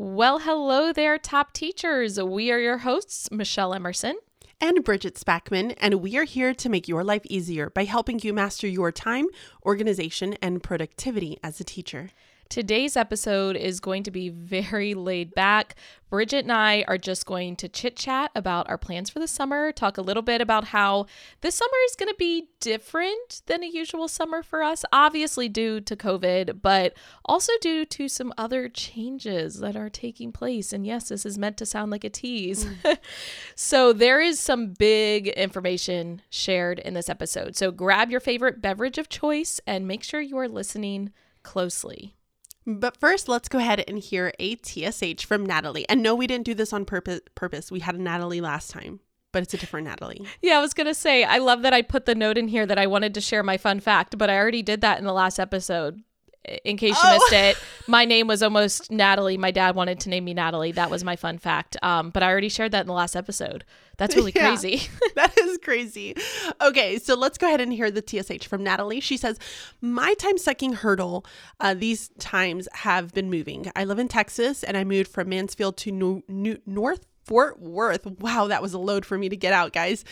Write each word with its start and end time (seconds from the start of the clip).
Well, 0.00 0.38
hello 0.38 0.92
there, 0.92 1.18
top 1.18 1.52
teachers. 1.52 2.22
We 2.22 2.52
are 2.52 2.58
your 2.60 2.78
hosts, 2.78 3.32
Michelle 3.32 3.74
Emerson. 3.74 4.16
And 4.60 4.84
Bridget 4.84 5.16
Spackman, 5.16 5.74
and 5.78 5.94
we 5.94 6.16
are 6.16 6.22
here 6.22 6.54
to 6.54 6.68
make 6.68 6.86
your 6.86 7.02
life 7.02 7.26
easier 7.26 7.68
by 7.70 7.82
helping 7.82 8.20
you 8.20 8.32
master 8.32 8.68
your 8.68 8.92
time, 8.92 9.26
organization, 9.66 10.34
and 10.40 10.62
productivity 10.62 11.36
as 11.42 11.58
a 11.58 11.64
teacher. 11.64 12.10
Today's 12.48 12.96
episode 12.96 13.56
is 13.56 13.78
going 13.78 14.04
to 14.04 14.10
be 14.10 14.30
very 14.30 14.94
laid 14.94 15.34
back. 15.34 15.74
Bridget 16.08 16.44
and 16.46 16.52
I 16.52 16.82
are 16.88 16.96
just 16.96 17.26
going 17.26 17.56
to 17.56 17.68
chit 17.68 17.94
chat 17.94 18.30
about 18.34 18.70
our 18.70 18.78
plans 18.78 19.10
for 19.10 19.18
the 19.18 19.28
summer, 19.28 19.70
talk 19.70 19.98
a 19.98 20.02
little 20.02 20.22
bit 20.22 20.40
about 20.40 20.64
how 20.64 21.04
this 21.42 21.56
summer 21.56 21.76
is 21.84 21.96
going 21.96 22.08
to 22.08 22.16
be 22.18 22.48
different 22.60 23.42
than 23.44 23.62
a 23.62 23.66
usual 23.66 24.08
summer 24.08 24.42
for 24.42 24.62
us, 24.62 24.82
obviously 24.90 25.50
due 25.50 25.82
to 25.82 25.94
COVID, 25.94 26.62
but 26.62 26.94
also 27.26 27.52
due 27.60 27.84
to 27.84 28.08
some 28.08 28.32
other 28.38 28.70
changes 28.70 29.60
that 29.60 29.76
are 29.76 29.90
taking 29.90 30.32
place. 30.32 30.72
And 30.72 30.86
yes, 30.86 31.10
this 31.10 31.26
is 31.26 31.36
meant 31.36 31.58
to 31.58 31.66
sound 31.66 31.90
like 31.90 32.04
a 32.04 32.08
tease. 32.10 32.64
Mm. 32.64 32.98
so 33.54 33.92
there 33.92 34.22
is 34.22 34.40
some 34.40 34.72
big 34.72 35.28
information 35.28 36.22
shared 36.30 36.78
in 36.78 36.94
this 36.94 37.10
episode. 37.10 37.56
So 37.56 37.70
grab 37.70 38.10
your 38.10 38.20
favorite 38.20 38.62
beverage 38.62 38.96
of 38.96 39.10
choice 39.10 39.60
and 39.66 39.86
make 39.86 40.02
sure 40.02 40.22
you 40.22 40.38
are 40.38 40.48
listening 40.48 41.12
closely. 41.42 42.14
But 42.68 42.98
first, 42.98 43.30
let's 43.30 43.48
go 43.48 43.56
ahead 43.56 43.82
and 43.88 43.98
hear 43.98 44.30
a 44.38 44.56
TSH 44.56 45.24
from 45.24 45.46
Natalie. 45.46 45.88
And 45.88 46.02
no, 46.02 46.14
we 46.14 46.26
didn't 46.26 46.44
do 46.44 46.52
this 46.52 46.74
on 46.74 46.84
purpose. 46.84 47.20
Purpose. 47.34 47.72
We 47.72 47.80
had 47.80 47.94
a 47.94 48.02
Natalie 48.02 48.42
last 48.42 48.70
time, 48.70 49.00
but 49.32 49.42
it's 49.42 49.54
a 49.54 49.56
different 49.56 49.86
Natalie. 49.86 50.26
Yeah, 50.42 50.58
I 50.58 50.60
was 50.60 50.74
gonna 50.74 50.92
say 50.92 51.24
I 51.24 51.38
love 51.38 51.62
that 51.62 51.72
I 51.72 51.80
put 51.80 52.04
the 52.04 52.14
note 52.14 52.36
in 52.36 52.46
here 52.46 52.66
that 52.66 52.78
I 52.78 52.86
wanted 52.86 53.14
to 53.14 53.22
share 53.22 53.42
my 53.42 53.56
fun 53.56 53.80
fact, 53.80 54.18
but 54.18 54.28
I 54.28 54.36
already 54.36 54.62
did 54.62 54.82
that 54.82 54.98
in 54.98 55.06
the 55.06 55.14
last 55.14 55.38
episode 55.38 56.02
in 56.64 56.76
case 56.76 56.94
you 57.02 57.08
oh. 57.08 57.12
missed 57.14 57.32
it, 57.32 57.62
my 57.86 58.04
name 58.04 58.26
was 58.26 58.42
almost 58.42 58.90
Natalie. 58.90 59.36
My 59.36 59.50
dad 59.50 59.74
wanted 59.74 60.00
to 60.00 60.08
name 60.08 60.24
me 60.24 60.34
Natalie. 60.34 60.72
That 60.72 60.90
was 60.90 61.04
my 61.04 61.16
fun 61.16 61.38
fact. 61.38 61.76
Um, 61.82 62.10
but 62.10 62.22
I 62.22 62.28
already 62.28 62.48
shared 62.48 62.72
that 62.72 62.82
in 62.82 62.86
the 62.86 62.92
last 62.92 63.16
episode. 63.16 63.64
That's 63.98 64.16
really 64.16 64.32
yeah, 64.36 64.48
crazy. 64.48 64.88
that 65.16 65.36
is 65.38 65.58
crazy. 65.58 66.16
Okay, 66.60 66.98
so 66.98 67.14
let's 67.14 67.36
go 67.36 67.46
ahead 67.46 67.60
and 67.60 67.72
hear 67.72 67.90
the 67.90 68.02
TSH 68.02 68.46
from 68.46 68.64
Natalie. 68.64 69.00
She 69.00 69.16
says, 69.16 69.38
My 69.82 70.14
time 70.14 70.38
sucking 70.38 70.72
hurdle 70.74 71.26
uh, 71.60 71.74
these 71.74 72.08
times 72.18 72.66
have 72.72 73.12
been 73.12 73.28
moving. 73.28 73.70
I 73.76 73.84
live 73.84 73.98
in 73.98 74.08
Texas 74.08 74.62
and 74.64 74.76
I 74.76 74.84
moved 74.84 75.10
from 75.10 75.28
Mansfield 75.28 75.76
to 75.78 75.92
New- 75.92 76.22
New- 76.28 76.60
North 76.64 77.04
Fort 77.28 77.60
Worth. 77.60 78.06
Wow, 78.20 78.46
that 78.46 78.62
was 78.62 78.72
a 78.72 78.78
load 78.78 79.04
for 79.04 79.18
me 79.18 79.28
to 79.28 79.36
get 79.36 79.52
out, 79.52 79.74
guys. 79.74 80.02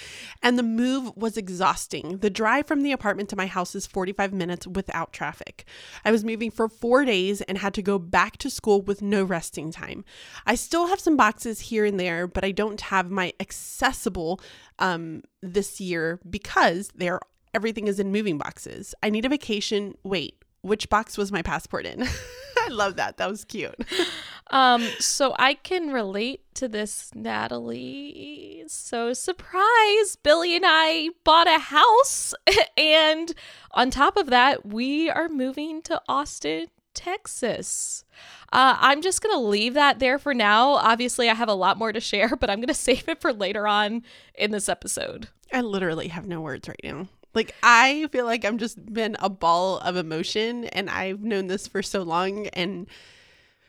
And 0.42 0.58
the 0.58 0.62
move 0.62 1.16
was 1.16 1.38
exhausting. 1.38 2.18
The 2.18 2.28
drive 2.28 2.66
from 2.66 2.82
the 2.82 2.92
apartment 2.92 3.30
to 3.30 3.36
my 3.36 3.46
house 3.46 3.74
is 3.74 3.86
45 3.86 4.34
minutes 4.34 4.66
without 4.66 5.14
traffic. 5.14 5.64
I 6.04 6.12
was 6.12 6.24
moving 6.24 6.50
for 6.50 6.68
four 6.68 7.06
days 7.06 7.40
and 7.40 7.56
had 7.56 7.72
to 7.74 7.82
go 7.82 7.98
back 7.98 8.36
to 8.38 8.50
school 8.50 8.82
with 8.82 9.00
no 9.00 9.24
resting 9.24 9.72
time. 9.72 10.04
I 10.44 10.56
still 10.56 10.88
have 10.88 11.00
some 11.00 11.16
boxes 11.16 11.60
here 11.60 11.86
and 11.86 11.98
there, 11.98 12.26
but 12.26 12.44
I 12.44 12.50
don't 12.50 12.80
have 12.82 13.10
my 13.10 13.32
accessible 13.40 14.38
um, 14.78 15.22
this 15.40 15.80
year 15.80 16.20
because 16.28 16.90
they're 16.94 17.20
everything 17.54 17.88
is 17.88 17.98
in 17.98 18.12
moving 18.12 18.36
boxes. 18.36 18.94
I 19.02 19.08
need 19.08 19.24
a 19.24 19.30
vacation. 19.30 19.96
Wait, 20.02 20.44
which 20.60 20.90
box 20.90 21.16
was 21.16 21.32
my 21.32 21.40
passport 21.40 21.86
in? 21.86 22.06
I 22.66 22.70
love 22.70 22.96
that. 22.96 23.16
That 23.16 23.30
was 23.30 23.44
cute. 23.44 23.74
um, 24.50 24.82
so 24.98 25.34
I 25.38 25.54
can 25.54 25.92
relate 25.92 26.42
to 26.54 26.68
this, 26.68 27.10
Natalie. 27.14 28.64
So 28.66 29.12
surprise, 29.12 30.16
Billy 30.22 30.56
and 30.56 30.64
I 30.66 31.10
bought 31.24 31.46
a 31.46 31.58
house, 31.58 32.34
and 32.76 33.32
on 33.72 33.90
top 33.90 34.16
of 34.16 34.26
that, 34.30 34.66
we 34.66 35.08
are 35.08 35.28
moving 35.28 35.82
to 35.82 36.02
Austin, 36.08 36.66
Texas. 36.94 38.04
Uh, 38.52 38.76
I'm 38.80 39.02
just 39.02 39.22
going 39.22 39.34
to 39.34 39.40
leave 39.40 39.74
that 39.74 39.98
there 39.98 40.18
for 40.18 40.34
now. 40.34 40.70
Obviously, 40.70 41.28
I 41.28 41.34
have 41.34 41.48
a 41.48 41.54
lot 41.54 41.78
more 41.78 41.92
to 41.92 42.00
share, 42.00 42.34
but 42.40 42.50
I'm 42.50 42.58
going 42.58 42.68
to 42.68 42.74
save 42.74 43.08
it 43.08 43.20
for 43.20 43.32
later 43.32 43.68
on 43.68 44.02
in 44.34 44.50
this 44.50 44.68
episode. 44.68 45.28
I 45.52 45.60
literally 45.60 46.08
have 46.08 46.26
no 46.26 46.40
words 46.40 46.68
right 46.68 46.80
now. 46.82 47.08
Like 47.36 47.54
I 47.62 48.08
feel 48.10 48.24
like 48.24 48.44
I'm 48.46 48.56
just 48.56 48.84
been 48.92 49.16
a 49.20 49.28
ball 49.28 49.78
of 49.78 49.94
emotion 49.96 50.64
and 50.64 50.88
I've 50.88 51.22
known 51.22 51.48
this 51.48 51.68
for 51.68 51.82
so 51.82 52.02
long 52.02 52.46
and 52.48 52.86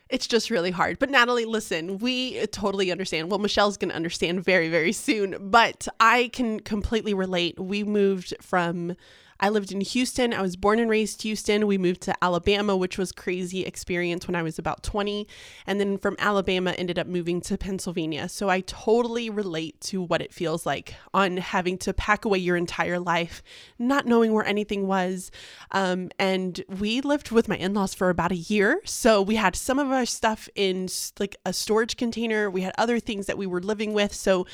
it's 0.09 0.25
just 0.25 0.50
really 0.50 0.72
hard. 0.72 1.00
But 1.00 1.09
Natalie, 1.09 1.44
listen, 1.44 1.97
we 1.97 2.46
totally 2.47 2.92
understand. 2.94 3.30
Well, 3.30 3.40
Michelle's 3.40 3.75
going 3.75 3.90
to 3.90 3.96
understand 3.96 4.42
very, 4.42 4.69
very 4.69 4.94
soon, 4.94 5.36
but 5.52 5.86
I 6.00 6.30
can 6.30 6.62
completely 6.62 7.14
relate. 7.14 7.59
We 7.59 7.84
moved 7.84 8.34
from 8.42 8.96
I 9.40 9.50
lived 9.50 9.72
in 9.72 9.81
Houston. 9.81 10.34
I 10.34 10.42
was 10.42 10.56
born 10.56 10.80
and 10.80 10.90
raised 10.90 11.22
Houston. 11.22 11.68
We 11.68 11.78
moved 11.78 12.02
to 12.02 12.24
Alabama, 12.24 12.75
which 12.75 12.98
was 12.98 13.12
crazy 13.12 13.66
experience 13.66 14.28
when 14.28 14.36
I 14.36 14.44
was 14.44 14.58
about 14.58 14.84
20, 14.84 15.28
and 15.66 15.80
then 15.80 15.98
from 15.98 16.16
Alabama 16.20 16.72
ended 16.72 16.98
up 16.98 17.08
moving 17.08 17.42
to 17.42 17.58
Pennsylvania. 17.58 18.30
So 18.30 18.50
I 18.50 18.62
totally 18.62 19.30
relate 19.30 19.80
to 19.81 20.02
what 20.02 20.22
it 20.22 20.34
feels 20.34 20.66
like 20.66 20.96
on 21.14 21.38
having 21.38 21.78
to 21.80 21.94
pack 21.94 22.25
away 22.25 22.40
your 22.40 22.58
entire 22.58 23.00
life, 23.00 23.44
not 23.78 24.06
knowing 24.06 24.34
where 24.34 24.46
anything 24.46 24.88
was. 24.88 25.31
Um, 25.72 26.09
and 26.18 26.64
we 26.80 27.02
lived 27.02 27.31
with 27.31 27.48
my 27.48 27.58
in-laws 27.58 27.94
for 27.94 28.09
about 28.09 28.31
a 28.31 28.36
year, 28.36 28.81
so 28.86 29.22
we 29.22 29.36
had 29.36 29.56
some 29.56 29.80
of 29.80 29.92
our 29.92 30.06
stuff 30.06 30.50
in 30.56 30.88
like 31.19 31.36
a 31.46 31.54
storage 31.54 31.98
container. 31.98 32.50
We 32.50 32.62
had 32.62 32.74
other 32.78 33.00
things 33.00 33.25
that 33.28 33.38
we 33.38 33.46
were 33.48 33.62
living 33.62 33.94
with, 33.94 34.14
so 34.14 34.46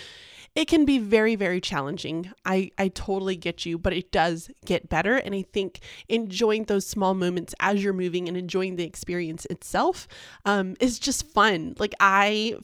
it 0.55 0.67
can 0.67 0.85
be 0.85 0.99
very 0.99 1.35
very 1.35 1.59
challenging 1.59 2.31
i 2.45 2.69
i 2.77 2.87
totally 2.87 3.35
get 3.35 3.65
you 3.65 3.77
but 3.77 3.93
it 3.93 4.11
does 4.11 4.49
get 4.65 4.89
better 4.89 5.15
and 5.15 5.33
i 5.33 5.41
think 5.41 5.79
enjoying 6.09 6.63
those 6.65 6.85
small 6.85 7.13
moments 7.13 7.53
as 7.59 7.83
you're 7.83 7.93
moving 7.93 8.27
and 8.27 8.37
enjoying 8.37 8.75
the 8.75 8.83
experience 8.83 9.45
itself 9.45 10.07
um, 10.45 10.75
is 10.79 10.99
just 10.99 11.25
fun 11.27 11.73
like 11.79 11.93
i 11.99 12.55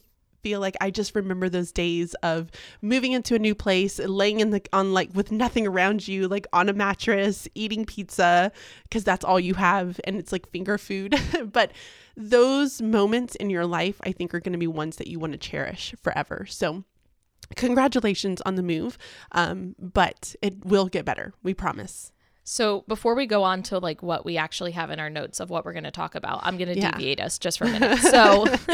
feel 0.42 0.60
like 0.60 0.76
I 0.82 0.92
just 0.92 1.16
remember 1.16 1.50
those 1.50 1.72
days 1.72 2.14
of 2.24 2.52
moving 2.82 3.12
into 3.12 3.36
a 3.36 3.40
new 3.40 3.56
place, 3.56 4.00
laying 4.00 4.40
in 4.40 4.52
the 4.52 4.62
on 4.74 4.94
like 4.94 5.10
with 5.14 5.32
nothing 5.32 5.68
around 5.68 6.08
you, 6.08 6.28
like 6.28 6.48
on 6.54 6.70
a 6.70 6.74
mattress, 6.74 7.48
eating 7.56 7.86
pizza 7.86 8.52
because 8.84 9.04
that's 9.04 9.26
all 9.26 9.40
you 9.40 9.54
have 9.56 10.00
and 10.06 10.16
it's 10.18 10.32
like 10.32 10.50
finger 10.50 10.78
food. 10.78 11.16
but 11.52 11.72
those 12.16 12.82
moments 12.82 13.36
in 13.36 13.50
your 13.50 13.66
life 13.66 14.00
I 14.04 14.12
think 14.12 14.34
are 14.34 14.40
going 14.40 14.54
to 14.54 14.60
be 14.60 14.68
ones 14.68 14.98
that 14.98 15.08
you 15.08 15.20
want 15.20 15.34
to 15.34 15.38
cherish 15.38 15.94
forever. 16.02 16.46
So 16.48 16.84
congratulations 17.56 18.42
on 18.42 18.56
the 18.56 18.64
move. 18.64 18.98
Um, 19.32 19.76
but 19.80 20.36
it 20.42 20.66
will 20.66 20.88
get 20.88 21.06
better. 21.06 21.34
We 21.44 21.54
promise. 21.54 22.12
So 22.44 22.84
before 22.88 23.14
we 23.14 23.28
go 23.28 23.44
on 23.44 23.62
to 23.64 23.78
like 23.78 24.02
what 24.02 24.26
we 24.26 24.36
actually 24.36 24.72
have 24.72 24.90
in 24.90 25.00
our 25.00 25.10
notes 25.10 25.40
of 25.40 25.52
what 25.52 25.66
we're 25.66 25.74
going 25.74 25.84
to 25.84 25.92
talk 25.92 26.16
about, 26.16 26.40
I'm 26.42 26.58
going 26.58 26.74
to 26.74 26.80
yeah. 26.80 26.92
deviate 26.92 27.20
us 27.20 27.38
just 27.38 27.60
for 27.60 27.66
a 27.66 27.70
minute. 27.70 28.00
So 28.00 28.46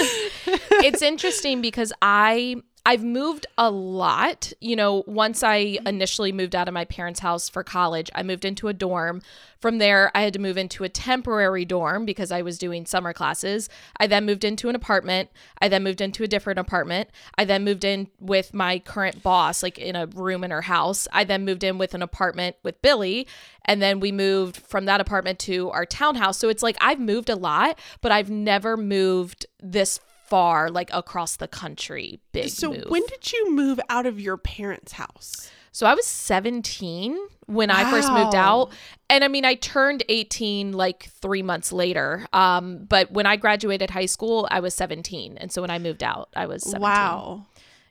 it's 0.81 1.01
interesting 1.01 1.61
because 1.61 1.91
I 2.01 2.55
I've 2.87 3.03
moved 3.03 3.47
a 3.57 3.71
lot. 3.71 4.53
You 4.61 4.75
know, 4.75 5.03
once 5.07 5.41
I 5.41 5.79
initially 5.87 6.31
moved 6.31 6.55
out 6.55 6.67
of 6.67 6.73
my 6.73 6.85
parents' 6.85 7.19
house 7.19 7.49
for 7.49 7.63
college, 7.63 8.11
I 8.13 8.21
moved 8.21 8.45
into 8.45 8.67
a 8.67 8.73
dorm. 8.73 9.23
From 9.59 9.79
there, 9.79 10.11
I 10.13 10.21
had 10.21 10.33
to 10.33 10.39
move 10.39 10.55
into 10.55 10.83
a 10.83 10.89
temporary 10.89 11.65
dorm 11.65 12.05
because 12.05 12.31
I 12.31 12.43
was 12.43 12.59
doing 12.59 12.85
summer 12.85 13.11
classes. 13.11 13.69
I 13.97 14.05
then 14.05 14.25
moved 14.25 14.43
into 14.43 14.69
an 14.69 14.75
apartment. 14.75 15.31
I 15.59 15.67
then 15.67 15.83
moved 15.83 15.99
into 15.99 16.23
a 16.23 16.27
different 16.27 16.59
apartment. 16.59 17.09
I 17.39 17.45
then 17.45 17.63
moved 17.63 17.83
in 17.83 18.09
with 18.19 18.53
my 18.53 18.77
current 18.77 19.23
boss, 19.23 19.63
like 19.63 19.79
in 19.79 19.95
a 19.95 20.05
room 20.05 20.43
in 20.43 20.51
her 20.51 20.61
house. 20.61 21.07
I 21.11 21.23
then 21.23 21.43
moved 21.43 21.63
in 21.63 21.79
with 21.79 21.95
an 21.95 22.03
apartment 22.03 22.55
with 22.61 22.79
Billy. 22.83 23.27
And 23.65 23.81
then 23.81 23.99
we 23.99 24.11
moved 24.11 24.57
from 24.57 24.85
that 24.85 25.01
apartment 25.01 25.39
to 25.39 25.71
our 25.71 25.87
townhouse. 25.87 26.37
So 26.37 26.49
it's 26.49 26.61
like 26.61 26.77
I've 26.79 26.99
moved 26.99 27.31
a 27.31 27.35
lot, 27.35 27.79
but 28.01 28.11
I've 28.11 28.29
never 28.29 28.77
moved 28.77 29.47
this 29.59 29.99
far, 30.35 30.69
like 30.69 30.89
across 30.91 31.37
the 31.37 31.47
country. 31.47 32.19
Big. 32.33 32.49
So 32.49 32.73
move. 32.73 32.83
when 32.89 33.03
did 33.07 33.31
you 33.31 33.55
move 33.55 33.79
out 33.87 34.05
of 34.05 34.19
your 34.19 34.35
parents' 34.35 34.91
house? 34.91 35.49
So 35.71 35.85
I 35.85 35.93
was 35.93 36.05
17 36.05 37.17
when 37.45 37.69
wow. 37.69 37.75
I 37.77 37.89
first 37.89 38.11
moved 38.11 38.35
out. 38.35 38.71
And 39.09 39.23
I 39.23 39.29
mean, 39.29 39.45
I 39.45 39.55
turned 39.55 40.03
18 40.09 40.73
like 40.73 41.09
three 41.21 41.41
months 41.41 41.71
later. 41.71 42.25
Um, 42.33 42.83
but 42.83 43.11
when 43.11 43.25
I 43.25 43.37
graduated 43.37 43.91
high 43.91 44.07
school, 44.07 44.45
I 44.51 44.59
was 44.59 44.73
17. 44.73 45.37
And 45.37 45.53
so 45.53 45.61
when 45.61 45.71
I 45.71 45.79
moved 45.79 46.03
out, 46.03 46.27
I 46.35 46.47
was 46.47 46.63
17. 46.63 46.81
Wow. 46.81 47.45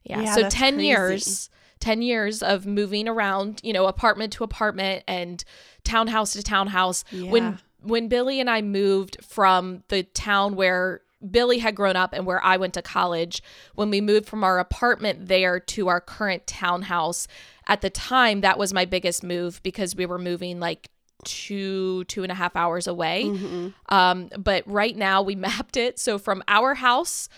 Yeah. 0.04 0.20
yeah 0.20 0.34
so 0.34 0.48
10 0.50 0.74
crazy. 0.74 0.86
years, 0.86 1.50
10 1.80 2.02
years 2.02 2.42
of 2.42 2.66
moving 2.66 3.08
around, 3.08 3.62
you 3.64 3.72
know, 3.72 3.86
apartment 3.86 4.34
to 4.34 4.44
apartment 4.44 5.02
and 5.08 5.42
townhouse 5.82 6.34
to 6.34 6.42
townhouse. 6.42 7.04
Yeah. 7.10 7.30
When 7.30 7.58
when 7.80 8.08
Billy 8.08 8.40
and 8.40 8.48
I 8.48 8.62
moved 8.62 9.18
from 9.22 9.82
the 9.88 10.02
town 10.02 10.56
where 10.56 11.02
Billy 11.30 11.58
had 11.58 11.74
grown 11.74 11.96
up 11.96 12.12
and 12.12 12.26
where 12.26 12.42
I 12.42 12.56
went 12.56 12.74
to 12.74 12.82
college, 12.82 13.42
when 13.74 13.90
we 13.90 14.00
moved 14.00 14.26
from 14.26 14.44
our 14.44 14.58
apartment 14.58 15.28
there 15.28 15.58
to 15.60 15.88
our 15.88 16.00
current 16.00 16.46
townhouse, 16.46 17.26
at 17.66 17.80
the 17.80 17.90
time, 17.90 18.42
that 18.42 18.58
was 18.58 18.74
my 18.74 18.84
biggest 18.84 19.22
move 19.22 19.62
because 19.62 19.96
we 19.96 20.06
were 20.06 20.18
moving 20.18 20.60
like 20.60 20.90
two 21.24 22.04
two 22.04 22.22
and 22.22 22.30
a 22.30 22.34
half 22.34 22.54
hours 22.54 22.86
away 22.86 23.24
mm-hmm. 23.24 23.68
um, 23.88 24.28
but 24.38 24.62
right 24.66 24.94
now 24.94 25.22
we 25.22 25.34
mapped 25.34 25.76
it 25.76 25.98
so 25.98 26.18
from 26.18 26.42
our 26.48 26.74
house 26.74 27.30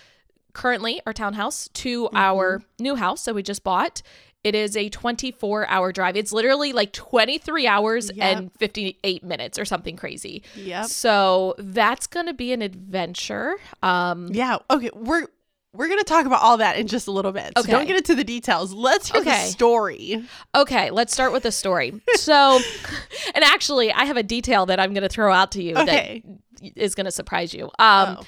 currently 0.55 1.01
our 1.07 1.13
townhouse 1.13 1.69
to 1.69 2.05
mm-hmm. 2.05 2.17
our 2.17 2.63
new 2.81 2.97
house 2.97 3.27
that 3.27 3.35
we 3.35 3.45
just 3.45 3.63
bought 3.63 4.03
It 4.47 4.55
is 4.55 4.77
a 4.77 4.89
24 4.89 5.69
hour 5.69 5.91
drive. 5.91 6.15
It's 6.15 6.33
literally 6.33 6.73
like 6.73 6.93
23 6.93 7.67
hours 7.67 8.13
yep. 8.15 8.37
and 8.37 8.53
58 8.59 9.25
minutes 9.25 9.59
or 9.59 9.65
something 9.65 9.97
crazy. 9.97 10.45
Yeah. 10.55 10.83
So 10.83 11.57
that's 11.59 12.07
going 12.07 12.27
to 12.27 12.33
be 12.33 12.53
an 12.53 12.63
adventure. 12.63 13.57
Um, 13.83 14.29
yeah. 14.31 14.59
Okay. 14.71 14.91
We're, 14.95 15.27
we're 15.73 15.89
going 15.89 15.99
to 15.99 16.05
talk 16.05 16.27
about 16.27 16.43
all 16.43 16.59
that 16.59 16.79
in 16.79 16.87
just 16.87 17.09
a 17.09 17.11
little 17.11 17.33
bit. 17.33 17.55
So 17.57 17.63
okay. 17.63 17.73
don't 17.73 17.87
get 17.87 17.97
into 17.97 18.15
the 18.15 18.23
details. 18.23 18.73
Let's 18.73 19.11
hear 19.11 19.21
okay. 19.23 19.31
the 19.31 19.51
story. 19.51 20.25
Okay, 20.55 20.91
let's 20.91 21.13
start 21.13 21.33
with 21.33 21.43
the 21.43 21.51
story. 21.51 22.01
So, 22.15 22.61
and 23.35 23.43
actually, 23.43 23.93
I 23.93 24.05
have 24.05 24.17
a 24.17 24.23
detail 24.23 24.67
that 24.67 24.79
I'm 24.79 24.95
going 24.95 25.03
to 25.03 25.09
throw 25.09 25.33
out 25.33 25.51
to 25.53 25.63
you 25.63 25.75
okay. 25.75 26.23
that 26.25 26.73
is 26.77 26.95
going 26.95 27.07
to 27.07 27.11
surprise 27.11 27.53
you. 27.53 27.65
Um, 27.81 28.19
oh. 28.21 28.27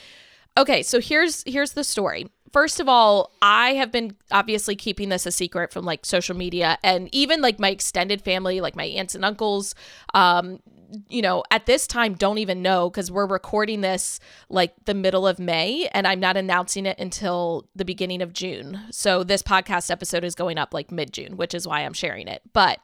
Okay, 0.59 0.83
so 0.83 1.01
here's 1.01 1.45
here's 1.47 1.73
the 1.73 1.85
story. 1.85 2.27
First 2.53 2.81
of 2.81 2.89
all, 2.89 3.33
I 3.43 3.75
have 3.75 3.93
been 3.93 4.17
obviously 4.31 4.77
keeping 4.77 5.09
this 5.09 5.27
a 5.27 5.33
secret 5.33 5.73
from 5.73 5.85
like 5.85 6.07
social 6.07 6.37
media 6.37 6.79
and 6.83 7.09
even 7.13 7.43
like 7.43 7.59
my 7.59 7.71
extended 7.71 8.23
family, 8.23 8.61
like 8.61 8.77
my 8.77 8.85
aunts 8.85 9.15
and 9.15 9.25
uncles, 9.25 9.75
um, 10.15 10.61
you 11.09 11.21
know, 11.21 11.43
at 11.51 11.67
this 11.67 11.87
time 11.87 12.15
don't 12.15 12.39
even 12.39 12.63
know 12.63 12.89
because 12.89 13.11
we're 13.11 13.27
recording 13.27 13.81
this 13.81 14.21
like 14.49 14.73
the 14.87 14.95
middle 14.95 15.27
of 15.27 15.39
May 15.39 15.89
and 15.93 16.07
I'm 16.07 16.21
not 16.21 16.37
announcing 16.37 16.87
it 16.87 16.99
until 16.99 17.69
the 17.77 17.85
beginning 17.85 18.23
of 18.23 18.33
June. 18.33 18.81
So 18.91 19.23
this 19.23 19.43
podcast 19.43 19.91
episode 19.91 20.25
is 20.25 20.35
going 20.35 20.59
up 20.59 20.73
like 20.73 20.91
mid 20.91 21.13
June, 21.13 21.37
which 21.37 21.55
is 21.55 21.67
why 21.67 21.81
I'm 21.81 21.93
sharing 21.93 22.29
it. 22.29 22.43
But 22.53 22.81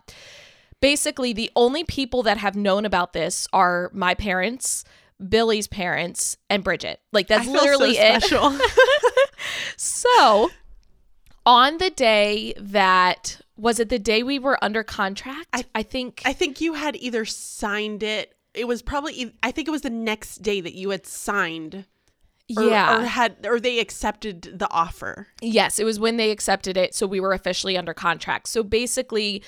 basically, 0.81 1.33
the 1.33 1.51
only 1.57 1.85
people 1.85 2.23
that 2.25 2.39
have 2.39 2.57
known 2.57 2.85
about 2.85 3.13
this 3.15 3.49
are 3.53 3.91
my 3.95 4.15
parents, 4.15 4.85
Billy's 5.27 5.67
parents, 5.67 6.37
and 6.51 6.63
Bridget. 6.63 7.01
Like 7.13 7.29
that's 7.29 7.49
literally 7.49 7.95
so 7.95 8.51
it. 8.53 8.63
so 9.77 10.51
on 11.47 11.79
the 11.79 11.91
day 11.91 12.55
that 12.59 13.41
was 13.57 13.79
it 13.79 13.89
the 13.89 13.99
day 13.99 14.23
we 14.23 14.39
were 14.39 14.63
under 14.63 14.83
contract? 14.83 15.47
I, 15.53 15.65
I 15.75 15.83
think 15.83 16.23
I 16.25 16.33
think 16.33 16.61
you 16.61 16.75
had 16.75 16.97
either 16.97 17.25
signed 17.25 18.03
it. 18.03 18.35
It 18.53 18.67
was 18.67 18.83
probably 18.83 19.33
I 19.43 19.51
think 19.51 19.69
it 19.69 19.71
was 19.71 19.83
the 19.83 19.91
next 19.91 20.39
day 20.39 20.61
that 20.61 20.75
you 20.75 20.91
had 20.91 21.07
signed. 21.07 21.87
Or, 22.57 22.65
yeah. 22.65 22.99
Or 22.99 23.05
had 23.05 23.47
or 23.47 23.59
they 23.61 23.79
accepted 23.79 24.59
the 24.59 24.71
offer. 24.71 25.29
Yes, 25.41 25.79
it 25.79 25.85
was 25.85 25.99
when 25.99 26.17
they 26.17 26.31
accepted 26.31 26.77
it 26.77 26.95
so 26.95 27.07
we 27.07 27.21
were 27.21 27.33
officially 27.33 27.77
under 27.79 27.95
contract. 27.95 28.49
So 28.49 28.63
basically 28.63 29.43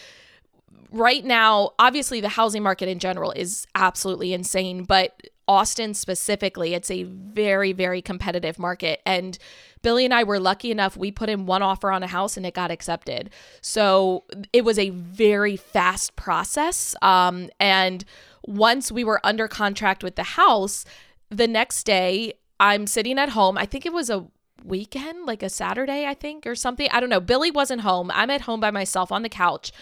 right 0.93 1.25
now 1.25 1.73
obviously 1.79 2.21
the 2.21 2.29
housing 2.29 2.63
market 2.63 2.89
in 2.89 2.99
general 2.99 3.33
is 3.33 3.67
absolutely 3.75 4.33
insane, 4.33 4.85
but 4.85 5.21
Austin 5.49 5.95
specifically, 5.95 6.75
it's 6.75 6.91
a 6.91 7.05
very, 7.05 7.73
very 7.73 8.03
competitive 8.03 8.59
market. 8.59 9.01
And 9.07 9.39
Billy 9.83 10.05
and 10.05 10.13
I 10.13 10.25
were 10.25 10.41
lucky 10.41 10.71
enough, 10.71 10.97
we 10.97 11.11
put 11.13 11.29
in 11.29 11.47
one 11.47 11.63
offer 11.63 11.91
on 11.91 12.03
a 12.03 12.09
house 12.09 12.37
and 12.37 12.45
it 12.45 12.55
got 12.55 12.71
accepted. 12.71 13.31
So 13.61 14.25
it 14.53 14.65
was 14.65 14.79
a 14.79 14.91
very 14.91 15.57
fast 15.57 16.17
process. 16.17 16.97
Um, 17.03 17.49
and 17.61 18.05
once 18.45 18.91
we 18.91 19.05
were 19.05 19.21
under 19.25 19.47
contract 19.49 20.03
with 20.03 20.17
the 20.17 20.23
house, 20.23 20.85
the 21.31 21.47
next 21.47 21.85
day, 21.85 22.35
I'm 22.59 22.87
sitting 22.87 23.19
at 23.19 23.31
home. 23.31 23.59
I 23.59 23.67
think 23.67 23.87
it 23.87 23.93
was 23.93 24.11
a 24.11 24.27
weekend, 24.65 25.27
like 25.27 25.43
a 25.43 25.49
Saturday, 25.49 26.07
I 26.07 26.15
think, 26.15 26.47
or 26.47 26.55
something. 26.55 26.89
I 26.91 27.01
don't 27.01 27.11
know. 27.11 27.21
Billy 27.21 27.51
wasn't 27.51 27.83
home. 27.83 28.11
I'm 28.13 28.31
at 28.31 28.43
home 28.43 28.61
by 28.61 28.71
myself 28.71 29.13
on 29.13 29.23
the 29.23 29.29
couch 29.29 29.73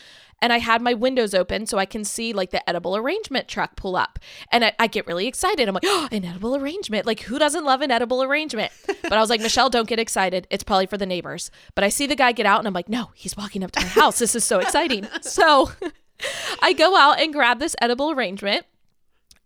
and 0.44 0.52
I 0.52 0.58
had 0.58 0.82
my 0.82 0.92
windows 0.92 1.32
open 1.32 1.64
so 1.64 1.78
I 1.78 1.86
can 1.86 2.04
see 2.04 2.34
like 2.34 2.50
the 2.50 2.68
edible 2.68 2.98
arrangement 2.98 3.48
truck 3.48 3.76
pull 3.76 3.96
up. 3.96 4.18
And 4.52 4.62
I, 4.62 4.72
I 4.78 4.88
get 4.88 5.06
really 5.06 5.26
excited. 5.26 5.66
I'm 5.66 5.72
like, 5.74 5.84
oh, 5.86 6.06
an 6.12 6.22
edible 6.22 6.54
arrangement. 6.54 7.06
Like, 7.06 7.20
who 7.20 7.38
doesn't 7.38 7.64
love 7.64 7.80
an 7.80 7.90
edible 7.90 8.22
arrangement? 8.22 8.70
But 9.04 9.12
I 9.12 9.20
was 9.20 9.28
like, 9.28 9.42
Michelle, 9.42 9.68
don't 9.68 9.88
get 9.88 9.98
excited. 9.98 10.46
It's 10.50 10.64
probably 10.64 10.86
for 10.86 10.96
the 10.96 11.06
neighbors. 11.06 11.50
But 11.74 11.84
I 11.84 11.90
see 11.90 12.06
the 12.06 12.16
guy 12.16 12.32
get 12.32 12.46
out 12.46 12.58
and 12.58 12.66
I'm 12.66 12.72
like, 12.72 12.88
no, 12.88 13.10
he's 13.14 13.36
walking 13.36 13.62
up 13.62 13.70
to 13.72 13.80
my 13.80 13.86
house. 13.86 14.18
This 14.18 14.34
is 14.34 14.44
so 14.44 14.60
exciting. 14.60 15.06
So 15.22 15.70
I 16.62 16.72
go 16.72 16.96
out 16.96 17.20
and 17.20 17.32
grab 17.32 17.58
this 17.58 17.76
edible 17.80 18.10
arrangement 18.10 18.66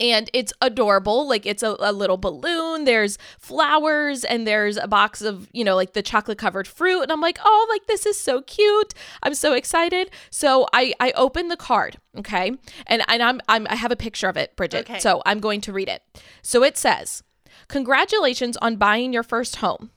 and 0.00 0.30
it's 0.32 0.52
adorable. 0.60 1.28
Like 1.28 1.46
it's 1.46 1.62
a, 1.62 1.76
a, 1.80 1.92
little 1.92 2.16
balloon, 2.16 2.84
there's 2.84 3.18
flowers, 3.38 4.24
and 4.24 4.46
there's 4.46 4.76
a 4.76 4.86
box 4.86 5.22
of, 5.22 5.48
you 5.52 5.64
know, 5.64 5.74
like 5.74 5.92
the 5.92 6.02
chocolate 6.02 6.38
covered 6.38 6.68
fruit. 6.68 7.02
And 7.02 7.12
I'm 7.12 7.20
like, 7.20 7.38
oh, 7.44 7.66
like 7.70 7.86
this 7.86 8.06
is 8.06 8.18
so 8.18 8.42
cute. 8.42 8.94
I'm 9.22 9.34
so 9.34 9.52
excited. 9.52 10.10
So 10.30 10.66
I 10.72 10.94
I 11.00 11.12
open 11.12 11.48
the 11.48 11.56
card, 11.56 11.98
okay, 12.16 12.52
and 12.86 13.02
and 13.08 13.22
I'm, 13.22 13.40
I'm 13.48 13.66
I 13.68 13.74
have 13.74 13.92
a 13.92 13.96
picture 13.96 14.28
of 14.28 14.36
it, 14.36 14.56
Bridget. 14.56 14.88
Okay. 14.88 14.98
So 15.00 15.22
I'm 15.26 15.40
going 15.40 15.60
to 15.62 15.72
read 15.72 15.88
it. 15.88 16.02
So 16.42 16.62
it 16.62 16.76
says, 16.76 17.22
congratulations 17.68 18.56
on 18.58 18.76
buying 18.76 19.12
your 19.12 19.22
first 19.22 19.56
home. 19.56 19.90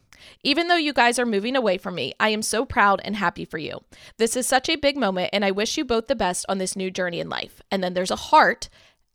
Even 0.44 0.68
though 0.68 0.75
you 0.75 0.94
guys 0.94 1.19
are 1.19 1.25
moving 1.25 1.56
away 1.56 1.77
from 1.77 1.95
me, 1.95 2.13
I 2.19 2.30
am 2.30 2.42
so 2.42 2.65
proud 2.65 3.01
and 3.04 3.15
happy 3.15 3.45
for 3.45 3.57
you. 3.57 3.81
This 4.18 4.36
is 4.36 4.47
such 4.47 4.69
a 4.69 4.75
big 4.75 4.97
moment, 4.97 5.31
and 5.33 5.44
I 5.44 5.51
wish 5.51 5.77
you 5.77 5.86
both 5.86 6.07
the 6.07 6.15
best 6.15 6.45
on 6.47 6.57
this 6.57 6.75
new 6.75 6.92
journey 6.92 7.19
in 7.19 7.30
life. 7.30 7.62
And 7.71 7.83
then 7.83 7.94
there's 7.94 8.12
a 8.12 8.15
heart 8.15 8.69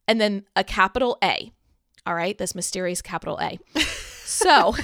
and 0.09 0.21
then 0.21 0.45
a 0.55 0.65
capital 0.65 1.19
A. 1.23 1.53
All 2.07 2.15
right, 2.15 2.37
this 2.39 2.55
mysterious 2.55 3.03
capital 3.03 3.39
A. 3.41 3.59
so 3.81 4.75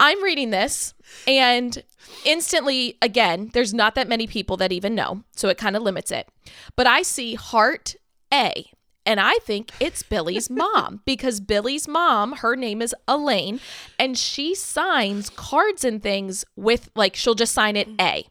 I'm 0.00 0.22
reading 0.22 0.50
this 0.50 0.94
and 1.26 1.82
instantly, 2.24 2.98
again, 3.00 3.50
there's 3.52 3.72
not 3.72 3.94
that 3.94 4.08
many 4.08 4.26
people 4.26 4.56
that 4.58 4.72
even 4.72 4.94
know. 4.94 5.22
So 5.36 5.48
it 5.48 5.58
kind 5.58 5.76
of 5.76 5.82
limits 5.82 6.10
it. 6.10 6.28
But 6.76 6.86
I 6.86 7.02
see 7.02 7.34
heart 7.34 7.94
A. 8.32 8.66
And 9.06 9.20
I 9.20 9.34
think 9.42 9.70
it's 9.80 10.02
Billy's 10.02 10.48
mom 10.50 11.02
because 11.04 11.40
Billy's 11.40 11.86
mom, 11.86 12.32
her 12.36 12.56
name 12.56 12.80
is 12.80 12.94
Elaine, 13.06 13.60
and 13.98 14.16
she 14.16 14.54
signs 14.54 15.30
cards 15.30 15.84
and 15.84 16.02
things 16.02 16.44
with, 16.56 16.90
like, 16.94 17.14
she'll 17.14 17.34
just 17.34 17.52
sign 17.52 17.76
it 17.76 17.88
A. 18.00 18.26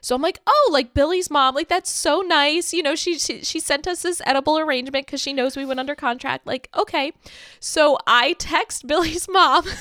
So 0.00 0.14
I'm 0.14 0.22
like, 0.22 0.40
oh, 0.46 0.70
like 0.72 0.94
Billy's 0.94 1.30
mom, 1.30 1.54
like 1.54 1.68
that's 1.68 1.90
so 1.90 2.20
nice. 2.20 2.72
You 2.72 2.82
know, 2.82 2.94
she 2.94 3.18
she, 3.18 3.42
she 3.44 3.60
sent 3.60 3.86
us 3.86 4.02
this 4.02 4.22
edible 4.26 4.58
arrangement 4.58 5.06
because 5.06 5.20
she 5.20 5.32
knows 5.32 5.56
we 5.56 5.64
went 5.64 5.80
under 5.80 5.94
contract. 5.94 6.46
Like, 6.46 6.68
okay. 6.76 7.12
So 7.60 7.98
I 8.06 8.34
text 8.34 8.86
Billy's 8.86 9.28
mom. 9.28 9.64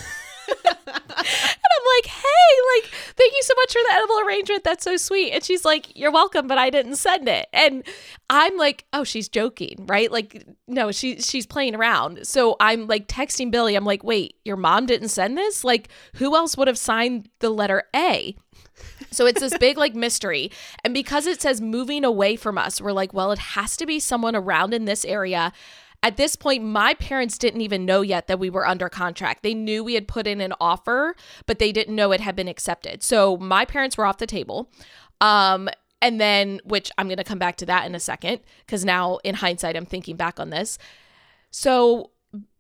and 0.48 0.78
I'm 0.78 1.86
like, 1.96 2.06
hey, 2.06 2.54
like, 2.76 2.92
thank 3.16 3.34
you 3.34 3.42
so 3.42 3.54
much 3.58 3.74
for 3.74 3.80
the 3.84 3.94
edible 3.94 4.20
arrangement. 4.20 4.64
That's 4.64 4.84
so 4.84 4.98
sweet. 4.98 5.32
And 5.32 5.44
she's 5.44 5.66
like, 5.66 5.96
you're 5.98 6.12
welcome, 6.12 6.48
but 6.48 6.58
I 6.58 6.70
didn't 6.70 6.96
send 6.96 7.28
it. 7.28 7.48
And 7.52 7.84
I'm 8.30 8.58
like, 8.58 8.86
oh, 8.94 9.04
she's 9.04 9.28
joking, 9.28 9.86
right? 9.88 10.12
Like, 10.12 10.46
no, 10.68 10.92
she 10.92 11.20
she's 11.20 11.46
playing 11.46 11.76
around. 11.76 12.26
So 12.26 12.56
I'm 12.60 12.88
like 12.88 13.08
texting 13.08 13.52
Billy. 13.52 13.76
I'm 13.76 13.86
like, 13.86 14.04
wait, 14.04 14.36
your 14.46 14.58
mom 14.58 14.86
didn't 14.86 15.10
send 15.10 15.38
this? 15.38 15.64
Like, 15.64 15.90
who 16.16 16.36
else 16.36 16.56
would 16.58 16.68
have 16.68 16.78
signed 16.78 17.30
the 17.40 17.50
letter 17.50 17.84
A? 17.96 18.36
So 19.12 19.26
it's 19.26 19.40
this 19.40 19.58
big 19.58 19.78
like 19.78 19.96
mystery. 19.96 20.52
And 20.84 20.94
because 20.94 21.28
it 21.28 21.42
says 21.42 21.62
moving 21.62 22.04
away 22.04 22.36
from 22.36 22.58
us, 22.58 22.82
we're 22.82 22.92
like, 22.92 23.14
well, 23.14 23.32
it 23.32 23.40
has 23.40 23.78
to 23.78 23.86
be 23.86 24.00
someone 24.00 24.36
around 24.36 24.74
in 24.74 24.86
this 24.86 25.06
area. 25.06 25.52
At 26.04 26.18
this 26.18 26.36
point, 26.36 26.64
my 26.64 26.94
parents 26.94 27.38
didn't 27.38 27.62
even 27.62 27.86
know 27.86 28.02
yet 28.02 28.28
that 28.28 28.40
we 28.40 28.50
were 28.50 28.68
under 28.68 28.88
contract. 28.88 29.42
They 29.42 29.56
knew 29.56 29.84
we 29.84 29.96
had 29.96 30.08
put 30.08 30.28
in 30.28 30.42
an 30.42 30.54
offer, 30.62 31.16
but 31.48 31.58
they 31.58 31.72
didn't 31.72 31.96
know 31.96 32.12
it 32.12 32.22
had 32.22 32.36
been 32.36 32.48
accepted. 32.48 33.02
So 33.02 33.38
my 33.38 33.66
parents 33.66 33.98
were 33.98 34.06
off 34.06 34.20
the 34.20 34.28
table. 34.28 34.72
Um, 35.22 35.70
and 36.00 36.22
then, 36.22 36.62
which 36.64 36.92
I'm 37.00 37.08
going 37.08 37.18
to 37.18 37.24
come 37.24 37.40
back 37.40 37.56
to 37.58 37.66
that 37.66 37.88
in 37.88 37.96
a 37.96 38.00
second, 38.00 38.42
because 38.60 38.86
now 38.86 39.18
in 39.24 39.36
hindsight, 39.36 39.76
I'm 39.76 39.88
thinking 39.88 40.16
back 40.16 40.40
on 40.40 40.52
this. 40.52 40.78
So 41.50 42.12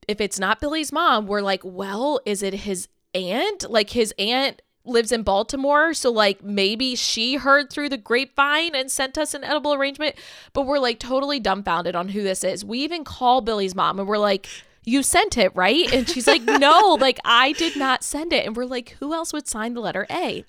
if 0.07 0.19
it's 0.19 0.39
not 0.39 0.59
Billy's 0.59 0.91
mom, 0.91 1.27
we're 1.27 1.41
like, 1.41 1.61
well, 1.63 2.19
is 2.25 2.41
it 2.41 2.53
his 2.55 2.87
aunt? 3.13 3.69
Like 3.69 3.91
his 3.91 4.13
aunt 4.17 4.61
lives 4.87 5.11
in 5.11 5.23
Baltimore, 5.23 5.93
so 5.93 6.11
like 6.11 6.43
maybe 6.43 6.95
she 6.95 7.35
heard 7.35 7.69
through 7.69 7.89
the 7.89 7.97
grapevine 7.97 8.75
and 8.75 8.89
sent 8.89 9.17
us 9.17 9.33
an 9.33 9.43
edible 9.43 9.73
arrangement, 9.73 10.15
but 10.53 10.65
we're 10.65 10.79
like 10.79 10.99
totally 10.99 11.39
dumbfounded 11.39 11.95
on 11.95 12.09
who 12.09 12.23
this 12.23 12.43
is. 12.43 12.65
We 12.65 12.79
even 12.79 13.03
call 13.03 13.41
Billy's 13.41 13.75
mom 13.75 13.99
and 13.99 14.07
we're 14.07 14.17
like, 14.17 14.47
"You 14.83 15.03
sent 15.03 15.37
it, 15.37 15.55
right?" 15.55 15.91
And 15.93 16.07
she's 16.09 16.27
like, 16.27 16.41
"No, 16.45 16.97
like 16.99 17.19
I 17.25 17.51
did 17.53 17.75
not 17.75 18.03
send 18.03 18.33
it." 18.33 18.45
And 18.45 18.55
we're 18.55 18.65
like, 18.65 18.95
"Who 18.99 19.13
else 19.13 19.33
would 19.33 19.47
sign 19.47 19.73
the 19.73 19.81
letter 19.81 20.07
A?" 20.09 20.43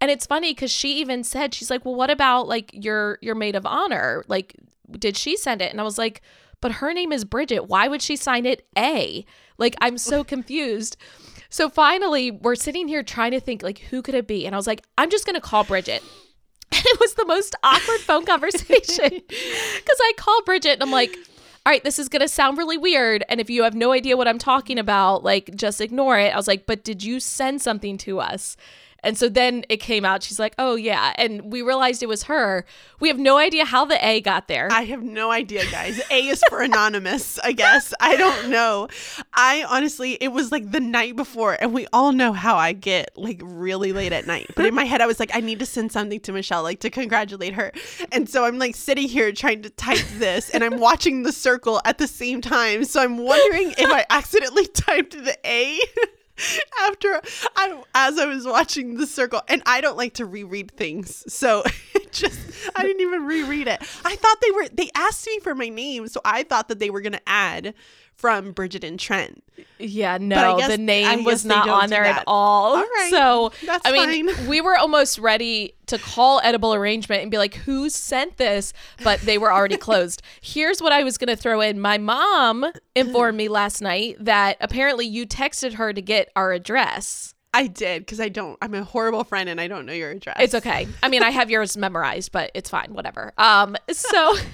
And 0.00 0.10
it's 0.10 0.26
funny 0.26 0.54
cuz 0.54 0.70
she 0.70 0.98
even 1.00 1.24
said 1.24 1.54
she's 1.54 1.70
like, 1.70 1.84
"Well, 1.84 1.94
what 1.94 2.10
about 2.10 2.48
like 2.48 2.70
your 2.72 3.18
your 3.22 3.34
maid 3.34 3.56
of 3.56 3.66
honor? 3.66 4.24
Like 4.28 4.54
did 4.98 5.16
she 5.16 5.36
send 5.36 5.62
it?" 5.62 5.70
And 5.70 5.80
I 5.80 5.84
was 5.84 5.98
like, 5.98 6.22
"But 6.60 6.72
her 6.72 6.92
name 6.92 7.12
is 7.12 7.24
Bridget. 7.24 7.68
Why 7.68 7.88
would 7.88 8.02
she 8.02 8.16
sign 8.16 8.46
it 8.46 8.66
A?" 8.76 9.24
Like 9.58 9.74
I'm 9.80 9.98
so 9.98 10.24
confused. 10.34 10.96
So 11.50 11.68
finally, 11.68 12.30
we're 12.30 12.54
sitting 12.54 12.88
here 12.88 13.02
trying 13.02 13.32
to 13.32 13.40
think 13.40 13.62
like 13.62 13.78
who 13.78 14.02
could 14.02 14.14
it 14.14 14.26
be? 14.26 14.46
And 14.46 14.54
I 14.54 14.58
was 14.58 14.66
like, 14.66 14.84
I'm 14.96 15.10
just 15.10 15.26
gonna 15.26 15.40
call 15.40 15.64
Bridget. 15.64 16.02
And 16.70 16.84
it 16.84 17.00
was 17.00 17.14
the 17.14 17.24
most 17.24 17.54
awkward 17.62 18.00
phone 18.00 18.26
conversation 18.26 19.08
because 19.08 19.98
I 20.00 20.12
called 20.18 20.44
Bridget 20.44 20.74
and 20.74 20.82
I'm 20.82 20.90
like, 20.90 21.16
all 21.68 21.72
right, 21.72 21.82
this 21.82 21.98
is 21.98 22.08
going 22.08 22.22
to 22.22 22.28
sound 22.28 22.56
really 22.56 22.78
weird. 22.78 23.24
And 23.28 23.40
if 23.40 23.50
you 23.50 23.62
have 23.62 23.74
no 23.74 23.92
idea 23.92 24.16
what 24.16 24.28
I'm 24.28 24.38
talking 24.38 24.78
about, 24.78 25.22
like 25.22 25.54
just 25.54 25.80
ignore 25.80 26.18
it. 26.18 26.32
I 26.32 26.36
was 26.36 26.48
like, 26.48 26.66
but 26.66 26.84
did 26.84 27.02
you 27.02 27.20
send 27.20 27.60
something 27.60 27.98
to 27.98 28.20
us? 28.20 28.56
And 29.04 29.16
so 29.16 29.28
then 29.28 29.64
it 29.68 29.78
came 29.78 30.04
out. 30.04 30.22
She's 30.22 30.38
like, 30.38 30.54
"Oh 30.58 30.74
yeah," 30.74 31.12
and 31.16 31.52
we 31.52 31.62
realized 31.62 32.02
it 32.02 32.08
was 32.08 32.24
her. 32.24 32.64
We 33.00 33.08
have 33.08 33.18
no 33.18 33.38
idea 33.38 33.64
how 33.64 33.84
the 33.84 34.04
A 34.04 34.20
got 34.20 34.48
there. 34.48 34.68
I 34.70 34.82
have 34.82 35.02
no 35.02 35.30
idea, 35.30 35.70
guys. 35.70 36.00
A 36.10 36.26
is 36.26 36.42
for 36.48 36.60
anonymous, 36.62 37.38
I 37.38 37.52
guess. 37.52 37.94
I 38.00 38.16
don't 38.16 38.50
know. 38.50 38.88
I 39.32 39.64
honestly, 39.68 40.12
it 40.14 40.28
was 40.28 40.50
like 40.50 40.70
the 40.72 40.80
night 40.80 41.14
before, 41.16 41.56
and 41.60 41.72
we 41.72 41.86
all 41.92 42.12
know 42.12 42.32
how 42.32 42.56
I 42.56 42.72
get 42.72 43.10
like 43.16 43.40
really 43.44 43.92
late 43.92 44.12
at 44.12 44.26
night. 44.26 44.50
But 44.56 44.66
in 44.66 44.74
my 44.74 44.84
head, 44.84 45.00
I 45.00 45.06
was 45.06 45.20
like, 45.20 45.30
I 45.34 45.40
need 45.40 45.60
to 45.60 45.66
send 45.66 45.92
something 45.92 46.20
to 46.20 46.32
Michelle, 46.32 46.62
like 46.62 46.80
to 46.80 46.90
congratulate 46.90 47.54
her. 47.54 47.72
And 48.10 48.28
so 48.28 48.44
I'm 48.44 48.58
like 48.58 48.74
sitting 48.74 49.08
here 49.08 49.30
trying 49.32 49.62
to 49.62 49.70
type 49.70 50.04
this, 50.14 50.50
and 50.50 50.64
I'm 50.64 50.78
watching 50.80 51.22
the 51.22 51.32
circle 51.32 51.80
at 51.84 51.98
the 51.98 52.08
same 52.08 52.40
time. 52.40 52.84
So 52.84 53.00
I'm 53.00 53.18
wondering 53.18 53.74
if 53.78 53.90
I 53.90 54.04
accidentally 54.10 54.66
typed 54.66 55.12
the 55.12 55.36
A. 55.44 55.78
after 56.80 57.20
I 57.56 57.82
as 57.94 58.18
I 58.18 58.26
was 58.26 58.46
watching 58.46 58.96
the 58.96 59.06
circle 59.06 59.42
and 59.48 59.62
I 59.66 59.80
don't 59.80 59.96
like 59.96 60.14
to 60.14 60.26
reread 60.26 60.70
things. 60.72 61.24
So 61.32 61.64
just 62.12 62.38
I 62.74 62.82
didn't 62.82 63.00
even 63.00 63.26
reread 63.26 63.68
it. 63.68 63.80
I 64.04 64.16
thought 64.16 64.36
they 64.40 64.50
were 64.50 64.68
they 64.68 64.90
asked 64.94 65.26
me 65.26 65.38
for 65.40 65.54
my 65.54 65.68
name, 65.68 66.08
so 66.08 66.20
I 66.24 66.42
thought 66.42 66.68
that 66.68 66.78
they 66.78 66.90
were 66.90 67.00
going 67.00 67.12
to 67.12 67.28
add 67.28 67.74
from 68.18 68.50
Bridget 68.50 68.82
and 68.82 68.98
Trent. 68.98 69.44
Yeah, 69.78 70.18
no, 70.20 70.58
guess, 70.58 70.68
the 70.68 70.76
name 70.76 71.22
was 71.22 71.44
not 71.44 71.68
on 71.68 71.88
there 71.88 72.04
at 72.04 72.24
all. 72.26 72.76
All 72.76 72.82
right. 72.82 73.10
So, 73.10 73.52
That's 73.64 73.86
I 73.86 73.92
mean, 73.92 74.34
fine. 74.34 74.46
we 74.48 74.60
were 74.60 74.76
almost 74.76 75.20
ready 75.20 75.74
to 75.86 75.98
call 75.98 76.40
Edible 76.42 76.74
Arrangement 76.74 77.22
and 77.22 77.30
be 77.30 77.38
like, 77.38 77.54
who 77.54 77.88
sent 77.88 78.36
this? 78.36 78.72
But 79.04 79.20
they 79.20 79.38
were 79.38 79.52
already 79.52 79.76
closed. 79.76 80.20
Here's 80.42 80.82
what 80.82 80.92
I 80.92 81.04
was 81.04 81.16
going 81.16 81.28
to 81.28 81.36
throw 81.36 81.60
in. 81.60 81.80
My 81.80 81.96
mom 81.96 82.66
informed 82.96 83.38
me 83.38 83.48
last 83.48 83.80
night 83.80 84.16
that 84.18 84.56
apparently 84.60 85.06
you 85.06 85.24
texted 85.24 85.74
her 85.74 85.92
to 85.92 86.02
get 86.02 86.28
our 86.34 86.52
address. 86.52 87.34
I 87.54 87.66
did 87.66 88.02
because 88.02 88.20
I 88.20 88.28
don't. 88.28 88.58
I'm 88.60 88.74
a 88.74 88.84
horrible 88.84 89.24
friend 89.24 89.48
and 89.48 89.60
I 89.60 89.68
don't 89.68 89.86
know 89.86 89.92
your 89.92 90.10
address. 90.10 90.36
It's 90.40 90.54
okay. 90.54 90.86
I 91.02 91.08
mean, 91.08 91.22
I 91.22 91.30
have 91.30 91.50
yours 91.50 91.76
memorized, 91.76 92.32
but 92.32 92.50
it's 92.54 92.70
fine. 92.70 92.92
Whatever. 92.92 93.32
Um. 93.38 93.76
So. 93.90 94.36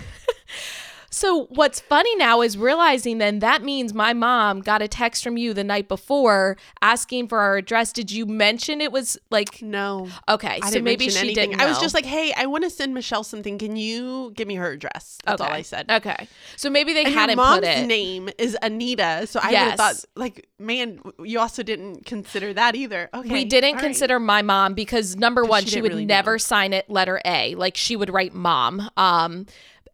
So 1.14 1.47
what's 1.50 1.78
funny 1.78 2.14
now 2.16 2.40
is 2.40 2.59
realizing 2.59 3.18
then 3.18 3.38
that 3.38 3.62
means 3.62 3.94
my 3.94 4.12
mom 4.12 4.61
got 4.61 4.83
a 4.83 4.88
text 4.88 5.23
from 5.23 5.37
you 5.37 5.54
the 5.54 5.62
night 5.62 5.87
before 5.87 6.56
asking 6.83 7.28
for 7.28 7.38
our 7.38 7.56
address. 7.56 7.92
Did 7.92 8.11
you 8.11 8.26
mention 8.26 8.80
it 8.80 8.90
was 8.90 9.16
like 9.30 9.62
no? 9.62 10.09
Okay, 10.28 10.59
I 10.61 10.71
so 10.71 10.83
maybe 10.83 11.09
she 11.09 11.18
anything. 11.18 11.50
didn't. 11.50 11.59
Know. 11.59 11.64
I 11.64 11.68
was 11.68 11.78
just 11.78 11.94
like, 11.94 12.04
hey, 12.04 12.35
I 12.37 12.47
want 12.47 12.64
to 12.64 12.71
send 12.71 12.94
Michelle 12.94 13.23
something. 13.23 13.59
Can 13.59 13.76
you 13.76 14.33
give 14.35 14.49
me 14.49 14.56
her 14.56 14.73
address? 14.73 15.18
That's 15.25 15.40
okay. 15.40 15.49
all 15.49 15.56
I 15.56 15.62
said. 15.62 15.88
Okay, 15.88 16.26
so 16.56 16.68
maybe 16.68 16.92
they 16.92 17.04
and 17.04 17.14
hadn't 17.14 17.37
mom's 17.37 17.61
put 17.61 17.68
it. 17.68 17.87
name 17.87 18.28
is 18.37 18.56
Anita, 18.61 19.28
so 19.28 19.38
I 19.40 19.50
yes. 19.50 19.76
thought 19.76 20.04
like, 20.16 20.49
man, 20.59 20.99
you 21.23 21.38
also 21.38 21.62
didn't 21.62 22.06
consider 22.06 22.52
that 22.54 22.75
either. 22.75 23.09
Okay, 23.14 23.33
we 23.33 23.44
didn't 23.44 23.78
consider 23.78 24.18
right. 24.18 24.25
my 24.25 24.42
mom 24.42 24.75
because 24.75 25.14
number 25.14 25.44
one, 25.44 25.62
she, 25.62 25.71
she 25.71 25.80
would 25.80 25.92
really 25.92 26.06
never 26.06 26.33
know. 26.33 26.38
sign 26.38 26.73
it 26.73 26.90
letter 26.90 27.21
A. 27.25 27.54
Like 27.54 27.76
she 27.76 27.94
would 27.94 28.12
write 28.12 28.35
mom. 28.35 28.90
Um 28.97 29.47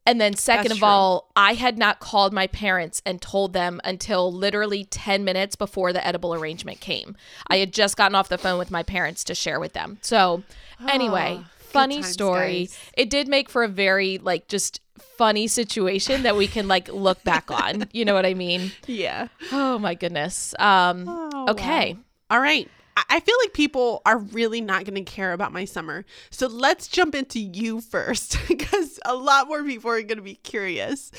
and 0.06 0.20
then, 0.20 0.34
second 0.34 0.64
That's 0.64 0.74
of 0.74 0.78
true. 0.78 0.88
all, 0.88 1.30
I 1.36 1.54
had 1.54 1.76
not 1.78 2.00
called 2.00 2.32
my 2.32 2.46
parents 2.46 3.02
and 3.04 3.20
told 3.20 3.52
them 3.52 3.80
until 3.84 4.32
literally 4.32 4.84
10 4.84 5.24
minutes 5.24 5.56
before 5.56 5.92
the 5.92 6.04
edible 6.06 6.34
arrangement 6.34 6.80
came. 6.80 7.16
I 7.48 7.58
had 7.58 7.72
just 7.72 7.96
gotten 7.96 8.14
off 8.14 8.28
the 8.28 8.38
phone 8.38 8.58
with 8.58 8.70
my 8.70 8.82
parents 8.82 9.22
to 9.24 9.34
share 9.34 9.60
with 9.60 9.74
them. 9.74 9.98
So, 10.00 10.42
anyway, 10.88 11.40
oh, 11.40 11.46
funny 11.58 11.96
times, 11.96 12.12
story. 12.12 12.60
Guys. 12.64 12.78
It 12.96 13.10
did 13.10 13.28
make 13.28 13.50
for 13.50 13.62
a 13.62 13.68
very, 13.68 14.18
like, 14.18 14.48
just 14.48 14.80
funny 14.98 15.46
situation 15.46 16.22
that 16.22 16.34
we 16.34 16.46
can, 16.46 16.66
like, 16.66 16.88
look 16.88 17.22
back 17.22 17.50
on. 17.50 17.86
You 17.92 18.04
know 18.06 18.14
what 18.14 18.26
I 18.26 18.34
mean? 18.34 18.72
Yeah. 18.86 19.28
Oh, 19.52 19.78
my 19.78 19.94
goodness. 19.94 20.54
Um, 20.58 21.04
oh, 21.08 21.50
okay. 21.50 21.92
Wow. 21.94 22.00
All 22.30 22.40
right. 22.40 22.68
I 22.96 23.20
feel 23.20 23.36
like 23.42 23.52
people 23.52 24.02
are 24.06 24.18
really 24.18 24.60
not 24.60 24.84
going 24.84 24.94
to 24.94 25.10
care 25.10 25.32
about 25.32 25.52
my 25.52 25.64
summer. 25.64 26.04
So 26.30 26.46
let's 26.46 26.88
jump 26.88 27.14
into 27.14 27.40
you 27.40 27.80
first 27.80 28.38
because 28.48 28.98
a 29.04 29.14
lot 29.14 29.48
more 29.48 29.62
people 29.64 29.90
are 29.90 30.02
going 30.02 30.18
to 30.18 30.22
be 30.22 30.36
curious. 30.36 31.10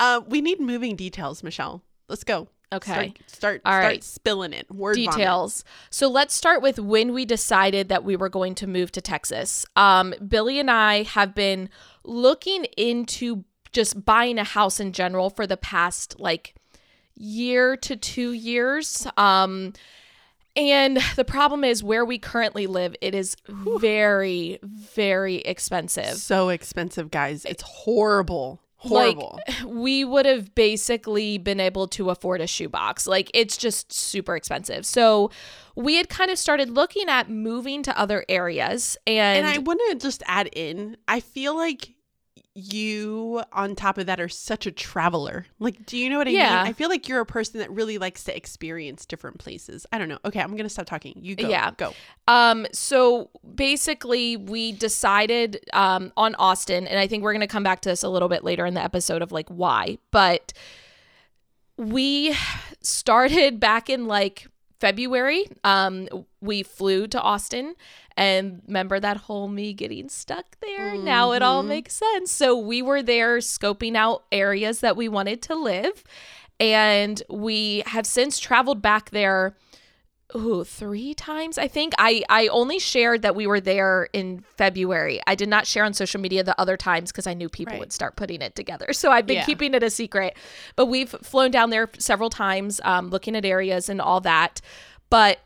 Uh, 0.00 0.20
we 0.26 0.40
need 0.40 0.60
moving 0.60 0.96
details, 0.96 1.42
Michelle. 1.42 1.82
Let's 2.08 2.24
go. 2.24 2.48
Okay. 2.72 2.92
Start 2.92 3.30
start, 3.30 3.62
All 3.64 3.72
start 3.72 3.84
right. 3.84 4.04
spilling 4.04 4.52
it. 4.52 4.70
Word 4.70 4.96
details. 4.96 5.62
Vomit. 5.62 5.86
So 5.90 6.08
let's 6.08 6.34
start 6.34 6.62
with 6.62 6.78
when 6.80 7.14
we 7.14 7.24
decided 7.24 7.88
that 7.90 8.04
we 8.04 8.16
were 8.16 8.28
going 8.28 8.54
to 8.56 8.66
move 8.66 8.90
to 8.92 9.00
Texas. 9.00 9.64
Um, 9.76 10.14
Billy 10.26 10.58
and 10.58 10.70
I 10.70 11.04
have 11.04 11.34
been 11.34 11.70
looking 12.02 12.64
into 12.76 13.44
just 13.72 14.04
buying 14.04 14.38
a 14.38 14.44
house 14.44 14.80
in 14.80 14.92
general 14.92 15.30
for 15.30 15.46
the 15.46 15.56
past 15.56 16.18
like 16.18 16.54
year 17.14 17.76
to 17.76 17.96
two 17.96 18.32
years. 18.32 19.06
Um, 19.16 19.72
and 20.56 20.98
the 21.16 21.24
problem 21.24 21.64
is 21.64 21.82
where 21.82 22.04
we 22.04 22.18
currently 22.18 22.66
live, 22.66 22.96
it 23.00 23.14
is 23.14 23.36
very, 23.48 24.58
very 24.62 25.36
expensive. 25.36 26.16
So 26.16 26.48
expensive, 26.48 27.10
guys. 27.10 27.44
It's 27.44 27.62
horrible. 27.62 28.62
Horrible. 28.78 29.40
Like, 29.46 29.56
we 29.66 30.04
would 30.04 30.26
have 30.26 30.54
basically 30.54 31.38
been 31.38 31.60
able 31.60 31.88
to 31.88 32.10
afford 32.10 32.40
a 32.40 32.46
shoebox. 32.46 33.06
Like, 33.06 33.30
it's 33.34 33.56
just 33.56 33.92
super 33.92 34.36
expensive. 34.36 34.84
So, 34.84 35.30
we 35.74 35.96
had 35.96 36.08
kind 36.08 36.30
of 36.30 36.38
started 36.38 36.70
looking 36.70 37.08
at 37.08 37.28
moving 37.28 37.82
to 37.84 37.98
other 37.98 38.24
areas. 38.28 38.96
And, 39.06 39.46
and 39.46 39.46
I 39.46 39.58
want 39.58 39.80
to 39.90 39.96
just 39.96 40.22
add 40.26 40.48
in, 40.52 40.96
I 41.08 41.20
feel 41.20 41.56
like 41.56 41.95
you 42.56 43.42
on 43.52 43.74
top 43.74 43.98
of 43.98 44.06
that 44.06 44.18
are 44.18 44.28
such 44.28 44.66
a 44.66 44.72
traveler. 44.72 45.46
Like, 45.58 45.84
do 45.84 45.98
you 45.98 46.08
know 46.08 46.16
what 46.16 46.26
I 46.26 46.30
yeah. 46.30 46.56
mean? 46.56 46.66
I 46.68 46.72
feel 46.72 46.88
like 46.88 47.06
you're 47.06 47.20
a 47.20 47.26
person 47.26 47.60
that 47.60 47.70
really 47.70 47.98
likes 47.98 48.24
to 48.24 48.36
experience 48.36 49.04
different 49.04 49.38
places. 49.38 49.86
I 49.92 49.98
don't 49.98 50.08
know. 50.08 50.18
Okay, 50.24 50.40
I'm 50.40 50.56
gonna 50.56 50.70
stop 50.70 50.86
talking. 50.86 51.14
You 51.16 51.36
go. 51.36 51.48
Yeah, 51.48 51.72
go. 51.76 51.92
Um, 52.26 52.66
so 52.72 53.30
basically, 53.54 54.36
we 54.36 54.72
decided 54.72 55.64
um 55.74 56.12
on 56.16 56.34
Austin, 56.36 56.86
and 56.86 56.98
I 56.98 57.06
think 57.06 57.22
we're 57.22 57.34
gonna 57.34 57.46
come 57.46 57.62
back 57.62 57.80
to 57.82 57.90
this 57.90 58.02
a 58.02 58.08
little 58.08 58.28
bit 58.28 58.42
later 58.42 58.64
in 58.64 58.74
the 58.74 58.82
episode 58.82 59.20
of 59.20 59.32
like 59.32 59.48
why, 59.48 59.98
but 60.10 60.52
we 61.76 62.34
started 62.80 63.60
back 63.60 63.90
in 63.90 64.06
like 64.06 64.48
February. 64.78 65.46
Um, 65.64 66.08
we 66.40 66.62
flew 66.62 67.06
to 67.08 67.20
Austin 67.20 67.74
and 68.16 68.62
remember 68.66 68.98
that 69.00 69.16
whole 69.16 69.48
me 69.48 69.72
getting 69.72 70.08
stuck 70.08 70.58
there? 70.60 70.94
Mm-hmm. 70.94 71.04
Now 71.04 71.32
it 71.32 71.42
all 71.42 71.60
mm-hmm. 71.60 71.68
makes 71.68 71.94
sense. 71.94 72.30
So 72.30 72.56
we 72.56 72.82
were 72.82 73.02
there 73.02 73.38
scoping 73.38 73.96
out 73.96 74.24
areas 74.32 74.80
that 74.80 74.96
we 74.96 75.08
wanted 75.08 75.42
to 75.42 75.54
live. 75.54 76.02
And 76.58 77.22
we 77.28 77.82
have 77.86 78.06
since 78.06 78.38
traveled 78.38 78.80
back 78.80 79.10
there 79.10 79.56
ooh, 80.34 80.64
three 80.64 81.14
times 81.14 81.58
I 81.58 81.68
think. 81.68 81.94
I 81.98 82.22
I 82.28 82.48
only 82.48 82.78
shared 82.78 83.22
that 83.22 83.34
we 83.36 83.46
were 83.46 83.60
there 83.60 84.08
in 84.12 84.44
February. 84.56 85.20
I 85.26 85.34
did 85.34 85.48
not 85.48 85.66
share 85.66 85.84
on 85.84 85.94
social 85.94 86.20
media 86.20 86.42
the 86.42 86.58
other 86.60 86.76
times 86.76 87.12
because 87.12 87.26
I 87.26 87.34
knew 87.34 87.48
people 87.48 87.72
right. 87.72 87.80
would 87.80 87.92
start 87.92 88.16
putting 88.16 88.42
it 88.42 88.54
together. 88.54 88.92
So 88.92 89.10
I've 89.10 89.26
been 89.26 89.36
yeah. 89.36 89.44
keeping 89.44 89.74
it 89.74 89.82
a 89.82 89.90
secret. 89.90 90.36
But 90.74 90.86
we've 90.86 91.10
flown 91.10 91.50
down 91.50 91.70
there 91.70 91.90
several 91.98 92.30
times, 92.30 92.80
um, 92.84 93.10
looking 93.10 93.36
at 93.36 93.44
areas 93.44 93.88
and 93.88 94.00
all 94.00 94.20
that. 94.22 94.60
But 95.10 95.38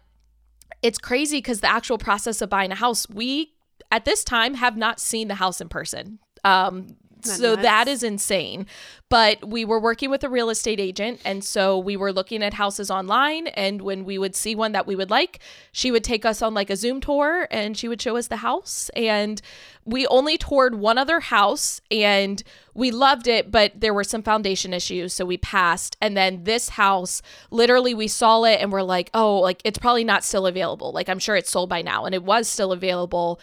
it's 0.82 0.98
crazy 0.98 1.38
because 1.38 1.60
the 1.60 1.70
actual 1.70 1.98
process 1.98 2.40
of 2.40 2.48
buying 2.48 2.72
a 2.72 2.76
house, 2.76 3.08
we 3.08 3.52
at 3.90 4.04
this 4.04 4.24
time 4.24 4.54
have 4.54 4.76
not 4.76 5.00
seen 5.00 5.28
the 5.28 5.34
house 5.34 5.60
in 5.60 5.68
person. 5.68 6.18
Um, 6.44 6.96
so 7.26 7.50
nuts? 7.50 7.62
that 7.62 7.88
is 7.88 8.02
insane. 8.02 8.66
But 9.08 9.48
we 9.48 9.64
were 9.64 9.80
working 9.80 10.08
with 10.08 10.22
a 10.22 10.28
real 10.28 10.50
estate 10.50 10.78
agent. 10.78 11.20
And 11.24 11.42
so 11.42 11.76
we 11.76 11.96
were 11.96 12.12
looking 12.12 12.44
at 12.44 12.54
houses 12.54 12.92
online. 12.92 13.48
And 13.48 13.82
when 13.82 14.04
we 14.04 14.18
would 14.18 14.36
see 14.36 14.54
one 14.54 14.70
that 14.72 14.86
we 14.86 14.94
would 14.94 15.10
like, 15.10 15.40
she 15.72 15.90
would 15.90 16.04
take 16.04 16.24
us 16.24 16.42
on 16.42 16.54
like 16.54 16.70
a 16.70 16.76
Zoom 16.76 17.00
tour 17.00 17.48
and 17.50 17.76
she 17.76 17.88
would 17.88 18.00
show 18.00 18.16
us 18.16 18.28
the 18.28 18.36
house. 18.36 18.88
And 18.94 19.42
we 19.84 20.06
only 20.06 20.38
toured 20.38 20.76
one 20.76 20.96
other 20.96 21.18
house 21.18 21.80
and 21.90 22.40
we 22.72 22.92
loved 22.92 23.26
it, 23.26 23.50
but 23.50 23.72
there 23.74 23.92
were 23.92 24.04
some 24.04 24.22
foundation 24.22 24.72
issues. 24.72 25.12
So 25.12 25.24
we 25.24 25.38
passed. 25.38 25.96
And 26.00 26.16
then 26.16 26.44
this 26.44 26.70
house, 26.70 27.20
literally, 27.50 27.94
we 27.94 28.06
saw 28.06 28.44
it 28.44 28.60
and 28.60 28.70
we're 28.70 28.82
like, 28.82 29.10
oh, 29.12 29.40
like 29.40 29.60
it's 29.64 29.78
probably 29.78 30.04
not 30.04 30.22
still 30.22 30.46
available. 30.46 30.92
Like 30.92 31.08
I'm 31.08 31.18
sure 31.18 31.34
it's 31.34 31.50
sold 31.50 31.68
by 31.68 31.82
now. 31.82 32.04
And 32.04 32.14
it 32.14 32.22
was 32.22 32.46
still 32.46 32.70
available 32.70 33.40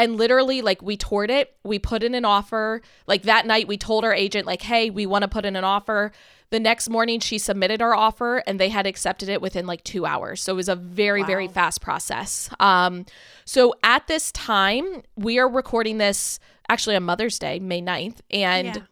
and 0.00 0.16
literally, 0.16 0.62
like, 0.62 0.80
we 0.80 0.96
toured 0.96 1.30
it, 1.30 1.54
we 1.62 1.78
put 1.78 2.02
in 2.02 2.14
an 2.14 2.24
offer. 2.24 2.80
Like, 3.06 3.24
that 3.24 3.46
night, 3.46 3.68
we 3.68 3.76
told 3.76 4.02
our 4.02 4.14
agent, 4.14 4.46
like, 4.46 4.62
hey, 4.62 4.88
we 4.88 5.04
want 5.04 5.22
to 5.22 5.28
put 5.28 5.44
in 5.44 5.56
an 5.56 5.64
offer. 5.64 6.10
The 6.48 6.58
next 6.58 6.88
morning, 6.88 7.20
she 7.20 7.36
submitted 7.36 7.82
our 7.82 7.94
offer 7.94 8.42
and 8.46 8.58
they 8.58 8.70
had 8.70 8.86
accepted 8.86 9.28
it 9.28 9.42
within 9.42 9.66
like 9.66 9.84
two 9.84 10.06
hours. 10.06 10.42
So 10.42 10.52
it 10.52 10.56
was 10.56 10.70
a 10.70 10.74
very, 10.74 11.20
wow. 11.20 11.26
very 11.26 11.48
fast 11.48 11.80
process. 11.80 12.48
Um, 12.58 13.04
so 13.44 13.74
at 13.84 14.08
this 14.08 14.32
time, 14.32 15.02
we 15.16 15.38
are 15.38 15.48
recording 15.48 15.98
this 15.98 16.40
actually 16.68 16.96
on 16.96 17.04
Mother's 17.04 17.38
Day, 17.38 17.60
May 17.60 17.82
9th. 17.82 18.20
And 18.30 18.66
yeah. 18.66 18.82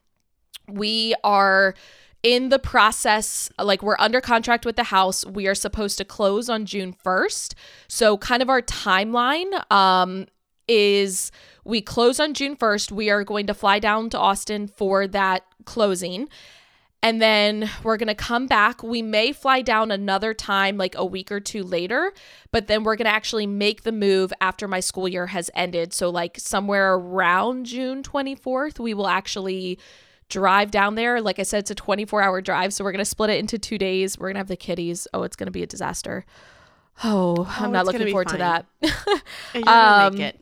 we 0.68 1.14
are 1.24 1.74
in 2.22 2.48
the 2.48 2.58
process 2.58 3.50
like 3.58 3.82
we're 3.82 3.96
under 3.98 4.20
contract 4.20 4.66
with 4.66 4.74
the 4.74 4.82
house 4.82 5.24
we 5.24 5.46
are 5.46 5.54
supposed 5.54 5.98
to 5.98 6.04
close 6.04 6.48
on 6.48 6.66
june 6.66 6.92
1st 7.04 7.54
so 7.86 8.18
kind 8.18 8.42
of 8.42 8.50
our 8.50 8.60
timeline 8.60 9.70
um 9.70 10.26
is 10.68 11.32
we 11.64 11.80
close 11.80 12.20
on 12.20 12.34
June 12.34 12.56
1st. 12.56 12.92
We 12.92 13.10
are 13.10 13.24
going 13.24 13.46
to 13.46 13.54
fly 13.54 13.78
down 13.78 14.10
to 14.10 14.18
Austin 14.18 14.68
for 14.68 15.06
that 15.08 15.44
closing. 15.64 16.28
and 17.00 17.22
then 17.22 17.70
we're 17.84 17.96
going 17.96 18.08
to 18.08 18.14
come 18.14 18.46
back. 18.48 18.82
We 18.82 19.02
may 19.02 19.32
fly 19.32 19.62
down 19.62 19.92
another 19.92 20.34
time, 20.34 20.76
like 20.76 20.96
a 20.96 21.04
week 21.04 21.30
or 21.30 21.38
two 21.38 21.62
later, 21.62 22.12
but 22.50 22.66
then 22.66 22.82
we're 22.82 22.96
going 22.96 23.06
to 23.06 23.14
actually 23.14 23.46
make 23.46 23.82
the 23.82 23.92
move 23.92 24.32
after 24.40 24.66
my 24.66 24.80
school 24.80 25.06
year 25.06 25.26
has 25.28 25.48
ended. 25.54 25.92
So, 25.92 26.10
like 26.10 26.40
somewhere 26.40 26.94
around 26.94 27.66
June 27.66 28.02
24th, 28.02 28.80
we 28.80 28.94
will 28.94 29.06
actually 29.06 29.78
drive 30.28 30.72
down 30.72 30.96
there. 30.96 31.20
Like 31.20 31.38
I 31.38 31.44
said, 31.44 31.60
it's 31.60 31.70
a 31.70 31.76
24 31.76 32.20
hour 32.22 32.40
drive. 32.40 32.72
So, 32.72 32.82
we're 32.82 32.92
going 32.92 32.98
to 32.98 33.04
split 33.04 33.30
it 33.30 33.38
into 33.38 33.58
two 33.58 33.78
days. 33.78 34.18
We're 34.18 34.28
going 34.28 34.34
to 34.34 34.40
have 34.40 34.48
the 34.48 34.56
kiddies. 34.56 35.06
Oh, 35.14 35.22
it's 35.22 35.36
going 35.36 35.46
to 35.46 35.52
be 35.52 35.62
a 35.62 35.66
disaster. 35.66 36.24
Oh, 37.04 37.36
oh 37.38 37.56
I'm 37.60 37.70
not 37.70 37.86
looking 37.86 38.08
forward 38.08 38.30
fine. 38.30 38.38
to 38.38 38.38
that. 38.38 38.66
gonna 39.52 39.60
make 39.60 39.68
um, 39.68 40.20
it 40.20 40.40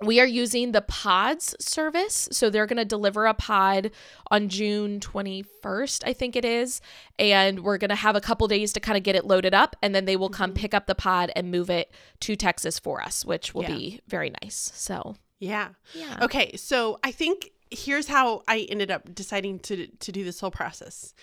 we 0.00 0.20
are 0.20 0.26
using 0.26 0.72
the 0.72 0.82
pods 0.82 1.54
service. 1.60 2.28
So 2.32 2.50
they're 2.50 2.66
going 2.66 2.78
to 2.78 2.84
deliver 2.84 3.26
a 3.26 3.34
pod 3.34 3.90
on 4.30 4.48
june 4.48 5.00
21st 5.00 6.02
i 6.06 6.12
think 6.12 6.36
it 6.36 6.44
is. 6.44 6.80
And 7.18 7.60
we're 7.60 7.78
going 7.78 7.90
to 7.90 7.94
have 7.94 8.16
a 8.16 8.20
couple 8.20 8.48
days 8.48 8.72
to 8.72 8.80
kind 8.80 8.96
of 8.96 9.02
get 9.02 9.16
it 9.16 9.24
loaded 9.24 9.54
up 9.54 9.76
and 9.82 9.94
then 9.94 10.04
they 10.04 10.16
will 10.16 10.28
come 10.28 10.50
mm-hmm. 10.50 10.60
pick 10.60 10.74
up 10.74 10.86
the 10.86 10.94
pod 10.94 11.30
and 11.36 11.50
move 11.50 11.70
it 11.70 11.92
to 12.20 12.36
texas 12.36 12.78
for 12.78 13.02
us 13.02 13.24
which 13.24 13.54
will 13.54 13.62
yeah. 13.62 13.76
be 13.76 14.00
very 14.08 14.32
nice. 14.42 14.72
So 14.74 15.16
yeah. 15.38 15.68
Yeah. 15.94 16.18
Okay 16.22 16.56
so 16.56 16.98
i 17.04 17.10
think 17.10 17.50
here's 17.70 18.08
how 18.08 18.42
i 18.48 18.66
ended 18.70 18.90
up 18.90 19.14
deciding 19.14 19.58
to 19.60 19.86
to 19.86 20.12
do 20.12 20.24
this 20.24 20.40
whole 20.40 20.50
process. 20.50 21.14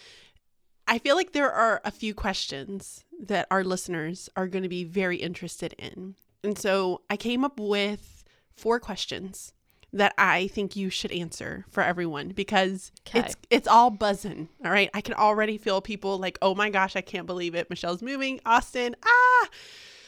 I 0.87 0.97
feel 0.97 1.15
like 1.15 1.31
there 1.31 1.51
are 1.51 1.79
a 1.85 1.91
few 1.91 2.13
questions 2.13 3.05
that 3.21 3.47
our 3.49 3.63
listeners 3.63 4.29
are 4.35 4.47
going 4.47 4.63
to 4.63 4.69
be 4.69 4.83
very 4.83 5.17
interested 5.17 5.73
in. 5.77 6.15
And 6.43 6.57
so 6.57 7.01
i 7.09 7.17
came 7.17 7.43
up 7.43 7.59
with 7.59 8.20
four 8.61 8.79
questions 8.79 9.53
that 9.93 10.13
I 10.17 10.47
think 10.47 10.75
you 10.75 10.89
should 10.89 11.11
answer 11.11 11.65
for 11.69 11.83
everyone 11.83 12.29
because 12.29 12.91
it's 13.13 13.35
it's 13.49 13.67
all 13.67 13.89
buzzing. 13.89 14.47
All 14.63 14.71
right. 14.71 14.89
I 14.93 15.01
can 15.01 15.15
already 15.15 15.57
feel 15.57 15.81
people 15.81 16.17
like, 16.17 16.37
oh 16.41 16.55
my 16.55 16.69
gosh, 16.69 16.95
I 16.95 17.01
can't 17.01 17.27
believe 17.27 17.55
it. 17.55 17.69
Michelle's 17.69 18.01
moving. 18.01 18.39
Austin. 18.45 18.95
Ah. 19.03 19.49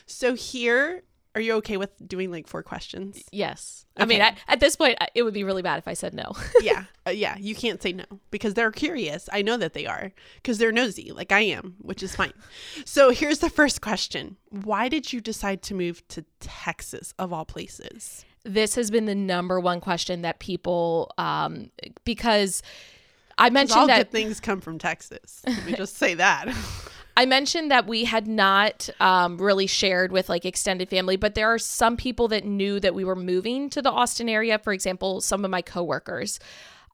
So 0.06 0.36
here, 0.36 1.04
are 1.36 1.42
you 1.42 1.54
okay 1.56 1.78
with 1.78 1.90
doing 2.08 2.32
like 2.32 2.48
four 2.48 2.64
questions? 2.64 3.24
Yes. 3.32 3.86
Okay. 3.98 4.04
I 4.04 4.06
mean, 4.06 4.22
I, 4.22 4.36
at 4.48 4.60
this 4.60 4.76
point, 4.76 4.98
it 5.16 5.24
would 5.24 5.34
be 5.34 5.44
really 5.44 5.62
bad 5.62 5.80
if 5.80 5.88
I 5.88 5.94
said 5.94 6.14
no. 6.14 6.32
yeah. 6.62 6.86
Uh, 7.06 7.12
yeah. 7.12 7.36
You 7.38 7.56
can't 7.56 7.82
say 7.82 7.92
no 7.92 8.06
because 8.32 8.54
they're 8.54 8.72
curious. 8.72 9.28
I 9.34 9.42
know 9.42 9.58
that 9.58 9.74
they 9.74 9.86
are 9.86 10.14
because 10.36 10.60
they're 10.60 10.72
nosy, 10.72 11.12
like 11.12 11.32
I 11.32 11.42
am, 11.42 11.76
which 11.82 12.04
is 12.04 12.16
fine. 12.16 12.34
So 12.86 13.10
here's 13.10 13.40
the 13.40 13.50
first 13.50 13.82
question 13.82 14.38
Why 14.50 14.88
did 14.88 15.12
you 15.12 15.20
decide 15.20 15.62
to 15.64 15.74
move 15.74 16.08
to 16.10 16.24
Texas 16.40 17.14
of 17.20 17.34
all 17.34 17.46
places? 17.46 18.24
This 18.44 18.76
has 18.76 18.92
been 18.92 19.06
the 19.06 19.16
number 19.16 19.60
one 19.60 19.80
question 19.80 20.22
that 20.22 20.40
people 20.40 21.12
um 21.18 21.72
because 22.04 22.62
I 23.38 23.50
mentioned 23.50 23.80
all 23.80 23.88
that 23.88 24.12
things 24.12 24.40
come 24.40 24.62
from 24.62 24.78
Texas. 24.78 25.42
Let 25.48 25.66
me 25.66 25.74
just 25.74 25.98
say 25.98 26.14
that. 26.16 26.54
I 27.18 27.26
mentioned 27.26 27.70
that 27.70 27.88
we 27.88 28.06
had 28.06 28.28
not 28.28 28.90
um, 29.00 29.38
really 29.38 29.68
shared 29.68 30.12
with 30.12 30.30
like 30.30 30.46
extended 30.46 30.90
family, 30.90 31.16
but 31.16 31.36
there 31.36 31.54
are 31.54 31.60
some 31.60 31.96
people 31.96 32.28
that 32.30 32.44
knew 32.44 32.80
that 32.80 32.96
we 32.96 33.04
were 33.04 33.16
moving 33.16 33.70
to 33.72 33.82
the 33.82 33.92
Austin 33.92 34.28
area. 34.28 34.58
For 34.58 34.74
example, 34.74 35.22
some 35.22 35.46
of 35.46 35.52
my 35.52 35.62
coworkers. 35.62 36.40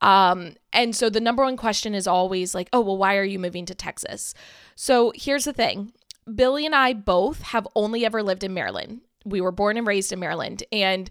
Um, 0.01 0.55
and 0.73 0.95
so 0.95 1.09
the 1.09 1.21
number 1.21 1.43
one 1.43 1.57
question 1.57 1.93
is 1.93 2.07
always 2.07 2.53
like, 2.53 2.69
oh, 2.73 2.81
well, 2.81 2.97
why 2.97 3.15
are 3.17 3.23
you 3.23 3.39
moving 3.39 3.65
to 3.65 3.75
Texas? 3.75 4.33
So 4.75 5.13
here's 5.15 5.45
the 5.45 5.53
thing 5.53 5.93
Billy 6.33 6.65
and 6.65 6.75
I 6.75 6.93
both 6.93 7.41
have 7.41 7.67
only 7.75 8.05
ever 8.05 8.21
lived 8.21 8.43
in 8.43 8.53
Maryland. 8.53 9.01
We 9.25 9.41
were 9.41 9.51
born 9.51 9.77
and 9.77 9.87
raised 9.87 10.11
in 10.11 10.19
Maryland. 10.19 10.63
And 10.71 11.09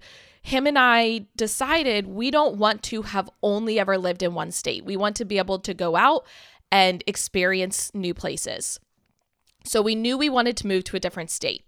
him 0.48 0.66
and 0.66 0.78
I 0.78 1.26
decided 1.36 2.06
we 2.06 2.30
don't 2.30 2.56
want 2.56 2.82
to 2.84 3.02
have 3.02 3.28
only 3.42 3.78
ever 3.78 3.98
lived 3.98 4.22
in 4.22 4.34
one 4.34 4.50
state. 4.50 4.84
We 4.84 4.96
want 4.96 5.14
to 5.16 5.24
be 5.24 5.38
able 5.38 5.58
to 5.60 5.74
go 5.74 5.94
out 5.94 6.26
and 6.72 7.04
experience 7.06 7.90
new 7.94 8.14
places. 8.14 8.80
So 9.64 9.82
we 9.82 9.94
knew 9.94 10.16
we 10.16 10.30
wanted 10.30 10.56
to 10.58 10.66
move 10.66 10.84
to 10.84 10.96
a 10.96 11.00
different 11.00 11.30
state. 11.30 11.64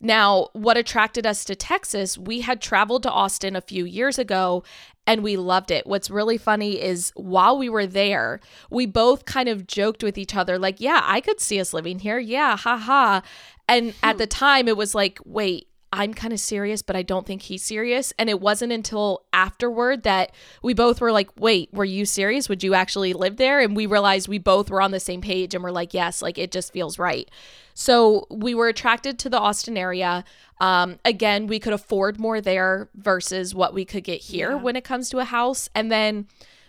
Now, 0.00 0.48
what 0.52 0.76
attracted 0.76 1.26
us 1.26 1.44
to 1.44 1.54
Texas, 1.54 2.18
we 2.18 2.40
had 2.40 2.60
traveled 2.60 3.04
to 3.04 3.10
Austin 3.10 3.54
a 3.54 3.60
few 3.60 3.84
years 3.84 4.18
ago 4.18 4.64
and 5.06 5.22
we 5.22 5.36
loved 5.36 5.70
it. 5.70 5.86
What's 5.86 6.10
really 6.10 6.38
funny 6.38 6.80
is 6.80 7.12
while 7.14 7.56
we 7.56 7.68
were 7.68 7.86
there, 7.86 8.40
we 8.68 8.86
both 8.86 9.26
kind 9.26 9.48
of 9.48 9.66
joked 9.66 10.02
with 10.02 10.18
each 10.18 10.34
other, 10.36 10.58
like, 10.58 10.80
yeah, 10.80 11.00
I 11.04 11.20
could 11.20 11.40
see 11.40 11.60
us 11.60 11.72
living 11.72 12.00
here. 12.00 12.18
Yeah, 12.18 12.56
haha. 12.56 13.22
And 13.68 13.94
at 14.02 14.18
the 14.18 14.24
hmm. 14.24 14.30
time, 14.30 14.68
it 14.68 14.76
was 14.76 14.94
like, 14.94 15.18
wait, 15.24 15.67
I'm 15.92 16.12
kind 16.12 16.32
of 16.32 16.40
serious, 16.40 16.82
but 16.82 16.96
I 16.96 17.02
don't 17.02 17.26
think 17.26 17.42
he's 17.42 17.62
serious. 17.62 18.12
And 18.18 18.28
it 18.28 18.40
wasn't 18.40 18.72
until 18.72 19.24
afterward 19.32 20.02
that 20.02 20.32
we 20.62 20.74
both 20.74 21.00
were 21.00 21.12
like, 21.12 21.30
wait, 21.38 21.72
were 21.72 21.84
you 21.84 22.04
serious? 22.04 22.48
Would 22.48 22.62
you 22.62 22.74
actually 22.74 23.14
live 23.14 23.36
there? 23.36 23.60
And 23.60 23.74
we 23.74 23.86
realized 23.86 24.28
we 24.28 24.38
both 24.38 24.70
were 24.70 24.82
on 24.82 24.90
the 24.90 25.00
same 25.00 25.22
page 25.22 25.54
and 25.54 25.64
we're 25.64 25.70
like, 25.70 25.94
yes, 25.94 26.20
like 26.20 26.36
it 26.36 26.52
just 26.52 26.72
feels 26.72 26.98
right. 26.98 27.30
So 27.72 28.26
we 28.30 28.54
were 28.54 28.68
attracted 28.68 29.18
to 29.20 29.30
the 29.30 29.38
Austin 29.38 29.76
area. 29.76 30.24
Um, 30.60 30.98
again, 31.04 31.46
we 31.46 31.58
could 31.58 31.72
afford 31.72 32.18
more 32.18 32.40
there 32.40 32.90
versus 32.94 33.54
what 33.54 33.72
we 33.72 33.84
could 33.84 34.04
get 34.04 34.20
here 34.20 34.50
yeah. 34.50 34.56
when 34.56 34.76
it 34.76 34.84
comes 34.84 35.08
to 35.10 35.20
a 35.20 35.24
house. 35.24 35.70
And 35.74 35.90
then 35.90 36.26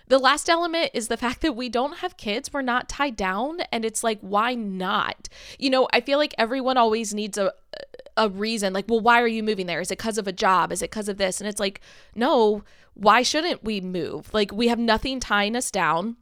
the 0.07 0.19
last 0.19 0.49
element 0.49 0.91
is 0.93 1.07
the 1.07 1.17
fact 1.17 1.41
that 1.41 1.55
we 1.55 1.67
don't 1.67 1.97
have 1.97 2.15
kids. 2.17 2.53
We're 2.53 2.61
not 2.61 2.89
tied 2.89 3.15
down. 3.15 3.61
And 3.71 3.83
it's 3.83 4.03
like, 4.03 4.19
why 4.21 4.55
not? 4.55 5.29
You 5.57 5.69
know, 5.71 5.87
I 5.91 6.01
feel 6.01 6.19
like 6.19 6.33
everyone 6.37 6.77
always 6.77 7.13
needs 7.13 7.37
a, 7.37 7.53
a 8.19 8.29
reason 8.29 8.73
like 8.73 8.85
well 8.87 8.99
why 8.99 9.21
are 9.21 9.27
you 9.27 9.41
moving 9.41 9.65
there? 9.65 9.81
Is 9.81 9.89
it 9.89 9.97
because 9.97 10.17
of 10.17 10.27
a 10.27 10.31
job? 10.31 10.71
Is 10.71 10.81
it 10.81 10.91
because 10.91 11.09
of 11.09 11.17
this? 11.17 11.39
And 11.39 11.47
it's 11.47 11.59
like 11.59 11.81
no 12.13 12.63
why 12.93 13.23
shouldn't 13.23 13.63
we 13.63 13.81
move? 13.81 14.31
Like 14.33 14.51
we 14.51 14.67
have 14.67 14.77
nothing 14.77 15.19
tying 15.19 15.55
us 15.55 15.71
down. 15.71 16.17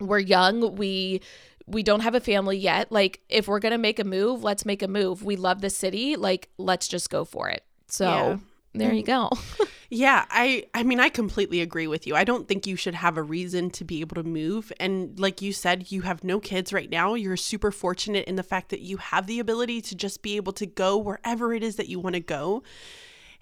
We're 0.00 0.18
young. 0.18 0.74
We 0.76 1.20
we 1.66 1.82
don't 1.82 2.00
have 2.00 2.14
a 2.14 2.20
family 2.20 2.56
yet. 2.56 2.90
Like 2.90 3.20
if 3.28 3.46
we're 3.46 3.60
gonna 3.60 3.78
make 3.78 3.98
a 3.98 4.04
move 4.04 4.42
let's 4.42 4.64
make 4.64 4.82
a 4.82 4.88
move. 4.88 5.22
We 5.22 5.36
love 5.36 5.60
the 5.60 5.70
city. 5.70 6.16
Like 6.16 6.48
let's 6.58 6.88
just 6.88 7.10
go 7.10 7.24
for 7.24 7.50
it. 7.50 7.62
So 7.88 8.06
yeah. 8.06 8.38
there 8.72 8.94
you 8.94 9.04
go. 9.04 9.30
yeah, 9.90 10.24
I 10.30 10.64
I 10.74 10.82
mean 10.82 11.00
I 11.00 11.08
completely 11.08 11.60
agree 11.60 11.86
with 11.86 12.06
you. 12.06 12.16
I 12.16 12.24
don't 12.24 12.48
think 12.48 12.66
you 12.66 12.76
should 12.76 12.94
have 12.94 13.16
a 13.16 13.22
reason 13.22 13.70
to 13.70 13.84
be 13.84 14.00
able 14.00 14.16
to 14.16 14.22
move 14.22 14.72
and 14.80 15.18
like 15.18 15.40
you 15.42 15.52
said 15.52 15.92
you 15.92 16.02
have 16.02 16.24
no 16.24 16.40
kids 16.40 16.72
right 16.72 16.90
now. 16.90 17.14
You're 17.14 17.36
super 17.36 17.70
fortunate 17.70 18.26
in 18.26 18.36
the 18.36 18.42
fact 18.42 18.70
that 18.70 18.80
you 18.80 18.96
have 18.96 19.26
the 19.26 19.38
ability 19.38 19.80
to 19.82 19.94
just 19.94 20.22
be 20.22 20.36
able 20.36 20.52
to 20.54 20.66
go 20.66 20.96
wherever 20.96 21.52
it 21.52 21.62
is 21.62 21.76
that 21.76 21.88
you 21.88 22.00
want 22.00 22.14
to 22.14 22.20
go. 22.20 22.62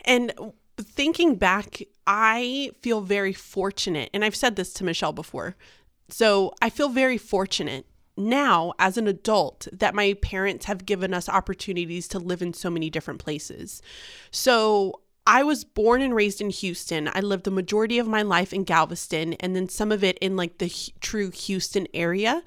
And 0.05 0.33
thinking 0.77 1.37
back, 1.37 1.83
I 2.07 2.71
feel 2.83 3.01
very 3.01 3.33
fortunate 3.33 4.11
and 4.13 4.25
I've 4.25 4.37
said 4.37 4.57
this 4.57 4.73
to 4.75 4.85
Michelle 4.85 5.13
before. 5.13 5.57
So, 6.11 6.53
I 6.61 6.69
feel 6.69 6.91
very 6.91 7.17
fortunate 7.17 7.87
now 8.17 8.73
as 8.79 8.97
an 8.97 9.07
adult 9.09 9.69
that 9.73 9.95
my 9.95 10.15
parents 10.15 10.67
have 10.67 10.87
given 10.87 11.13
us 11.13 11.29
opportunities 11.29 12.07
to 12.09 12.19
live 12.19 12.43
in 12.43 12.53
so 12.53 12.71
many 12.71 12.91
different 12.91 13.21
places. 13.21 13.83
So 14.31 15.01
I 15.27 15.43
was 15.43 15.65
born 15.65 16.03
and 16.03 16.15
raised 16.15 16.43
in 16.43 16.51
Houston. 16.51 17.09
I 17.15 17.21
lived 17.21 17.45
the 17.45 17.51
majority 17.51 17.99
of 17.99 18.07
my 18.07 18.21
life 18.21 18.53
in 18.53 18.65
Galveston 18.65 19.33
and 19.35 19.57
then 19.57 19.71
some 19.71 19.91
of 19.91 20.05
it 20.05 20.19
in 20.19 20.37
like 20.37 20.59
the 20.59 20.67
h- 20.67 20.93
true 21.01 21.31
Houston 21.31 21.87
area. 21.95 22.43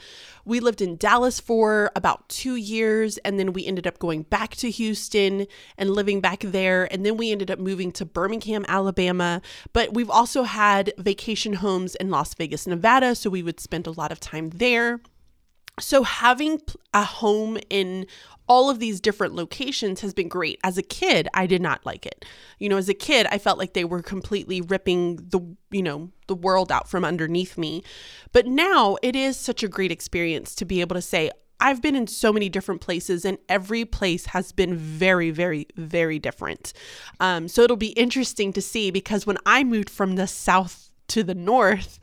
We 0.45 0.59
lived 0.59 0.79
in 0.79 0.95
Dallas 0.95 1.39
for 1.39 1.91
about 1.95 2.29
two 2.29 2.55
years 2.55 3.17
and 3.19 3.39
then 3.39 3.51
we 3.51 3.65
ended 3.65 3.87
up 3.87 3.97
going 3.97 4.21
back 4.21 4.55
to 4.57 4.69
Houston 4.69 5.47
and 5.75 5.89
living 5.89 6.21
back 6.21 6.41
there. 6.41 6.87
And 6.93 7.03
then 7.03 7.17
we 7.17 7.31
ended 7.31 7.49
up 7.49 7.57
moving 7.57 7.91
to 7.93 8.05
Birmingham, 8.05 8.63
Alabama. 8.67 9.41
But 9.73 9.95
we've 9.95 10.11
also 10.11 10.43
had 10.43 10.93
vacation 10.99 11.53
homes 11.53 11.95
in 11.95 12.11
Las 12.11 12.35
Vegas, 12.35 12.67
Nevada. 12.67 13.15
So 13.15 13.31
we 13.31 13.41
would 13.41 13.59
spend 13.59 13.87
a 13.87 13.91
lot 13.91 14.11
of 14.11 14.19
time 14.19 14.51
there. 14.51 14.99
So 15.79 16.03
having 16.03 16.61
a 16.93 17.03
home 17.03 17.57
in 17.69 18.07
all 18.47 18.69
of 18.69 18.79
these 18.79 19.01
different 19.01 19.35
locations 19.35 20.01
has 20.01 20.13
been 20.13 20.29
great. 20.29 20.59
As 20.63 20.77
a 20.77 20.81
kid, 20.81 21.27
I 21.33 21.47
did 21.47 21.61
not 21.61 21.85
like 21.85 22.05
it. 22.05 22.25
You 22.59 22.69
know, 22.69 22.77
as 22.77 22.89
a 22.89 22.93
kid, 22.93 23.27
I 23.29 23.37
felt 23.37 23.57
like 23.57 23.73
they 23.73 23.85
were 23.85 24.01
completely 24.01 24.61
ripping 24.61 25.17
the, 25.17 25.41
you 25.69 25.83
know, 25.83 26.09
the 26.27 26.35
world 26.35 26.71
out 26.71 26.89
from 26.89 27.03
underneath 27.03 27.57
me. 27.57 27.83
But 28.31 28.47
now 28.47 28.97
it 29.03 29.15
is 29.15 29.37
such 29.37 29.63
a 29.63 29.67
great 29.67 29.91
experience 29.91 30.55
to 30.55 30.65
be 30.65 30.81
able 30.81 30.95
to 30.95 31.01
say, 31.01 31.29
I've 31.59 31.81
been 31.81 31.95
in 31.95 32.07
so 32.07 32.31
many 32.31 32.49
different 32.49 32.81
places, 32.81 33.25
and 33.25 33.37
every 33.49 33.83
place 33.83 34.27
has 34.27 34.51
been 34.51 34.75
very, 34.75 35.31
very, 35.31 35.67
very 35.75 36.19
different. 36.19 36.71
Um, 37.19 37.47
so 37.47 37.63
it'll 37.63 37.77
be 37.77 37.87
interesting 37.89 38.53
to 38.53 38.61
see 38.61 38.91
because 38.91 39.25
when 39.25 39.37
I 39.45 39.63
moved 39.63 39.89
from 39.89 40.15
the 40.15 40.27
south 40.27 40.91
to 41.07 41.23
the 41.23 41.35
north, 41.35 41.99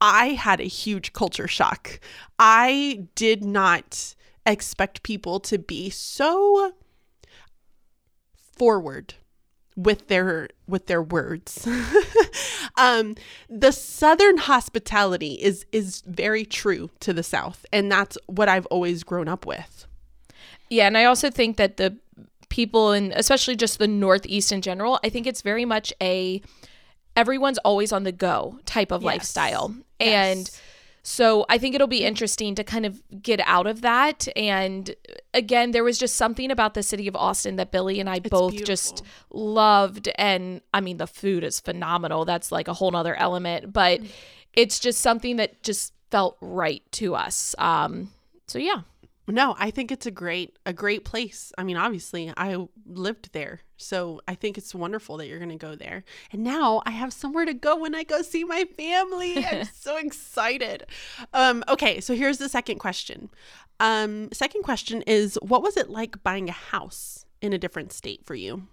I 0.00 0.28
had 0.28 0.60
a 0.60 0.64
huge 0.64 1.12
culture 1.12 1.48
shock. 1.48 2.00
I 2.38 3.06
did 3.14 3.44
not 3.44 4.14
expect 4.46 5.02
people 5.02 5.40
to 5.40 5.58
be 5.58 5.90
so 5.90 6.72
forward 8.56 9.14
with 9.76 10.08
their 10.08 10.48
with 10.66 10.86
their 10.86 11.02
words. 11.02 11.66
um, 12.76 13.14
the 13.48 13.72
southern 13.72 14.38
hospitality 14.38 15.34
is 15.34 15.64
is 15.72 16.02
very 16.06 16.44
true 16.44 16.90
to 17.00 17.12
the 17.12 17.22
south 17.22 17.64
and 17.72 17.90
that's 17.90 18.18
what 18.26 18.48
I've 18.48 18.66
always 18.66 19.04
grown 19.04 19.28
up 19.28 19.46
with. 19.46 19.86
Yeah, 20.68 20.86
and 20.86 20.96
I 20.96 21.04
also 21.04 21.30
think 21.30 21.56
that 21.56 21.76
the 21.76 21.96
people 22.48 22.92
and 22.92 23.12
especially 23.12 23.56
just 23.56 23.78
the 23.78 23.88
northeast 23.88 24.52
in 24.52 24.60
general, 24.60 25.00
I 25.02 25.08
think 25.08 25.26
it's 25.26 25.42
very 25.42 25.64
much 25.64 25.92
a 26.00 26.42
everyone's 27.16 27.58
always 27.58 27.92
on 27.92 28.04
the 28.04 28.12
go 28.12 28.58
type 28.66 28.90
of 28.90 29.02
yes. 29.02 29.06
lifestyle. 29.06 29.74
Yes. 29.98 30.38
And 30.38 30.60
so 31.02 31.46
I 31.48 31.58
think 31.58 31.74
it'll 31.74 31.86
be 31.86 32.04
interesting 32.04 32.54
to 32.56 32.64
kind 32.64 32.84
of 32.84 33.02
get 33.22 33.40
out 33.44 33.66
of 33.66 33.80
that. 33.82 34.28
And 34.36 34.94
again, 35.32 35.70
there 35.70 35.84
was 35.84 35.98
just 35.98 36.16
something 36.16 36.50
about 36.50 36.74
the 36.74 36.82
city 36.82 37.08
of 37.08 37.16
Austin 37.16 37.56
that 37.56 37.72
Billy 37.72 38.00
and 38.00 38.08
I 38.08 38.16
it's 38.16 38.28
both 38.28 38.52
beautiful. 38.52 38.66
just 38.66 39.02
loved. 39.30 40.08
And 40.16 40.60
I 40.74 40.80
mean, 40.80 40.98
the 40.98 41.06
food 41.06 41.42
is 41.42 41.58
phenomenal. 41.58 42.24
That's 42.24 42.52
like 42.52 42.68
a 42.68 42.74
whole 42.74 42.90
nother 42.90 43.14
element, 43.14 43.72
but 43.72 44.00
mm. 44.00 44.08
it's 44.52 44.78
just 44.78 45.00
something 45.00 45.36
that 45.36 45.62
just 45.62 45.94
felt 46.10 46.36
right 46.40 46.82
to 46.92 47.14
us. 47.14 47.54
Um, 47.58 48.10
so 48.46 48.58
yeah. 48.58 48.82
No, 49.30 49.56
I 49.58 49.70
think 49.70 49.90
it's 49.92 50.06
a 50.06 50.10
great 50.10 50.58
a 50.66 50.72
great 50.72 51.04
place. 51.04 51.52
I 51.56 51.64
mean, 51.64 51.76
obviously, 51.76 52.32
I 52.36 52.66
lived 52.86 53.32
there. 53.32 53.60
So, 53.76 54.20
I 54.28 54.34
think 54.34 54.58
it's 54.58 54.74
wonderful 54.74 55.16
that 55.16 55.26
you're 55.26 55.38
going 55.38 55.48
to 55.50 55.56
go 55.56 55.74
there. 55.74 56.04
And 56.32 56.44
now 56.44 56.82
I 56.84 56.90
have 56.90 57.14
somewhere 57.14 57.46
to 57.46 57.54
go 57.54 57.76
when 57.76 57.94
I 57.94 58.02
go 58.04 58.20
see 58.20 58.44
my 58.44 58.64
family. 58.76 59.42
I'm 59.44 59.64
so 59.74 59.96
excited. 59.96 60.86
Um 61.32 61.64
okay, 61.68 62.00
so 62.00 62.14
here's 62.14 62.38
the 62.38 62.48
second 62.48 62.78
question. 62.78 63.30
Um 63.78 64.28
second 64.32 64.62
question 64.62 65.02
is 65.02 65.38
what 65.42 65.62
was 65.62 65.76
it 65.76 65.88
like 65.88 66.22
buying 66.22 66.48
a 66.48 66.52
house 66.52 67.24
in 67.40 67.52
a 67.52 67.58
different 67.58 67.92
state 67.92 68.24
for 68.26 68.34
you? 68.34 68.66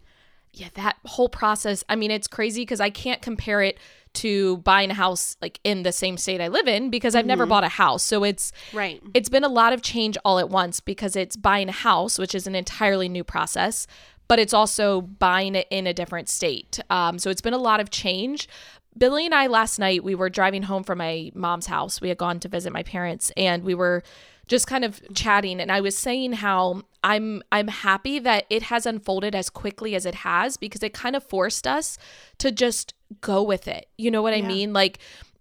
Yeah, 0.58 0.70
that 0.74 0.98
whole 1.06 1.30
process. 1.30 1.84
I 1.88 1.96
mean, 1.96 2.12
it's 2.12 2.28
crazy 2.28 2.62
because 2.62 2.82
I 2.82 2.90
can't 2.90 3.22
compare 3.22 3.62
it 3.62 3.78
to 4.14 4.58
buying 4.58 4.90
a 4.90 4.96
house 4.96 5.38
like 5.42 5.60
in 5.64 5.84
the 5.84 5.92
same 5.92 6.18
state 6.18 6.42
I 6.42 6.48
live 6.48 6.68
in 6.68 6.90
because 6.90 7.14
I've 7.14 7.22
mm-hmm. 7.22 7.28
never 7.28 7.46
bought 7.46 7.64
a 7.64 7.70
house. 7.70 8.04
So 8.04 8.24
it's 8.24 8.52
right. 8.74 9.02
It's 9.14 9.30
been 9.30 9.44
a 9.44 9.50
lot 9.50 9.74
of 9.74 9.84
change 9.84 10.18
all 10.26 10.40
at 10.40 10.50
once 10.50 10.80
because 10.80 11.16
it's 11.16 11.36
buying 11.36 11.70
a 11.70 11.74
house, 11.74 12.18
which 12.18 12.34
is 12.34 12.48
an 12.48 12.56
entirely 12.56 13.08
new 13.08 13.24
process, 13.24 13.86
but 14.28 14.40
it's 14.40 14.54
also 14.54 15.02
buying 15.02 15.54
it 15.54 15.68
in 15.70 15.86
a 15.86 15.94
different 15.94 16.30
state. 16.30 16.80
Um, 16.90 17.20
so 17.20 17.30
it's 17.30 17.42
been 17.42 17.54
a 17.54 17.60
lot 17.60 17.80
of 17.80 17.92
change. 17.92 18.50
Billy 18.98 19.26
and 19.26 19.36
I 19.36 19.46
last 19.46 19.78
night 19.78 20.04
we 20.04 20.16
were 20.16 20.30
driving 20.30 20.64
home 20.64 20.84
from 20.84 20.98
my 20.98 21.32
mom's 21.36 21.68
house. 21.68 22.02
We 22.02 22.10
had 22.10 22.18
gone 22.18 22.40
to 22.40 22.48
visit 22.48 22.74
my 22.74 22.82
parents, 22.82 23.32
and 23.38 23.64
we 23.64 23.76
were 23.76 24.02
just 24.48 24.66
kind 24.66 24.84
of 24.86 25.02
chatting 25.14 25.60
and 25.60 25.72
I 25.72 25.82
was 25.82 25.98
saying 25.98 26.34
how 26.34 26.84
I'm 27.08 27.42
I'm 27.54 27.70
happy 27.70 28.20
that 28.20 28.46
it 28.50 28.64
has 28.64 28.86
unfolded 28.86 29.34
as 29.34 29.50
quickly 29.50 29.96
as 29.96 30.06
it 30.06 30.14
has 30.14 30.58
because 30.58 30.84
it 30.84 30.94
kind 30.94 31.16
of 31.16 31.24
forced 31.24 31.66
us 31.66 31.98
to 32.40 32.52
just 32.52 32.94
go 33.22 33.42
with 33.42 33.70
it. 33.70 33.88
You 33.98 34.12
know 34.12 34.22
what 34.22 34.34
I 34.34 34.42
mean? 34.42 34.74
Like 34.74 35.00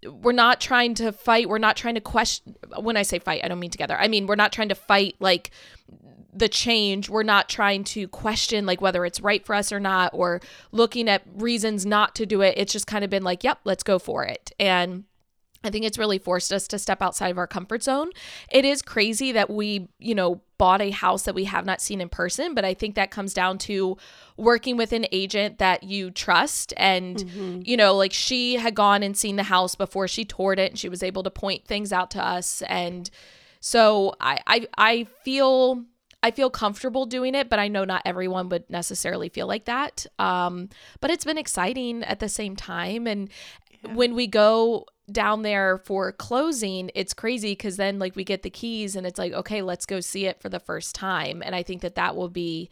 we're 0.08 0.30
not 0.30 0.60
trying 0.60 0.94
to 0.94 1.10
fight, 1.10 1.48
we're 1.48 1.58
not 1.58 1.76
trying 1.76 1.96
to 1.96 2.00
question 2.00 2.54
when 2.78 2.96
I 2.96 3.02
say 3.02 3.18
fight, 3.18 3.40
I 3.42 3.48
don't 3.48 3.58
mean 3.58 3.70
together. 3.70 3.96
I 3.98 4.06
mean, 4.06 4.26
we're 4.26 4.36
not 4.36 4.52
trying 4.52 4.68
to 4.68 4.76
fight 4.76 5.16
like 5.18 5.50
the 6.32 6.48
change. 6.48 7.08
We're 7.08 7.24
not 7.24 7.48
trying 7.48 7.82
to 7.84 8.06
question 8.06 8.64
like 8.64 8.80
whether 8.80 9.04
it's 9.04 9.20
right 9.20 9.44
for 9.44 9.56
us 9.56 9.72
or 9.72 9.80
not 9.80 10.12
or 10.14 10.40
looking 10.70 11.08
at 11.08 11.22
reasons 11.34 11.84
not 11.84 12.14
to 12.14 12.26
do 12.26 12.42
it. 12.42 12.54
It's 12.56 12.72
just 12.72 12.86
kind 12.86 13.02
of 13.02 13.10
been 13.10 13.24
like, 13.24 13.42
yep, 13.42 13.58
let's 13.64 13.82
go 13.82 13.98
for 13.98 14.22
it. 14.22 14.52
And 14.60 15.02
I 15.66 15.70
think 15.70 15.84
it's 15.84 15.98
really 15.98 16.18
forced 16.18 16.52
us 16.52 16.68
to 16.68 16.78
step 16.78 17.02
outside 17.02 17.30
of 17.30 17.38
our 17.38 17.46
comfort 17.46 17.82
zone. 17.82 18.10
It 18.50 18.64
is 18.64 18.82
crazy 18.82 19.32
that 19.32 19.50
we, 19.50 19.88
you 19.98 20.14
know, 20.14 20.40
bought 20.58 20.80
a 20.80 20.90
house 20.90 21.24
that 21.24 21.34
we 21.34 21.44
have 21.44 21.66
not 21.66 21.82
seen 21.82 22.00
in 22.00 22.08
person, 22.08 22.54
but 22.54 22.64
I 22.64 22.72
think 22.72 22.94
that 22.94 23.10
comes 23.10 23.34
down 23.34 23.58
to 23.58 23.98
working 24.38 24.76
with 24.76 24.92
an 24.92 25.06
agent 25.12 25.58
that 25.58 25.82
you 25.82 26.10
trust. 26.10 26.72
And, 26.76 27.16
mm-hmm. 27.16 27.60
you 27.64 27.76
know, 27.76 27.94
like 27.94 28.12
she 28.12 28.54
had 28.54 28.74
gone 28.74 29.02
and 29.02 29.16
seen 29.16 29.36
the 29.36 29.42
house 29.42 29.74
before 29.74 30.08
she 30.08 30.24
toured 30.24 30.58
it 30.58 30.72
and 30.72 30.78
she 30.78 30.88
was 30.88 31.02
able 31.02 31.22
to 31.24 31.30
point 31.30 31.66
things 31.66 31.92
out 31.92 32.10
to 32.12 32.24
us. 32.24 32.62
And 32.62 33.10
so 33.60 34.14
I, 34.20 34.40
I, 34.46 34.68
I 34.78 35.04
feel. 35.24 35.84
I 36.22 36.32
feel 36.32 36.50
comfortable 36.50 37.06
doing 37.06 37.36
it, 37.36 37.48
but 37.48 37.60
I 37.60 37.68
know 37.68 37.84
not 37.84 38.02
everyone 38.04 38.48
would 38.48 38.68
necessarily 38.68 39.28
feel 39.28 39.46
like 39.46 39.66
that. 39.66 40.06
Um, 40.18 40.70
but 41.00 41.12
it's 41.12 41.24
been 41.24 41.38
exciting 41.38 42.02
at 42.02 42.18
the 42.18 42.28
same 42.28 42.56
time. 42.56 43.06
And 43.06 43.28
when 43.92 44.14
we 44.14 44.26
go 44.26 44.86
down 45.10 45.42
there 45.42 45.78
for 45.78 46.12
closing, 46.12 46.90
it's 46.94 47.14
crazy 47.14 47.52
because 47.52 47.76
then 47.76 47.98
like 47.98 48.16
we 48.16 48.24
get 48.24 48.42
the 48.42 48.50
keys 48.50 48.96
and 48.96 49.06
it's 49.06 49.18
like, 49.18 49.32
okay, 49.32 49.62
let's 49.62 49.86
go 49.86 50.00
see 50.00 50.26
it 50.26 50.40
for 50.40 50.48
the 50.48 50.60
first 50.60 50.94
time. 50.94 51.42
And 51.44 51.54
I 51.54 51.62
think 51.62 51.82
that 51.82 51.94
that 51.94 52.16
will 52.16 52.28
be, 52.28 52.68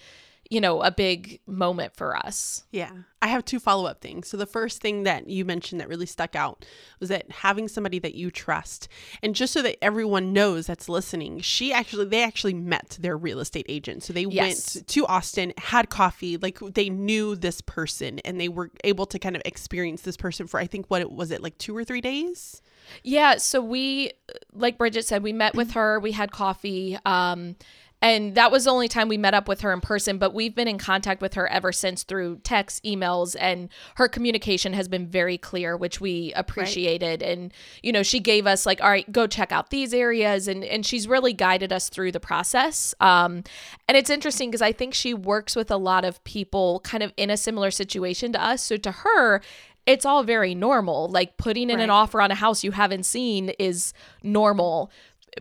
you 0.54 0.60
know, 0.60 0.82
a 0.82 0.92
big 0.92 1.40
moment 1.48 1.96
for 1.96 2.16
us. 2.16 2.62
Yeah. 2.70 2.92
I 3.20 3.26
have 3.26 3.44
two 3.44 3.58
follow 3.58 3.86
up 3.86 4.00
things. 4.00 4.28
So 4.28 4.36
the 4.36 4.46
first 4.46 4.80
thing 4.80 5.02
that 5.02 5.28
you 5.28 5.44
mentioned 5.44 5.80
that 5.80 5.88
really 5.88 6.06
stuck 6.06 6.36
out 6.36 6.64
was 7.00 7.08
that 7.08 7.28
having 7.28 7.66
somebody 7.66 7.98
that 7.98 8.14
you 8.14 8.30
trust. 8.30 8.86
And 9.20 9.34
just 9.34 9.52
so 9.52 9.62
that 9.62 9.82
everyone 9.82 10.32
knows 10.32 10.68
that's 10.68 10.88
listening, 10.88 11.40
she 11.40 11.72
actually, 11.72 12.04
they 12.04 12.22
actually 12.22 12.54
met 12.54 12.98
their 13.00 13.16
real 13.16 13.40
estate 13.40 13.66
agent. 13.68 14.04
So 14.04 14.12
they 14.12 14.26
yes. 14.26 14.76
went 14.76 14.86
to 14.86 15.06
Austin, 15.06 15.54
had 15.58 15.90
coffee, 15.90 16.36
like 16.36 16.60
they 16.60 16.88
knew 16.88 17.34
this 17.34 17.60
person 17.60 18.20
and 18.20 18.40
they 18.40 18.48
were 18.48 18.70
able 18.84 19.06
to 19.06 19.18
kind 19.18 19.34
of 19.34 19.42
experience 19.44 20.02
this 20.02 20.16
person 20.16 20.46
for, 20.46 20.60
I 20.60 20.68
think, 20.68 20.86
what 20.86 21.00
it 21.00 21.10
was 21.10 21.32
it 21.32 21.42
like 21.42 21.58
two 21.58 21.76
or 21.76 21.82
three 21.82 22.00
days? 22.00 22.62
Yeah. 23.02 23.38
So 23.38 23.60
we, 23.60 24.12
like 24.52 24.78
Bridget 24.78 25.04
said, 25.04 25.24
we 25.24 25.32
met 25.32 25.56
with 25.56 25.72
her, 25.72 25.98
we 25.98 26.12
had 26.12 26.30
coffee. 26.30 26.96
Um, 27.04 27.56
and 28.04 28.34
that 28.34 28.52
was 28.52 28.64
the 28.64 28.70
only 28.70 28.86
time 28.86 29.08
we 29.08 29.16
met 29.16 29.32
up 29.32 29.48
with 29.48 29.62
her 29.62 29.72
in 29.72 29.80
person, 29.80 30.18
but 30.18 30.34
we've 30.34 30.54
been 30.54 30.68
in 30.68 30.76
contact 30.76 31.22
with 31.22 31.32
her 31.34 31.48
ever 31.48 31.72
since 31.72 32.02
through 32.02 32.36
texts, 32.44 32.78
emails, 32.84 33.34
and 33.40 33.70
her 33.94 34.08
communication 34.08 34.74
has 34.74 34.88
been 34.88 35.06
very 35.06 35.38
clear, 35.38 35.74
which 35.74 36.02
we 36.02 36.30
appreciated. 36.36 37.22
Right. 37.22 37.30
And, 37.30 37.54
you 37.82 37.92
know, 37.92 38.02
she 38.02 38.20
gave 38.20 38.46
us 38.46 38.66
like, 38.66 38.82
all 38.82 38.90
right, 38.90 39.10
go 39.10 39.26
check 39.26 39.52
out 39.52 39.70
these 39.70 39.94
areas. 39.94 40.48
And, 40.48 40.64
and 40.64 40.84
she's 40.84 41.08
really 41.08 41.32
guided 41.32 41.72
us 41.72 41.88
through 41.88 42.12
the 42.12 42.20
process. 42.20 42.94
Um, 43.00 43.42
and 43.88 43.96
it's 43.96 44.10
interesting 44.10 44.50
because 44.50 44.60
I 44.60 44.72
think 44.72 44.92
she 44.92 45.14
works 45.14 45.56
with 45.56 45.70
a 45.70 45.78
lot 45.78 46.04
of 46.04 46.22
people 46.24 46.80
kind 46.80 47.02
of 47.02 47.10
in 47.16 47.30
a 47.30 47.38
similar 47.38 47.70
situation 47.70 48.34
to 48.34 48.44
us. 48.44 48.62
So 48.62 48.76
to 48.76 48.92
her, 48.92 49.40
it's 49.86 50.04
all 50.04 50.24
very 50.24 50.54
normal. 50.54 51.08
Like 51.08 51.38
putting 51.38 51.70
in 51.70 51.76
right. 51.76 51.84
an 51.84 51.90
offer 51.90 52.20
on 52.20 52.30
a 52.30 52.34
house 52.34 52.64
you 52.64 52.72
haven't 52.72 53.04
seen 53.04 53.50
is 53.58 53.94
normal 54.22 54.90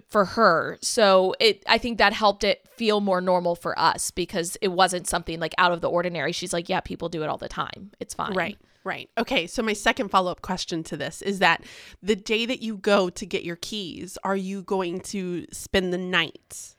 for 0.10 0.26
her. 0.26 0.78
So 0.82 1.36
it 1.40 1.64
I 1.68 1.78
think 1.78 1.98
that 1.98 2.14
helped 2.14 2.44
it 2.44 2.68
feel 2.76 3.02
more 3.02 3.22
normal 3.22 3.56
for 3.56 3.78
us 3.78 4.12
because 4.12 4.58
it 4.62 4.70
wasn't 4.70 5.08
something 5.08 5.40
like 5.40 5.54
out 5.58 5.72
of 5.72 5.82
the 5.82 5.90
ordinary. 5.90 6.32
She's 6.32 6.54
like, 6.54 6.70
yeah, 6.70 6.80
people 6.80 7.10
do 7.10 7.24
it 7.24 7.30
all 7.30 7.38
the 7.38 7.50
time. 7.50 7.92
It's 8.00 8.14
fine. 8.14 8.34
Right. 8.34 8.58
Right. 8.84 9.10
Okay. 9.18 9.48
So, 9.48 9.64
my 9.64 9.74
second 9.74 10.10
follow 10.10 10.30
up 10.30 10.42
question 10.42 10.84
to 10.84 10.98
this 10.98 11.22
is 11.22 11.40
that 11.40 11.64
the 12.02 12.18
day 12.18 12.46
that 12.46 12.62
you 12.62 12.76
go 12.76 13.10
to 13.10 13.26
get 13.26 13.44
your 13.44 13.56
keys, 13.56 14.18
are 14.26 14.36
you 14.36 14.62
going 14.62 15.00
to 15.02 15.46
spend 15.52 15.94
the 15.94 15.98
night 15.98 16.76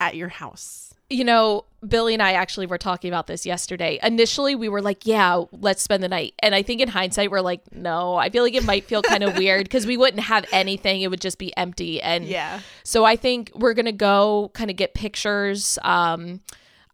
at 0.00 0.16
your 0.16 0.28
house? 0.28 0.94
you 1.10 1.24
know, 1.24 1.64
Billy 1.86 2.14
and 2.14 2.22
I 2.22 2.32
actually 2.32 2.66
were 2.66 2.78
talking 2.78 3.08
about 3.08 3.26
this 3.26 3.44
yesterday. 3.44 3.98
Initially, 4.02 4.54
we 4.54 4.68
were 4.68 4.80
like, 4.80 5.06
yeah, 5.06 5.44
let's 5.52 5.82
spend 5.82 6.02
the 6.02 6.08
night. 6.08 6.34
And 6.40 6.54
I 6.54 6.62
think 6.62 6.80
in 6.80 6.88
hindsight, 6.88 7.30
we're 7.30 7.40
like, 7.40 7.60
no, 7.72 8.16
I 8.16 8.30
feel 8.30 8.42
like 8.42 8.54
it 8.54 8.64
might 8.64 8.84
feel 8.84 9.02
kind 9.02 9.22
of 9.22 9.36
weird 9.38 9.64
because 9.64 9.86
we 9.86 9.96
wouldn't 9.96 10.22
have 10.22 10.46
anything. 10.50 11.02
It 11.02 11.10
would 11.10 11.20
just 11.20 11.38
be 11.38 11.54
empty. 11.56 12.00
And 12.00 12.24
yeah. 12.24 12.60
So 12.84 13.04
I 13.04 13.16
think 13.16 13.52
we're 13.54 13.74
going 13.74 13.86
to 13.86 13.92
go 13.92 14.50
kind 14.54 14.70
of 14.70 14.76
get 14.76 14.94
pictures. 14.94 15.78
Um, 15.82 16.40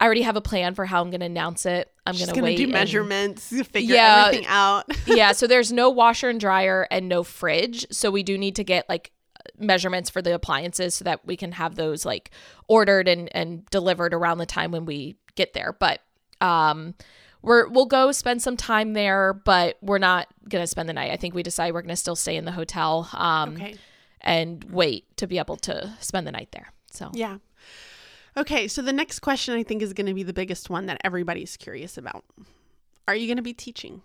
I 0.01 0.07
already 0.07 0.23
have 0.23 0.37
a 0.37 0.41
plan 0.41 0.75
for 0.75 0.87
how 0.87 1.03
I'm 1.03 1.11
going 1.11 1.21
to 1.21 1.27
announce 1.27 1.65
it. 1.65 1.91
I'm 2.05 2.17
going 2.17 2.29
to 2.29 2.41
wait. 2.43 2.57
do 2.57 2.67
measurements, 2.67 3.49
figure 3.69 3.95
yeah, 3.95 4.25
everything 4.27 4.47
out. 4.49 4.87
yeah. 5.07 5.33
So 5.41 5.47
there's 5.47 5.73
no 5.73 5.89
washer 5.89 6.29
and 6.29 6.41
dryer 6.41 6.89
and 6.91 7.09
no 7.09 7.23
fridge. 7.23 7.87
So 7.93 8.11
we 8.11 8.23
do 8.23 8.37
need 8.37 8.57
to 8.57 8.65
get 8.65 8.89
like 8.89 9.13
measurements 9.59 10.11
for 10.11 10.23
the 10.23 10.35
appliances 10.35 10.95
so 10.95 11.05
that 11.05 11.25
we 11.27 11.37
can 11.37 11.53
have 11.53 11.75
those 11.75 12.05
like 12.05 12.31
ordered 12.69 13.09
and 13.09 13.35
and 13.35 13.67
delivered 13.67 14.15
around 14.15 14.39
the 14.39 14.47
time 14.47 14.71
when 14.71 14.85
we 14.85 15.17
get 15.35 15.53
there. 15.53 15.75
But 15.79 16.01
um 16.41 16.95
we're 17.43 17.69
we'll 17.69 17.87
go 17.87 18.13
spend 18.13 18.43
some 18.43 18.57
time 18.57 18.93
there, 18.93 19.33
but 19.33 19.79
we're 19.81 19.99
not 19.99 20.29
gonna 20.49 20.67
spend 20.67 20.89
the 20.89 20.93
night. 20.93 21.11
I 21.11 21.17
think 21.17 21.35
we 21.35 21.43
decide 21.43 21.73
we're 21.73 21.83
gonna 21.83 21.97
still 21.97 22.17
stay 22.17 22.37
in 22.37 22.45
the 22.45 22.53
hotel 22.53 23.09
um 23.15 23.55
okay. 23.55 23.77
and 24.21 24.65
wait 24.65 25.17
to 25.17 25.27
be 25.27 25.39
able 25.39 25.57
to 25.57 25.95
spend 26.01 26.27
the 26.27 26.33
night 26.33 26.49
there. 26.53 26.73
So 26.91 27.11
yeah. 27.15 27.39
Okay, 28.37 28.69
so 28.69 28.81
the 28.81 28.93
next 28.93 29.21
question 29.21 29.55
I 29.55 29.63
think 29.63 29.83
is 29.83 29.93
going 29.93 30.07
to 30.07 30.15
be 30.15 30.23
the 30.23 30.33
biggest 30.33 30.71
one 30.71 30.87
that 30.87 31.01
everybody's 31.05 31.57
curious 31.57 31.99
about. 31.99 32.25
Are 33.09 33.15
you 33.15 33.27
going 33.27 33.39
to 33.39 33.43
be 33.43 33.53
teaching? 33.53 34.03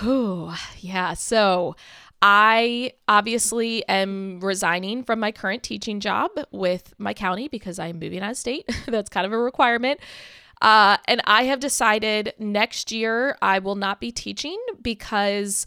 Oh, 0.00 0.56
yeah. 0.78 1.14
So 1.14 1.76
I 2.22 2.92
obviously 3.08 3.86
am 3.88 4.38
resigning 4.40 5.02
from 5.02 5.18
my 5.18 5.32
current 5.32 5.64
teaching 5.64 5.98
job 5.98 6.30
with 6.52 6.94
my 6.96 7.14
county 7.14 7.48
because 7.48 7.80
I'm 7.80 7.98
moving 7.98 8.20
out 8.20 8.30
of 8.30 8.36
state. 8.36 8.70
That's 8.86 9.10
kind 9.10 9.26
of 9.26 9.32
a 9.32 9.38
requirement. 9.38 9.98
Uh, 10.60 10.96
and 11.08 11.20
I 11.24 11.42
have 11.44 11.58
decided 11.58 12.34
next 12.38 12.92
year 12.92 13.36
I 13.42 13.58
will 13.58 13.74
not 13.74 14.00
be 14.00 14.12
teaching 14.12 14.56
because 14.80 15.66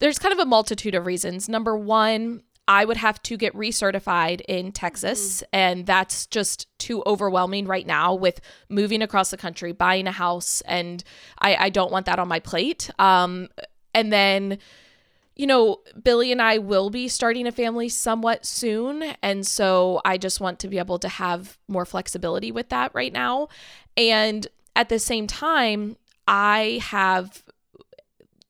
there's 0.00 0.18
kind 0.18 0.32
of 0.32 0.40
a 0.40 0.44
multitude 0.44 0.96
of 0.96 1.06
reasons. 1.06 1.48
Number 1.48 1.78
one, 1.78 2.42
I 2.66 2.84
would 2.84 2.96
have 2.96 3.22
to 3.24 3.36
get 3.36 3.54
recertified 3.54 4.40
in 4.48 4.72
Texas, 4.72 5.36
mm-hmm. 5.36 5.44
and 5.52 5.86
that's 5.86 6.26
just 6.26 6.66
too 6.78 7.02
overwhelming 7.06 7.66
right 7.66 7.86
now 7.86 8.14
with 8.14 8.40
moving 8.68 9.02
across 9.02 9.30
the 9.30 9.36
country, 9.36 9.70
buying 9.70 10.08
a 10.08 10.12
house, 10.12 10.62
and 10.62 11.04
I, 11.38 11.56
I 11.56 11.68
don't 11.68 11.92
want 11.92 12.06
that 12.06 12.18
on 12.18 12.26
my 12.26 12.40
plate. 12.40 12.90
Um, 12.98 13.48
and 13.94 14.12
then 14.12 14.58
you 15.36 15.46
know, 15.46 15.80
Billy 16.02 16.30
and 16.30 16.40
I 16.40 16.58
will 16.58 16.90
be 16.90 17.08
starting 17.08 17.46
a 17.46 17.52
family 17.52 17.88
somewhat 17.88 18.46
soon. 18.46 19.02
And 19.22 19.46
so 19.46 20.00
I 20.04 20.16
just 20.16 20.40
want 20.40 20.58
to 20.60 20.68
be 20.68 20.78
able 20.78 20.98
to 21.00 21.08
have 21.08 21.58
more 21.66 21.84
flexibility 21.84 22.52
with 22.52 22.68
that 22.68 22.92
right 22.94 23.12
now. 23.12 23.48
And 23.96 24.46
at 24.76 24.88
the 24.88 24.98
same 24.98 25.26
time, 25.26 25.96
I 26.28 26.80
have, 26.82 27.42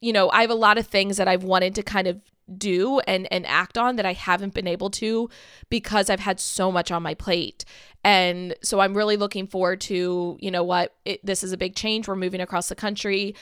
you 0.01 0.13
know, 0.13 0.31
I 0.31 0.43
have 0.43 0.51
a 0.51 0.55
lot 0.55 0.79
of 0.79 0.87
things 0.87 1.17
that 1.17 1.29
I've 1.29 1.45
wanted 1.45 1.75
to 1.77 1.83
kind 1.83 2.07
of 2.07 2.21
do 2.59 3.01
and 3.01 3.27
and 3.33 3.47
act 3.47 3.79
on 3.79 3.97
that 3.97 4.05
I 4.05 4.13
haven't 4.13 4.53
been 4.53 4.67
able 4.67 4.91
to 4.91 5.31
because 5.71 6.11
I've 6.11 6.21
had 6.21 6.39
so 6.39 6.71
much 6.71 6.91
on 6.91 7.03
my 7.03 7.15
plate. 7.15 7.65
And 8.05 8.55
so 8.63 8.81
I'm 8.81 8.95
really 8.95 9.17
looking 9.17 9.47
forward 9.47 9.81
to, 9.83 10.37
you 10.39 10.51
know 10.51 10.63
what, 10.63 10.95
it, 11.07 11.25
this 11.25 11.43
is 11.43 11.53
a 11.53 11.57
big 11.57 11.75
change. 11.75 12.07
We're 12.07 12.17
moving 12.17 12.43
across 12.43 12.69
the 12.69 12.75
country. 12.75 13.35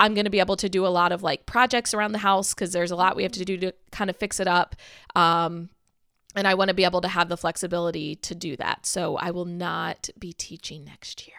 I'm 0.00 0.14
going 0.14 0.24
to 0.24 0.30
be 0.30 0.40
able 0.40 0.56
to 0.56 0.68
do 0.68 0.86
a 0.86 0.88
lot 0.88 1.12
of 1.12 1.22
like 1.22 1.46
projects 1.46 1.94
around 1.94 2.12
the 2.12 2.18
house 2.18 2.54
because 2.54 2.72
there's 2.72 2.90
a 2.90 2.96
lot 2.96 3.16
we 3.16 3.22
have 3.22 3.32
to 3.32 3.44
do 3.44 3.56
to 3.58 3.72
kind 3.92 4.10
of 4.10 4.16
fix 4.16 4.40
it 4.40 4.48
up. 4.48 4.76
Um, 5.14 5.70
and 6.34 6.48
I 6.48 6.54
want 6.54 6.68
to 6.68 6.74
be 6.74 6.84
able 6.84 7.00
to 7.02 7.08
have 7.08 7.28
the 7.28 7.36
flexibility 7.36 8.16
to 8.16 8.34
do 8.34 8.56
that. 8.56 8.86
So 8.86 9.16
I 9.16 9.30
will 9.30 9.44
not 9.44 10.10
be 10.18 10.32
teaching 10.32 10.84
next 10.84 11.28
year. 11.28 11.36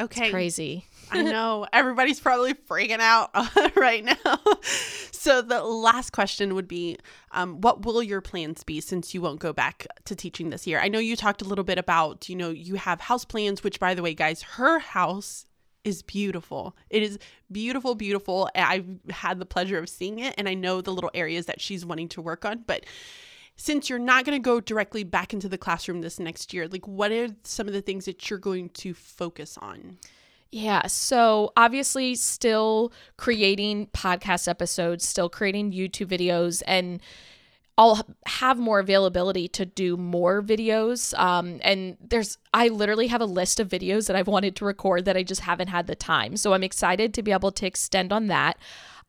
Okay. 0.00 0.24
It's 0.24 0.30
crazy. 0.30 0.86
I 1.10 1.22
know. 1.22 1.66
Everybody's 1.72 2.18
probably 2.18 2.54
freaking 2.54 3.00
out 3.00 3.30
right 3.76 4.02
now. 4.02 4.40
so 4.62 5.42
the 5.42 5.62
last 5.62 6.10
question 6.12 6.54
would 6.54 6.66
be 6.66 6.96
um, 7.32 7.60
what 7.60 7.84
will 7.84 8.02
your 8.02 8.22
plans 8.22 8.64
be 8.64 8.80
since 8.80 9.12
you 9.12 9.20
won't 9.20 9.40
go 9.40 9.52
back 9.52 9.86
to 10.06 10.16
teaching 10.16 10.50
this 10.50 10.66
year? 10.66 10.80
I 10.80 10.88
know 10.88 10.98
you 10.98 11.14
talked 11.14 11.42
a 11.42 11.44
little 11.44 11.64
bit 11.64 11.78
about, 11.78 12.28
you 12.28 12.36
know, 12.36 12.50
you 12.50 12.76
have 12.76 13.02
house 13.02 13.24
plans, 13.24 13.62
which 13.62 13.78
by 13.78 13.94
the 13.94 14.02
way, 14.02 14.14
guys, 14.14 14.42
her 14.42 14.78
house 14.78 15.46
is 15.84 16.02
beautiful. 16.02 16.76
It 16.90 17.02
is 17.02 17.18
beautiful, 17.50 17.94
beautiful. 17.94 18.48
I've 18.54 18.86
had 19.10 19.38
the 19.38 19.46
pleasure 19.46 19.78
of 19.78 19.88
seeing 19.88 20.18
it 20.18 20.34
and 20.38 20.48
I 20.48 20.54
know 20.54 20.80
the 20.80 20.92
little 20.92 21.10
areas 21.14 21.46
that 21.46 21.60
she's 21.60 21.84
wanting 21.84 22.08
to 22.10 22.22
work 22.22 22.44
on, 22.44 22.64
but 22.66 22.86
since 23.56 23.90
you're 23.90 23.98
not 23.98 24.24
going 24.24 24.40
to 24.40 24.42
go 24.42 24.60
directly 24.60 25.04
back 25.04 25.32
into 25.32 25.48
the 25.48 25.58
classroom 25.58 26.00
this 26.00 26.18
next 26.18 26.52
year, 26.52 26.68
like 26.68 26.86
what 26.88 27.12
are 27.12 27.28
some 27.44 27.66
of 27.68 27.74
the 27.74 27.82
things 27.82 28.06
that 28.06 28.30
you're 28.30 28.38
going 28.38 28.68
to 28.70 28.94
focus 28.94 29.58
on? 29.60 29.98
Yeah. 30.50 30.86
So 30.86 31.52
obviously, 31.56 32.14
still 32.14 32.92
creating 33.16 33.86
podcast 33.88 34.48
episodes, 34.48 35.06
still 35.06 35.30
creating 35.30 35.72
YouTube 35.72 36.08
videos, 36.08 36.62
and 36.66 37.00
I'll 37.78 38.06
have 38.26 38.58
more 38.58 38.80
availability 38.80 39.48
to 39.48 39.64
do 39.64 39.96
more 39.96 40.42
videos. 40.42 41.18
Um, 41.18 41.58
and 41.62 41.96
there's, 42.00 42.36
I 42.52 42.68
literally 42.68 43.06
have 43.06 43.22
a 43.22 43.26
list 43.26 43.60
of 43.60 43.68
videos 43.68 44.06
that 44.06 44.16
I've 44.16 44.28
wanted 44.28 44.56
to 44.56 44.64
record 44.64 45.06
that 45.06 45.16
I 45.16 45.22
just 45.22 45.40
haven't 45.40 45.68
had 45.68 45.86
the 45.86 45.94
time. 45.94 46.36
So 46.36 46.52
I'm 46.52 46.62
excited 46.62 47.14
to 47.14 47.22
be 47.22 47.32
able 47.32 47.50
to 47.52 47.66
extend 47.66 48.12
on 48.12 48.26
that. 48.26 48.58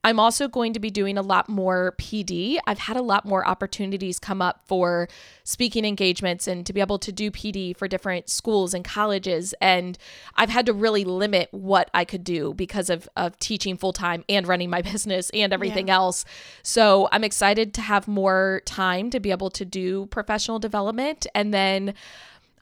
I'm 0.03 0.19
also 0.19 0.47
going 0.47 0.73
to 0.73 0.79
be 0.79 0.89
doing 0.89 1.17
a 1.17 1.21
lot 1.21 1.47
more 1.47 1.95
PD. 1.97 2.57
I've 2.67 2.79
had 2.79 2.97
a 2.97 3.01
lot 3.01 3.25
more 3.25 3.47
opportunities 3.47 4.19
come 4.19 4.41
up 4.41 4.61
for 4.65 5.07
speaking 5.45 5.85
engagements 5.85 6.45
and 6.45 6.65
to 6.65 6.73
be 6.73 6.81
able 6.81 6.99
to 6.99 7.11
do 7.11 7.31
PD 7.31 7.75
for 7.75 7.87
different 7.87 8.29
schools 8.29 8.73
and 8.73 8.83
colleges. 8.83 9.53
And 9.61 9.97
I've 10.35 10.49
had 10.49 10.65
to 10.65 10.73
really 10.73 11.05
limit 11.05 11.47
what 11.51 11.89
I 11.93 12.03
could 12.03 12.25
do 12.25 12.53
because 12.53 12.89
of, 12.89 13.07
of 13.15 13.39
teaching 13.39 13.77
full 13.77 13.93
time 13.93 14.25
and 14.27 14.45
running 14.45 14.69
my 14.69 14.81
business 14.93 15.29
and 15.29 15.53
everything 15.53 15.87
yeah. 15.87 15.95
else. 15.95 16.25
So 16.63 17.07
I'm 17.11 17.23
excited 17.23 17.73
to 17.75 17.81
have 17.81 18.07
more 18.07 18.61
time 18.65 19.09
to 19.11 19.19
be 19.21 19.31
able 19.31 19.51
to 19.51 19.63
do 19.63 20.07
professional 20.07 20.59
development. 20.59 21.27
And 21.33 21.53
then 21.53 21.93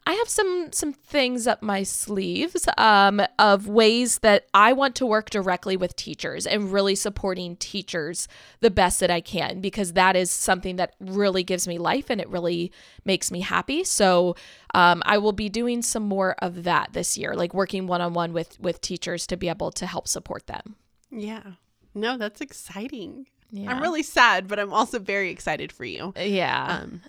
I 0.04 0.14
have 0.14 0.28
some 0.28 0.70
some 0.72 0.92
things 0.92 1.46
up 1.46 1.62
my 1.62 1.84
sleeves 1.84 2.66
um, 2.76 3.22
of 3.38 3.68
ways 3.68 4.18
that 4.18 4.46
I 4.52 4.72
want 4.72 4.96
to 4.96 5.06
work 5.06 5.30
directly 5.30 5.76
with 5.76 5.94
teachers 5.94 6.46
and 6.46 6.72
really 6.72 6.96
supporting 6.96 7.56
teachers 7.56 8.26
the 8.60 8.70
best 8.70 8.98
that 9.00 9.10
I 9.10 9.20
can 9.20 9.60
because 9.60 9.92
that 9.92 10.16
is 10.16 10.30
something 10.30 10.76
that 10.76 10.94
really 10.98 11.44
gives 11.44 11.68
me 11.68 11.78
life 11.78 12.10
and 12.10 12.20
it 12.20 12.28
really 12.28 12.72
makes 13.04 13.30
me 13.30 13.40
happy. 13.40 13.84
So 13.84 14.34
um, 14.74 15.02
I 15.06 15.18
will 15.18 15.32
be 15.32 15.48
doing 15.48 15.82
some 15.82 16.02
more 16.02 16.34
of 16.40 16.64
that 16.64 16.92
this 16.92 17.16
year, 17.16 17.34
like 17.34 17.54
working 17.54 17.86
one 17.86 18.00
on 18.00 18.12
one 18.12 18.32
with 18.32 18.58
with 18.58 18.80
teachers 18.80 19.26
to 19.28 19.36
be 19.36 19.48
able 19.48 19.70
to 19.72 19.86
help 19.86 20.08
support 20.08 20.48
them. 20.48 20.74
Yeah, 21.10 21.52
no, 21.94 22.18
that's 22.18 22.40
exciting. 22.40 23.26
Yeah. 23.52 23.70
I'm 23.70 23.82
really 23.82 24.02
sad, 24.02 24.48
but 24.48 24.58
I'm 24.58 24.72
also 24.72 24.98
very 24.98 25.30
excited 25.30 25.70
for 25.70 25.84
you. 25.84 26.14
Yeah. 26.16 26.80
Um, 26.82 27.02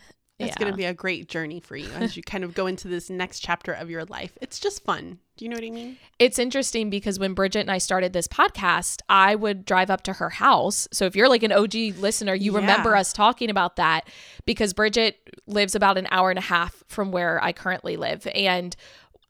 it's 0.44 0.56
yeah. 0.56 0.60
going 0.60 0.72
to 0.72 0.78
be 0.78 0.86
a 0.86 0.94
great 0.94 1.28
journey 1.28 1.60
for 1.60 1.76
you 1.76 1.90
as 1.94 2.16
you 2.16 2.24
kind 2.26 2.44
of 2.44 2.54
go 2.54 2.68
into 2.68 2.88
this 2.88 3.10
next 3.10 3.40
chapter 3.40 3.72
of 3.72 3.90
your 3.90 4.06
life. 4.06 4.38
It's 4.42 4.60
just 4.60 4.84
fun. 4.84 5.20
Do 5.36 5.46
you 5.46 5.50
know 5.50 5.56
what 5.56 5.64
I 5.64 5.72
mean? 5.72 5.98
It's 6.20 6.38
interesting 6.38 6.92
because 6.92 7.18
when 7.18 7.34
Bridget 7.34 7.62
and 7.62 7.72
I 7.72 7.80
started 7.80 8.14
this 8.14 8.28
podcast, 8.28 9.02
I 9.10 9.34
would 9.34 9.66
drive 9.66 9.90
up 9.90 10.04
to 10.04 10.14
her 10.14 10.30
house. 10.30 10.88
So 10.92 11.06
if 11.06 11.16
you're 11.16 11.28
like 11.28 11.42
an 11.42 11.52
OG 11.52 11.74
listener, 11.98 12.36
you 12.36 12.54
yeah. 12.54 12.60
remember 12.60 12.96
us 12.96 13.12
talking 13.12 13.50
about 13.50 13.78
that 13.78 14.08
because 14.46 14.74
Bridget 14.74 15.18
lives 15.48 15.74
about 15.74 15.98
an 15.98 16.08
hour 16.12 16.30
and 16.30 16.38
a 16.38 16.44
half 16.44 16.84
from 16.88 17.12
where 17.12 17.44
I 17.44 17.52
currently 17.52 17.98
live. 17.98 18.28
And 18.36 18.76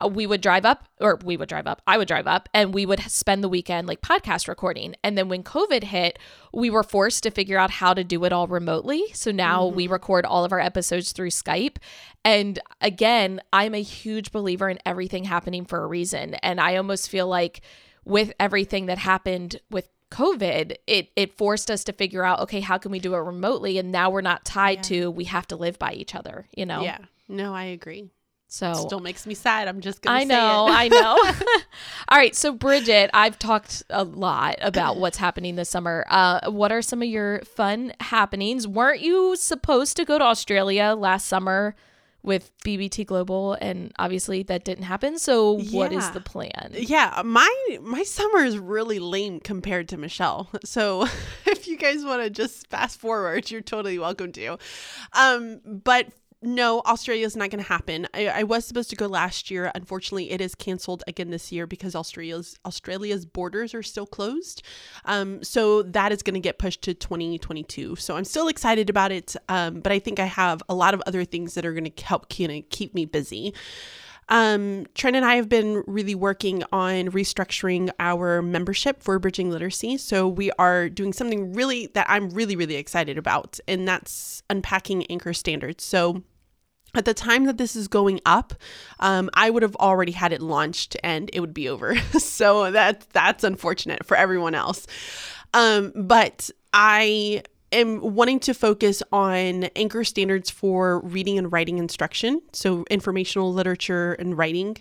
we 0.07 0.25
would 0.25 0.41
drive 0.41 0.65
up 0.65 0.87
or 0.99 1.19
we 1.23 1.37
would 1.37 1.49
drive 1.49 1.67
up 1.67 1.81
i 1.87 1.97
would 1.97 2.07
drive 2.07 2.27
up 2.27 2.49
and 2.53 2.73
we 2.73 2.85
would 2.85 2.99
spend 3.01 3.43
the 3.43 3.49
weekend 3.49 3.87
like 3.87 4.01
podcast 4.01 4.47
recording 4.47 4.95
and 5.03 5.17
then 5.17 5.29
when 5.29 5.43
covid 5.43 5.83
hit 5.83 6.19
we 6.53 6.69
were 6.69 6.83
forced 6.83 7.23
to 7.23 7.31
figure 7.31 7.57
out 7.57 7.71
how 7.71 7.93
to 7.93 8.03
do 8.03 8.23
it 8.23 8.33
all 8.33 8.47
remotely 8.47 9.05
so 9.13 9.31
now 9.31 9.63
mm-hmm. 9.63 9.75
we 9.75 9.87
record 9.87 10.25
all 10.25 10.43
of 10.43 10.51
our 10.51 10.59
episodes 10.59 11.11
through 11.11 11.29
skype 11.29 11.77
and 12.23 12.59
again 12.81 13.41
i'm 13.51 13.73
a 13.73 13.81
huge 13.81 14.31
believer 14.31 14.69
in 14.69 14.79
everything 14.85 15.23
happening 15.23 15.65
for 15.65 15.83
a 15.83 15.87
reason 15.87 16.35
and 16.35 16.59
i 16.59 16.75
almost 16.75 17.09
feel 17.09 17.27
like 17.27 17.61
with 18.05 18.33
everything 18.39 18.87
that 18.87 18.97
happened 18.97 19.59
with 19.69 19.89
COVID, 20.11 20.75
it 20.85 21.09
it 21.15 21.33
forced 21.33 21.71
us 21.71 21.83
to 21.85 21.91
figure 21.91 22.23
out, 22.23 22.39
okay, 22.41 22.59
how 22.59 22.77
can 22.77 22.91
we 22.91 22.99
do 22.99 23.15
it 23.15 23.17
remotely? 23.17 23.79
And 23.79 23.91
now 23.91 24.11
we're 24.11 24.21
not 24.21 24.45
tied 24.45 24.77
yeah. 24.77 24.81
to 24.83 25.11
we 25.11 25.23
have 25.25 25.47
to 25.47 25.55
live 25.55 25.79
by 25.79 25.93
each 25.93 26.13
other, 26.13 26.47
you 26.55 26.67
know? 26.67 26.83
Yeah. 26.83 26.99
No, 27.27 27.55
I 27.55 27.65
agree. 27.65 28.11
So 28.53 28.71
still 28.75 28.99
makes 28.99 29.25
me 29.25 29.33
sad. 29.33 29.67
I'm 29.67 29.81
just 29.81 30.03
gonna. 30.03 30.19
I 30.19 30.25
know. 30.25 30.67
I 30.69 30.87
know. 30.87 31.17
All 32.09 32.19
right. 32.19 32.35
So 32.35 32.53
Bridget, 32.53 33.09
I've 33.11 33.39
talked 33.39 33.81
a 33.89 34.03
lot 34.03 34.57
about 34.61 34.97
what's 34.97 35.17
happening 35.17 35.55
this 35.55 35.69
summer. 35.69 36.05
Uh, 36.07 36.51
what 36.51 36.71
are 36.71 36.83
some 36.83 37.01
of 37.01 37.07
your 37.07 37.41
fun 37.41 37.93
happenings? 37.99 38.67
Weren't 38.67 39.01
you 39.01 39.35
supposed 39.37 39.97
to 39.97 40.05
go 40.05 40.19
to 40.19 40.23
Australia 40.23 40.93
last 40.95 41.27
summer? 41.27 41.75
with 42.23 42.51
BBT 42.63 43.05
Global 43.05 43.57
and 43.59 43.91
obviously 43.99 44.43
that 44.43 44.63
didn't 44.63 44.85
happen. 44.85 45.19
So 45.19 45.57
yeah. 45.57 45.77
what 45.77 45.91
is 45.91 46.09
the 46.11 46.21
plan? 46.21 46.71
Yeah, 46.71 47.21
my 47.25 47.53
my 47.81 48.03
summer 48.03 48.45
is 48.45 48.57
really 48.57 48.99
lame 48.99 49.41
compared 49.41 49.89
to 49.89 49.97
Michelle. 49.97 50.49
So 50.63 51.05
if 51.45 51.67
you 51.67 51.77
guys 51.77 52.05
want 52.05 52.23
to 52.23 52.29
just 52.29 52.69
fast 52.69 52.97
forward, 52.97 53.51
you're 53.51 53.61
totally 53.61 53.99
welcome 53.99 54.31
to. 54.31 54.57
Um 55.11 55.59
but 55.65 56.07
no, 56.43 56.81
Australia 56.85 57.25
is 57.25 57.35
not 57.35 57.49
going 57.49 57.63
to 57.63 57.67
happen. 57.67 58.07
I, 58.13 58.27
I, 58.27 58.43
was 58.43 58.65
supposed 58.65 58.89
to 58.89 58.95
go 58.95 59.07
last 59.07 59.49
year. 59.49 59.71
Unfortunately, 59.73 60.31
it 60.31 60.41
is 60.41 60.55
canceled 60.55 61.03
again 61.07 61.29
this 61.31 61.51
year 61.51 61.65
because 61.65 61.95
Australia's 61.95 62.59
Australia's 62.65 63.25
borders 63.25 63.73
are 63.73 63.83
still 63.83 64.05
closed. 64.05 64.61
Um, 65.05 65.41
so 65.43 65.83
that 65.83 66.11
is 66.11 66.21
going 66.21 66.33
to 66.35 66.39
get 66.39 66.59
pushed 66.59 66.81
to 66.83 66.93
2022. 66.93 67.95
So 67.95 68.17
I'm 68.17 68.25
still 68.25 68.47
excited 68.47 68.89
about 68.89 69.11
it, 69.11 69.35
um, 69.49 69.79
but 69.79 69.91
I 69.91 69.99
think 69.99 70.19
I 70.19 70.25
have 70.25 70.61
a 70.67 70.75
lot 70.75 70.93
of 70.93 71.01
other 71.07 71.23
things 71.25 71.53
that 71.55 71.65
are 71.65 71.73
going 71.73 71.89
to 71.89 72.03
help 72.03 72.29
kind 72.29 72.51
of 72.51 72.69
keep 72.69 72.93
me 72.93 73.05
busy. 73.05 73.53
Um, 74.29 74.85
Trent 74.95 75.15
and 75.15 75.25
I 75.25 75.35
have 75.35 75.49
been 75.49 75.83
really 75.85 76.15
working 76.15 76.63
on 76.71 77.09
restructuring 77.09 77.89
our 77.99 78.41
membership 78.41 79.03
for 79.03 79.19
Bridging 79.19 79.49
Literacy. 79.49 79.97
So 79.97 80.27
we 80.27 80.51
are 80.51 80.89
doing 80.89 81.13
something 81.13 81.53
really 81.53 81.87
that 81.87 82.05
I'm 82.09 82.29
really, 82.29 82.55
really 82.55 82.75
excited 82.75 83.17
about, 83.17 83.59
and 83.67 83.87
that's 83.87 84.43
unpacking 84.49 85.05
anchor 85.07 85.33
standards. 85.33 85.83
So 85.83 86.23
at 86.95 87.05
the 87.05 87.13
time 87.13 87.45
that 87.45 87.57
this 87.57 87.75
is 87.75 87.87
going 87.87 88.19
up, 88.25 88.53
um, 88.99 89.29
I 89.33 89.49
would 89.49 89.63
have 89.63 89.75
already 89.77 90.11
had 90.11 90.31
it 90.31 90.41
launched 90.41 90.95
and 91.03 91.29
it 91.33 91.39
would 91.39 91.53
be 91.53 91.69
over. 91.69 91.95
so 92.19 92.71
that 92.71 93.09
that's 93.11 93.43
unfortunate 93.43 94.05
for 94.05 94.15
everyone 94.15 94.55
else. 94.55 94.87
Um, 95.53 95.91
but 95.95 96.49
I 96.73 97.43
am 97.71 97.99
wanting 98.15 98.39
to 98.41 98.53
focus 98.53 99.03
on 99.11 99.65
anchor 99.75 100.03
standards 100.03 100.49
for 100.49 100.99
reading 101.01 101.37
and 101.37 101.51
writing 101.51 101.79
instruction, 101.79 102.41
so 102.53 102.85
informational 102.89 103.51
literature 103.53 104.13
and 104.13 104.37
writing, 104.37 104.77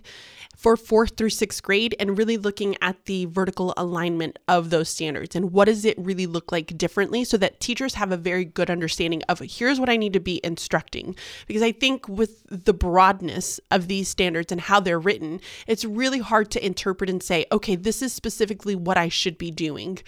for 0.56 0.76
fourth 0.76 1.16
through 1.16 1.30
sixth 1.30 1.62
grade 1.62 1.94
and 1.98 2.18
really 2.18 2.36
looking 2.36 2.76
at 2.80 3.04
the 3.06 3.24
vertical 3.26 3.74
alignment 3.76 4.38
of 4.48 4.70
those 4.70 4.88
standards 4.88 5.34
and 5.34 5.52
what 5.52 5.66
does 5.66 5.84
it 5.84 5.98
really 5.98 6.26
look 6.26 6.52
like 6.52 6.76
differently 6.78 7.24
so 7.24 7.36
that 7.36 7.60
teachers 7.60 7.94
have 7.94 8.12
a 8.12 8.16
very 8.16 8.44
good 8.44 8.70
understanding 8.70 9.22
of 9.28 9.40
here's 9.40 9.80
what 9.80 9.88
I 9.88 9.96
need 9.96 10.12
to 10.12 10.20
be 10.20 10.40
instructing. 10.44 11.16
Because 11.46 11.62
I 11.62 11.72
think 11.72 12.08
with 12.08 12.42
the 12.48 12.74
broadness 12.74 13.60
of 13.70 13.88
these 13.88 14.08
standards 14.08 14.52
and 14.52 14.60
how 14.60 14.80
they're 14.80 14.98
written, 14.98 15.40
it's 15.66 15.84
really 15.84 16.20
hard 16.20 16.50
to 16.52 16.64
interpret 16.64 17.10
and 17.10 17.22
say, 17.22 17.46
okay, 17.50 17.76
this 17.76 18.02
is 18.02 18.12
specifically 18.12 18.74
what 18.74 18.96
I 18.96 19.08
should 19.08 19.38
be 19.38 19.50
doing. 19.50 19.98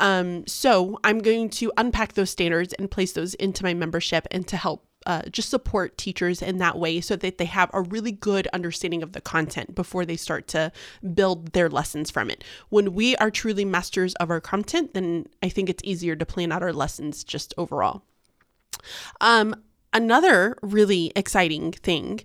Um, 0.00 0.46
so 0.46 1.00
I'm 1.04 1.18
going 1.20 1.50
to 1.50 1.72
unpack 1.76 2.12
those 2.12 2.30
standards 2.30 2.72
and 2.74 2.90
place 2.90 3.12
those 3.12 3.34
into 3.34 3.64
my 3.64 3.74
membership 3.74 4.26
and 4.30 4.46
to 4.48 4.56
help 4.56 4.84
uh, 5.06 5.22
just 5.30 5.48
support 5.48 5.96
teachers 5.96 6.42
in 6.42 6.58
that 6.58 6.78
way 6.78 7.00
so 7.00 7.16
that 7.16 7.38
they 7.38 7.44
have 7.44 7.70
a 7.72 7.80
really 7.80 8.12
good 8.12 8.48
understanding 8.52 9.02
of 9.02 9.12
the 9.12 9.20
content 9.20 9.74
before 9.74 10.04
they 10.04 10.16
start 10.16 10.48
to 10.48 10.72
build 11.14 11.52
their 11.52 11.70
lessons 11.70 12.10
from 12.10 12.28
it. 12.30 12.44
When 12.68 12.92
we 12.92 13.16
are 13.16 13.30
truly 13.30 13.64
masters 13.64 14.14
of 14.16 14.30
our 14.30 14.40
content, 14.40 14.94
then 14.94 15.26
I 15.42 15.48
think 15.48 15.70
it's 15.70 15.82
easier 15.84 16.16
to 16.16 16.26
plan 16.26 16.52
out 16.52 16.62
our 16.62 16.72
lessons 16.72 17.24
just 17.24 17.54
overall. 17.56 18.02
Um, 19.20 19.54
another 19.92 20.56
really 20.62 21.12
exciting 21.16 21.72
thing 21.72 22.20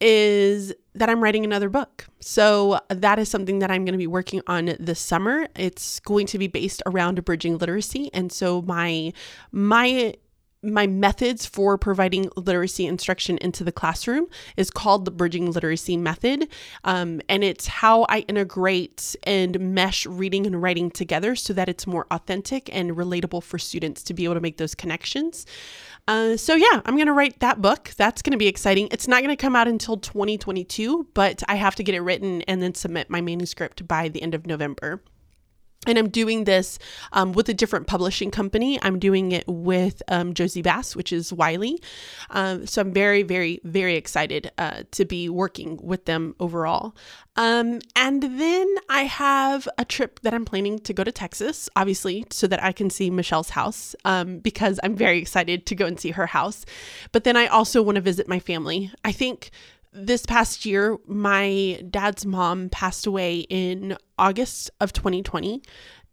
is 0.00 0.72
that 0.94 1.10
I'm 1.10 1.22
writing 1.22 1.44
another 1.44 1.68
book. 1.68 2.06
So 2.20 2.80
that 2.88 3.18
is 3.18 3.28
something 3.28 3.58
that 3.58 3.70
I'm 3.70 3.84
going 3.84 3.92
to 3.92 3.98
be 3.98 4.06
working 4.06 4.40
on 4.46 4.76
this 4.80 5.00
summer. 5.00 5.46
It's 5.54 6.00
going 6.00 6.26
to 6.28 6.38
be 6.38 6.46
based 6.46 6.82
around 6.86 7.24
bridging 7.24 7.58
literacy 7.58 8.10
and 8.14 8.32
so 8.32 8.62
my 8.62 9.12
my 9.52 10.14
my 10.62 10.86
methods 10.86 11.46
for 11.46 11.78
providing 11.78 12.30
literacy 12.36 12.86
instruction 12.86 13.38
into 13.38 13.64
the 13.64 13.72
classroom 13.72 14.26
is 14.56 14.70
called 14.70 15.04
the 15.04 15.10
bridging 15.10 15.50
literacy 15.50 15.96
method. 15.96 16.48
Um, 16.84 17.20
and 17.28 17.42
it's 17.42 17.66
how 17.66 18.04
i 18.08 18.20
integrate 18.20 19.16
and 19.24 19.58
mesh 19.58 20.06
reading 20.06 20.46
and 20.46 20.60
writing 20.60 20.90
together 20.90 21.34
so 21.34 21.52
that 21.54 21.68
it's 21.68 21.86
more 21.86 22.06
authentic 22.10 22.68
and 22.74 22.92
relatable 22.92 23.42
for 23.42 23.58
students 23.58 24.02
to 24.04 24.14
be 24.14 24.24
able 24.24 24.34
to 24.34 24.40
make 24.40 24.58
those 24.58 24.74
connections. 24.74 25.46
Uh, 26.08 26.36
so 26.36 26.54
yeah 26.54 26.80
i'm 26.84 26.94
going 26.94 27.06
to 27.06 27.12
write 27.12 27.40
that 27.40 27.62
book. 27.62 27.92
That's 27.96 28.22
going 28.22 28.32
to 28.32 28.38
be 28.38 28.48
exciting. 28.48 28.88
It's 28.90 29.08
not 29.08 29.22
going 29.22 29.34
to 29.34 29.40
come 29.40 29.56
out 29.56 29.68
until 29.68 29.96
2022 29.96 31.08
but 31.14 31.42
i 31.48 31.54
have 31.54 31.74
to 31.76 31.82
get 31.82 31.94
it 31.94 32.00
written 32.00 32.42
and 32.42 32.62
then 32.62 32.74
submit 32.74 33.08
my 33.08 33.20
manuscript 33.20 33.86
by 33.86 34.08
the 34.08 34.22
end 34.22 34.34
of 34.34 34.46
november 34.46 35.02
and 35.86 35.98
I'm 35.98 36.10
doing 36.10 36.44
this 36.44 36.78
um, 37.12 37.32
with 37.32 37.48
a 37.48 37.54
different 37.54 37.86
publishing 37.86 38.30
company. 38.30 38.78
I'm 38.82 38.98
doing 38.98 39.32
it 39.32 39.44
with 39.48 40.02
um, 40.08 40.34
Jossey-Bass, 40.34 40.94
which 40.94 41.10
is 41.10 41.32
Wiley. 41.32 41.80
Um, 42.28 42.66
so 42.66 42.82
I'm 42.82 42.92
very, 42.92 43.22
very, 43.22 43.60
very 43.64 43.96
excited 43.96 44.52
uh, 44.58 44.82
to 44.90 45.06
be 45.06 45.30
working 45.30 45.78
with 45.82 46.04
them 46.04 46.34
overall. 46.38 46.94
Um, 47.36 47.80
and 47.96 48.22
then 48.22 48.74
I 48.90 49.04
have 49.04 49.66
a 49.78 49.86
trip 49.86 50.20
that 50.20 50.34
I'm 50.34 50.44
planning 50.44 50.80
to 50.80 50.92
go 50.92 51.02
to 51.02 51.12
Texas, 51.12 51.70
obviously, 51.74 52.26
so 52.30 52.46
that 52.46 52.62
I 52.62 52.72
can 52.72 52.90
see 52.90 53.08
Michelle's 53.08 53.50
house 53.50 53.96
um, 54.04 54.38
because 54.40 54.78
I'm 54.82 54.94
very 54.94 55.18
excited 55.18 55.64
to 55.64 55.74
go 55.74 55.86
and 55.86 55.98
see 55.98 56.10
her 56.10 56.26
house. 56.26 56.66
But 57.10 57.24
then 57.24 57.38
I 57.38 57.46
also 57.46 57.80
want 57.80 57.96
to 57.96 58.02
visit 58.02 58.28
my 58.28 58.38
family. 58.38 58.92
I 59.02 59.12
think 59.12 59.50
this 59.92 60.24
past 60.24 60.64
year, 60.64 60.98
my 61.06 61.82
dad's 61.90 62.24
mom 62.24 62.68
passed 62.68 63.06
away 63.06 63.40
in 63.40 63.96
August 64.18 64.70
of 64.80 64.92
2020. 64.92 65.62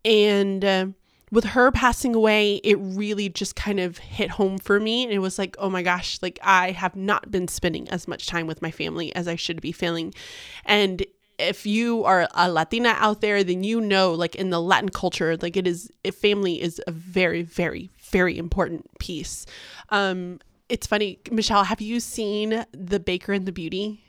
And 0.03 0.65
uh, 0.65 0.87
with 1.31 1.43
her 1.43 1.71
passing 1.71 2.15
away, 2.15 2.55
it 2.57 2.77
really 2.79 3.29
just 3.29 3.55
kind 3.55 3.79
of 3.79 3.97
hit 3.97 4.31
home 4.31 4.57
for 4.57 4.79
me. 4.79 5.03
And 5.03 5.11
it 5.11 5.19
was 5.19 5.37
like, 5.37 5.55
oh 5.59 5.69
my 5.69 5.83
gosh, 5.83 6.19
like 6.21 6.39
I 6.41 6.71
have 6.71 6.95
not 6.95 7.29
been 7.29 7.47
spending 7.47 7.87
as 7.89 8.07
much 8.07 8.27
time 8.27 8.47
with 8.47 8.61
my 8.61 8.71
family 8.71 9.13
as 9.15 9.27
I 9.27 9.35
should 9.35 9.61
be 9.61 9.71
feeling. 9.71 10.13
And 10.65 11.05
if 11.37 11.65
you 11.67 12.03
are 12.03 12.27
a 12.33 12.51
Latina 12.51 12.95
out 12.97 13.21
there, 13.21 13.43
then 13.43 13.63
you 13.63 13.79
know, 13.79 14.13
like 14.13 14.35
in 14.35 14.49
the 14.49 14.61
Latin 14.61 14.89
culture, 14.89 15.37
like 15.37 15.55
it 15.55 15.67
is, 15.67 15.91
family 16.13 16.61
is 16.61 16.81
a 16.87 16.91
very, 16.91 17.43
very, 17.43 17.91
very 17.99 18.37
important 18.37 18.87
piece. 18.99 19.45
Um, 19.89 20.39
it's 20.69 20.87
funny, 20.87 21.19
Michelle, 21.31 21.63
have 21.63 21.81
you 21.81 21.99
seen 21.99 22.65
The 22.71 22.99
Baker 22.99 23.33
and 23.33 23.45
the 23.45 23.51
Beauty? 23.51 24.03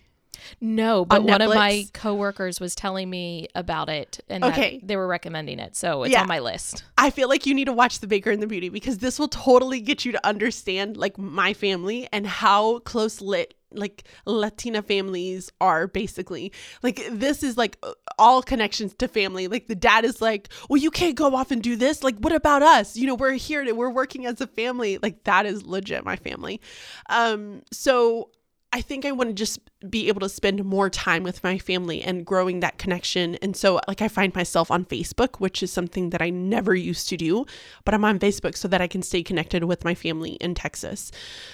No, 0.60 1.04
but 1.04 1.24
one 1.24 1.40
of 1.40 1.48
my 1.48 1.86
coworkers 1.92 2.60
was 2.60 2.74
telling 2.74 3.10
me 3.10 3.48
about 3.54 3.88
it 3.88 4.20
and 4.28 4.44
okay. 4.44 4.80
they 4.82 4.96
were 4.96 5.06
recommending 5.06 5.58
it. 5.58 5.76
So 5.76 6.04
it's 6.04 6.12
yeah. 6.12 6.22
on 6.22 6.28
my 6.28 6.38
list. 6.38 6.84
I 6.96 7.10
feel 7.10 7.28
like 7.28 7.46
you 7.46 7.54
need 7.54 7.66
to 7.66 7.72
watch 7.72 7.98
The 7.98 8.06
Baker 8.06 8.30
and 8.30 8.42
the 8.42 8.46
Beauty 8.46 8.68
because 8.68 8.98
this 8.98 9.18
will 9.18 9.28
totally 9.28 9.80
get 9.80 10.04
you 10.04 10.12
to 10.12 10.26
understand 10.26 10.96
like 10.96 11.18
my 11.18 11.54
family 11.54 12.08
and 12.12 12.26
how 12.26 12.78
close 12.80 13.20
lit 13.20 13.54
like 13.72 14.04
Latina 14.26 14.82
families 14.82 15.50
are 15.60 15.86
basically. 15.86 16.52
Like 16.82 17.02
this 17.10 17.42
is 17.42 17.56
like 17.56 17.78
all 18.18 18.42
connections 18.42 18.94
to 18.94 19.08
family. 19.08 19.48
Like 19.48 19.66
the 19.66 19.74
dad 19.74 20.04
is 20.04 20.20
like, 20.20 20.48
"Well, 20.68 20.78
you 20.78 20.90
can't 20.90 21.16
go 21.16 21.34
off 21.34 21.50
and 21.50 21.62
do 21.62 21.76
this. 21.76 22.02
Like 22.02 22.16
what 22.18 22.32
about 22.32 22.62
us? 22.62 22.96
You 22.96 23.06
know, 23.06 23.14
we're 23.14 23.32
here 23.32 23.64
to 23.64 23.72
we're 23.72 23.90
working 23.90 24.26
as 24.26 24.40
a 24.40 24.46
family." 24.46 24.98
Like 24.98 25.24
that 25.24 25.46
is 25.46 25.64
legit 25.66 26.04
my 26.04 26.16
family. 26.16 26.60
Um 27.08 27.62
so 27.72 28.30
I 28.70 28.82
think 28.82 29.06
I 29.06 29.12
want 29.12 29.30
to 29.30 29.34
just 29.34 29.60
be 29.88 30.08
able 30.08 30.20
to 30.20 30.28
spend 30.28 30.62
more 30.62 30.90
time 30.90 31.22
with 31.22 31.42
my 31.42 31.56
family 31.56 32.02
and 32.02 32.26
growing 32.26 32.60
that 32.60 32.76
connection. 32.76 33.36
And 33.36 33.56
so, 33.56 33.80
like, 33.88 34.02
I 34.02 34.08
find 34.08 34.34
myself 34.34 34.70
on 34.70 34.84
Facebook, 34.84 35.36
which 35.36 35.62
is 35.62 35.72
something 35.72 36.10
that 36.10 36.20
I 36.20 36.28
never 36.28 36.74
used 36.74 37.08
to 37.08 37.16
do, 37.16 37.46
but 37.86 37.94
I'm 37.94 38.04
on 38.04 38.18
Facebook 38.18 38.56
so 38.56 38.68
that 38.68 38.82
I 38.82 38.86
can 38.86 39.00
stay 39.00 39.22
connected 39.22 39.64
with 39.64 39.84
my 39.84 39.94
family 39.94 40.32
in 40.32 40.54
Texas. 40.54 41.10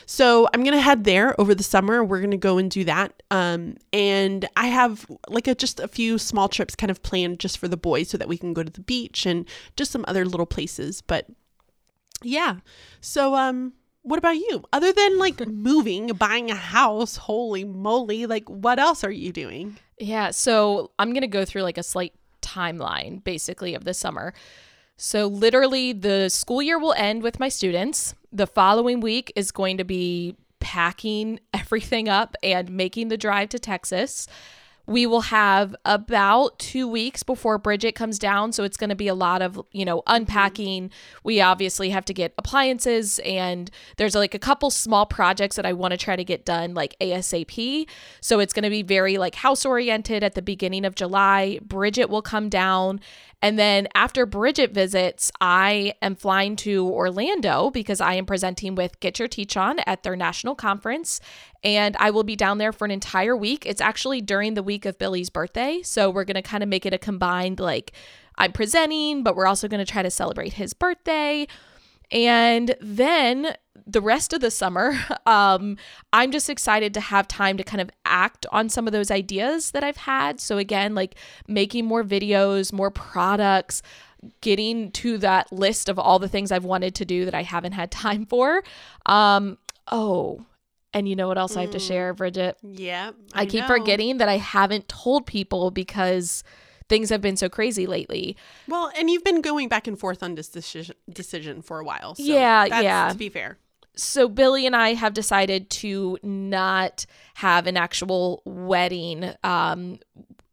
So, 0.07 0.49
I'm 0.53 0.65
going 0.65 0.75
to 0.75 0.81
head 0.81 1.05
there 1.05 1.41
over 1.41 1.55
the 1.55 1.63
summer. 1.63 2.03
We're 2.03 2.19
going 2.19 2.33
to 2.33 2.37
go 2.37 2.59
and 2.59 2.69
do 2.69 2.83
that. 2.85 3.23
Um, 3.31 3.77
and 3.93 4.49
I 4.57 4.67
have 4.67 5.07
like 5.29 5.47
a, 5.47 5.55
just 5.55 5.79
a 5.79 5.87
few 5.87 6.19
small 6.19 6.49
trips 6.49 6.75
kind 6.75 6.91
of 6.91 7.03
planned 7.05 7.39
just 7.39 7.59
for 7.59 7.69
the 7.69 7.77
boys 7.77 8.09
so 8.09 8.19
that 8.19 8.29
we 8.29 8.39
can 8.39 8.55
go 8.55 8.65
to 8.65 8.73
the 8.73 8.81
beach 8.81 9.25
and 9.25 9.49
just 9.77 9.93
some 9.93 10.05
other 10.09 10.25
little 10.25 10.47
places. 10.47 11.01
But 11.01 11.27
yeah. 12.25 12.57
So, 13.01 13.37
um, 13.37 13.75
what 14.05 14.19
about 14.19 14.37
you? 14.37 14.63
Other 14.73 14.93
than 14.93 15.19
like 15.19 15.47
moving, 15.49 16.09
buying 16.09 16.51
a 16.51 16.55
house, 16.55 17.17
holy 17.17 17.65
moly, 17.65 18.27
like 18.27 18.49
what 18.49 18.79
else 18.79 19.03
are 19.03 19.11
you 19.11 19.33
doing? 19.33 19.79
Yeah, 19.99 20.31
so 20.31 20.91
I'm 20.99 21.11
going 21.11 21.23
to 21.23 21.27
go 21.27 21.45
through 21.45 21.63
like 21.63 21.79
a 21.79 21.83
slight 21.83 22.13
timeline 22.43 23.25
basically 23.25 23.75
of 23.75 23.85
the 23.85 23.95
summer. 23.95 24.35
So 24.99 25.27
literally 25.27 25.95
the 25.95 26.29
school 26.29 26.61
year 26.61 26.79
will 26.79 26.93
end 26.93 27.23
with 27.23 27.41
my 27.41 27.49
students. 27.49 28.15
The 28.31 28.47
following 28.47 29.01
week 29.01 29.33
is 29.35 29.51
going 29.51 29.79
to 29.79 29.85
be 29.85 30.37
packing 30.61 31.41
everything 31.55 32.09
up 32.09 32.37
and 32.43 32.71
making 32.71 33.09
the 33.09 33.17
drive 33.17 33.49
to 33.51 33.59
Texas 33.59 34.29
we 34.87 35.07
will 35.07 35.23
have 35.23 35.75
about 35.85 36.59
two 36.59 36.87
weeks 36.87 37.23
before 37.23 37.57
Bridget 37.59 37.93
comes 37.95 38.19
down. 38.19 38.53
So 38.53 38.65
it's 38.65 38.77
going 38.77 38.91
to 38.91 38.97
be 38.97 39.09
a 39.09 39.15
lot 39.15 39.41
of, 39.41 39.61
you 39.73 39.85
know, 39.85 40.03
unpacking. 40.07 40.91
We 41.23 41.41
obviously 41.41 41.91
have 41.91 42.05
to 42.07 42.15
get 42.15 42.35
appliances, 42.37 43.19
and 43.21 43.71
there's 43.97 44.15
like 44.15 44.35
a 44.35 44.39
couple 44.39 44.71
small 44.71 45.07
projects 45.07 45.57
that 45.57 45.65
I 45.65 45.73
want 45.73 45.93
to 45.93 45.97
try 45.97 46.17
to 46.17 46.25
get 46.25 46.45
done 46.45 46.75
like 46.75 46.97
ASAP. 47.01 47.89
So 48.21 48.41
it's 48.41 48.53
going 48.53 48.65
to 48.65 48.71
be 48.71 48.83
very 48.83 49.17
like 49.17 49.37
house 49.37 49.65
oriented 49.65 50.23
at 50.23 50.35
the 50.35 50.43
beginning 50.43 50.85
of 50.85 50.95
July. 50.95 51.59
Bridget 51.63 52.11
will 52.11 52.23
come 52.23 52.49
down, 52.49 53.01
and 53.41 53.59
then 53.59 53.89
after 53.95 54.27
Bridget 54.27 54.73
visits, 54.73 55.31
I 55.41 55.95
am 56.03 56.15
flying 56.15 56.57
to 56.57 56.87
Orlando 56.87 57.71
because 57.71 58.01
I 58.01 58.15
am 58.15 58.27
presenting 58.27 58.75
with 58.75 59.01
Get 59.01 59.19
Your 59.19 59.29
Teach 59.29 59.57
On 59.57 59.79
at 59.81 60.03
their 60.03 60.17
national 60.17 60.55
conference. 60.55 61.21
And 61.65 61.97
I 61.99 62.11
will 62.11 62.25
be 62.25 62.37
down 62.37 62.59
there 62.59 62.73
for 62.73 62.85
an 62.85 62.91
entire 62.91 63.37
week. 63.37 63.65
It's 63.65 63.81
actually 63.81 64.21
during 64.21 64.55
the 64.55 64.63
week 64.63 64.85
of 64.85 64.99
Billy's 64.99 65.31
birthday. 65.31 65.81
So 65.83 66.11
we're 66.11 66.25
going 66.25 66.35
to 66.35 66.43
kind 66.43 66.63
of 66.63 66.69
make 66.69 66.85
it 66.85 66.93
a 66.93 66.99
combined, 66.99 67.59
like, 67.59 67.93
I'm 68.37 68.53
presenting, 68.53 69.23
but 69.23 69.35
we're 69.35 69.47
also 69.47 69.67
going 69.67 69.85
to 69.85 69.91
try 69.91 70.03
to 70.03 70.11
celebrate 70.11 70.55
his 70.55 70.75
birthday. 70.75 71.47
And 72.11 72.77
then 72.81 73.57
the 73.87 74.01
rest 74.01 74.33
of 74.33 74.41
the 74.41 74.51
summer, 74.51 74.95
um, 75.27 75.77
I'm 76.13 76.31
just 76.31 76.51
excited 76.51 76.95
to 76.95 77.01
have 77.01 77.27
time 77.29 77.57
to 77.57 77.65
kind 77.65 77.81
of 77.81 77.91
act 78.05 78.47
on 78.53 78.69
some 78.69 78.87
of 78.87 78.93
those 78.93 79.11
ideas 79.11 79.71
that 79.71 79.83
I've 79.83 79.97
had. 79.97 80.41
So, 80.41 80.59
again, 80.59 80.95
like 80.95 81.15
making 81.49 81.87
more 81.87 82.05
videos, 82.05 82.73
more 82.73 82.91
products, 82.91 83.83
getting 84.41 84.91
to 84.93 85.19
that 85.19 85.53
list 85.53 85.89
of 85.89 85.99
all 85.99 86.19
the 86.19 86.29
things 86.29 86.53
I've 86.53 86.65
wanted 86.65 86.95
to 86.97 87.05
do 87.05 87.25
that 87.25 87.35
I 87.35 87.43
haven't 87.43 87.73
had 87.73 87.91
time 87.91 88.27
for. 88.27 88.63
Um, 89.07 89.59
oh, 89.91 90.45
and 90.95 91.09
you 91.09 91.17
know 91.17 91.29
what 91.29 91.37
else 91.37 91.55
mm. 91.55 91.59
I 91.59 91.61
have 91.63 91.73
to 91.73 91.79
share, 91.79 92.15
Bridget? 92.15 92.57
Yeah. 92.63 93.11
I, 93.35 93.43
I 93.43 93.47
keep 93.47 93.63
know. 93.63 93.67
forgetting 93.67 94.19
that 94.19 94.29
I 94.29 94.39
haven't 94.39 94.89
told 94.89 95.27
people 95.27 95.71
because 95.71 96.45
things 96.89 97.11
have 97.11 97.21
been 97.21 97.37
so 97.37 97.49
crazy 97.49 97.87
lately. 97.87 98.37
Well, 98.69 98.91
and 98.97 99.11
you've 99.11 99.25
been 99.25 99.41
going 99.41 99.69
back 99.69 99.87
and 99.87 99.99
forth 99.99 100.23
on 100.23 100.37
this 100.37 100.49
decision, 100.49 100.95
decision 101.13 101.61
for 101.61 101.81
a 101.81 101.85
while. 101.85 102.15
So 102.15 102.23
yeah, 102.23 102.65
yeah. 102.65 103.09
To 103.11 103.19
be 103.19 103.29
fair. 103.29 103.59
So 103.97 104.29
Billy 104.29 104.67
and 104.67 104.75
I 104.75 104.95
have 104.95 105.15
decided 105.15 105.71
to 105.71 106.19
not 106.23 107.07
have 107.35 107.67
an 107.67 107.77
actual 107.77 108.43
wedding. 108.45 109.33
Um, 109.43 109.99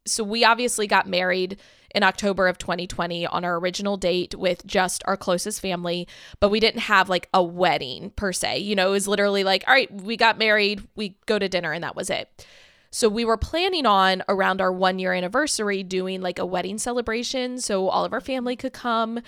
so 0.05 0.23
we 0.23 0.43
obviously 0.43 0.87
got 0.87 1.07
married 1.07 1.59
in 1.93 2.03
October 2.03 2.47
of 2.47 2.57
2020 2.57 3.25
on 3.27 3.45
our 3.45 3.57
original 3.57 3.97
date 3.97 4.35
with 4.35 4.65
just 4.65 5.03
our 5.05 5.17
closest 5.17 5.61
family, 5.61 6.07
but 6.39 6.49
we 6.49 6.59
didn't 6.59 6.81
have 6.81 7.09
like 7.09 7.29
a 7.33 7.43
wedding 7.43 8.11
per 8.11 8.31
se. 8.31 8.59
You 8.59 8.75
know, 8.75 8.89
it 8.89 8.91
was 8.91 9.07
literally 9.07 9.43
like, 9.43 9.63
all 9.67 9.73
right, 9.73 9.91
we 9.91 10.17
got 10.17 10.37
married, 10.37 10.87
we 10.95 11.17
go 11.25 11.39
to 11.39 11.49
dinner, 11.49 11.71
and 11.71 11.83
that 11.83 11.95
was 11.95 12.09
it. 12.09 12.45
So 12.91 13.07
we 13.07 13.23
were 13.23 13.37
planning 13.37 13.85
on 13.85 14.21
around 14.27 14.59
our 14.59 14.71
one 14.71 14.99
year 14.99 15.13
anniversary 15.13 15.81
doing 15.81 16.21
like 16.21 16.39
a 16.39 16.45
wedding 16.45 16.77
celebration 16.77 17.59
so 17.59 17.87
all 17.87 18.03
of 18.03 18.11
our 18.11 18.19
family 18.19 18.57
could 18.57 18.73
come. 18.73 19.21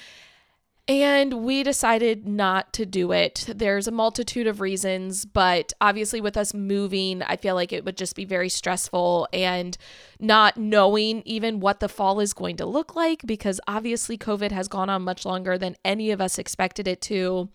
And 0.85 1.45
we 1.45 1.63
decided 1.63 2.27
not 2.27 2.73
to 2.73 2.85
do 2.85 3.13
it. 3.13 3.45
There's 3.47 3.87
a 3.87 3.91
multitude 3.91 4.47
of 4.47 4.59
reasons, 4.59 5.23
but 5.23 5.71
obviously, 5.79 6.19
with 6.19 6.35
us 6.35 6.53
moving, 6.53 7.23
I 7.23 7.37
feel 7.37 7.55
like 7.55 7.71
it 7.71 7.85
would 7.85 7.95
just 7.95 8.17
be 8.17 8.25
very 8.25 8.49
stressful 8.49 9.29
and 9.31 9.77
not 10.19 10.57
knowing 10.57 11.21
even 11.23 11.61
what 11.61 11.79
the 11.79 11.87
fall 11.87 12.19
is 12.19 12.33
going 12.33 12.57
to 12.57 12.65
look 12.65 12.97
like 12.97 13.21
because 13.25 13.61
obviously, 13.65 14.17
COVID 14.17 14.51
has 14.51 14.67
gone 14.67 14.89
on 14.89 15.03
much 15.03 15.25
longer 15.25 15.57
than 15.57 15.77
any 15.85 16.11
of 16.11 16.19
us 16.19 16.37
expected 16.37 16.85
it 16.85 17.01
to. 17.03 17.47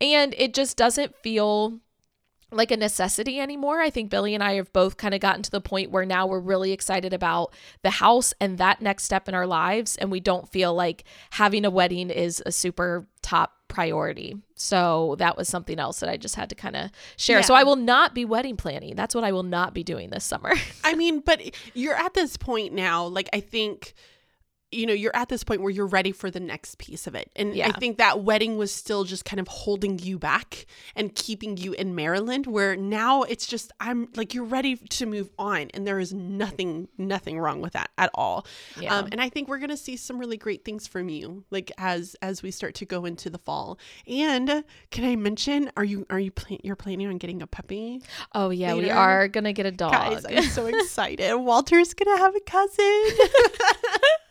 And 0.00 0.34
it 0.38 0.54
just 0.54 0.78
doesn't 0.78 1.14
feel 1.16 1.80
like 2.52 2.70
a 2.70 2.76
necessity 2.76 3.40
anymore. 3.40 3.80
I 3.80 3.90
think 3.90 4.10
Billy 4.10 4.34
and 4.34 4.42
I 4.42 4.54
have 4.54 4.72
both 4.72 4.96
kind 4.96 5.14
of 5.14 5.20
gotten 5.20 5.42
to 5.42 5.50
the 5.50 5.60
point 5.60 5.90
where 5.90 6.06
now 6.06 6.26
we're 6.26 6.40
really 6.40 6.72
excited 6.72 7.12
about 7.12 7.52
the 7.82 7.90
house 7.90 8.32
and 8.40 8.58
that 8.58 8.80
next 8.80 9.04
step 9.04 9.28
in 9.28 9.34
our 9.34 9.46
lives. 9.46 9.96
And 9.96 10.10
we 10.10 10.20
don't 10.20 10.50
feel 10.50 10.72
like 10.72 11.04
having 11.30 11.64
a 11.64 11.70
wedding 11.70 12.10
is 12.10 12.42
a 12.46 12.52
super 12.52 13.06
top 13.20 13.56
priority. 13.68 14.36
So 14.54 15.16
that 15.18 15.36
was 15.36 15.48
something 15.48 15.80
else 15.80 16.00
that 16.00 16.08
I 16.08 16.16
just 16.16 16.36
had 16.36 16.48
to 16.50 16.54
kind 16.54 16.76
of 16.76 16.90
share. 17.16 17.38
Yeah. 17.38 17.44
So 17.44 17.54
I 17.54 17.64
will 17.64 17.76
not 17.76 18.14
be 18.14 18.24
wedding 18.24 18.56
planning. 18.56 18.94
That's 18.94 19.14
what 19.14 19.24
I 19.24 19.32
will 19.32 19.42
not 19.42 19.74
be 19.74 19.82
doing 19.82 20.10
this 20.10 20.24
summer. 20.24 20.54
I 20.84 20.94
mean, 20.94 21.20
but 21.20 21.42
you're 21.74 21.96
at 21.96 22.14
this 22.14 22.36
point 22.36 22.72
now, 22.72 23.06
like 23.06 23.28
I 23.32 23.40
think 23.40 23.94
you 24.72 24.84
know, 24.86 24.92
you're 24.92 25.14
at 25.14 25.28
this 25.28 25.44
point 25.44 25.62
where 25.62 25.70
you're 25.70 25.86
ready 25.86 26.10
for 26.10 26.30
the 26.30 26.40
next 26.40 26.78
piece 26.78 27.06
of 27.06 27.14
it. 27.14 27.30
And 27.36 27.54
yeah. 27.54 27.68
I 27.68 27.78
think 27.78 27.98
that 27.98 28.24
wedding 28.24 28.58
was 28.58 28.72
still 28.72 29.04
just 29.04 29.24
kind 29.24 29.38
of 29.38 29.46
holding 29.46 29.98
you 29.98 30.18
back 30.18 30.66
and 30.96 31.14
keeping 31.14 31.56
you 31.56 31.72
in 31.72 31.94
Maryland, 31.94 32.46
where 32.46 32.74
now 32.74 33.22
it's 33.22 33.46
just, 33.46 33.70
I'm 33.80 34.08
like, 34.16 34.34
you're 34.34 34.44
ready 34.44 34.76
to 34.76 35.06
move 35.06 35.30
on. 35.38 35.68
And 35.72 35.86
there 35.86 36.00
is 36.00 36.12
nothing, 36.12 36.88
nothing 36.98 37.38
wrong 37.38 37.60
with 37.60 37.74
that 37.74 37.90
at 37.96 38.10
all. 38.14 38.46
Yeah. 38.80 38.96
Um, 38.96 39.08
and 39.12 39.20
I 39.20 39.28
think 39.28 39.48
we're 39.48 39.58
going 39.58 39.70
to 39.70 39.76
see 39.76 39.96
some 39.96 40.18
really 40.18 40.36
great 40.36 40.64
things 40.64 40.86
from 40.88 41.08
you, 41.08 41.44
like 41.50 41.70
as, 41.78 42.16
as 42.20 42.42
we 42.42 42.50
start 42.50 42.74
to 42.76 42.84
go 42.84 43.04
into 43.04 43.30
the 43.30 43.38
fall. 43.38 43.78
And 44.08 44.64
can 44.90 45.04
I 45.04 45.14
mention, 45.14 45.70
are 45.76 45.84
you, 45.84 46.06
are 46.10 46.20
you, 46.20 46.32
pl- 46.32 46.58
you're 46.64 46.76
planning 46.76 47.06
on 47.06 47.18
getting 47.18 47.40
a 47.40 47.46
puppy? 47.46 48.02
Oh, 48.34 48.50
yeah, 48.50 48.72
later? 48.72 48.86
we 48.86 48.90
are 48.90 49.28
going 49.28 49.44
to 49.44 49.52
get 49.52 49.66
a 49.66 49.72
dog. 49.72 49.92
Guys, 49.92 50.26
I'm 50.28 50.42
so 50.42 50.66
excited. 50.66 51.36
Walter's 51.36 51.94
going 51.94 52.16
to 52.16 52.22
have 52.22 52.34
a 52.34 52.40
cousin. 52.40 53.26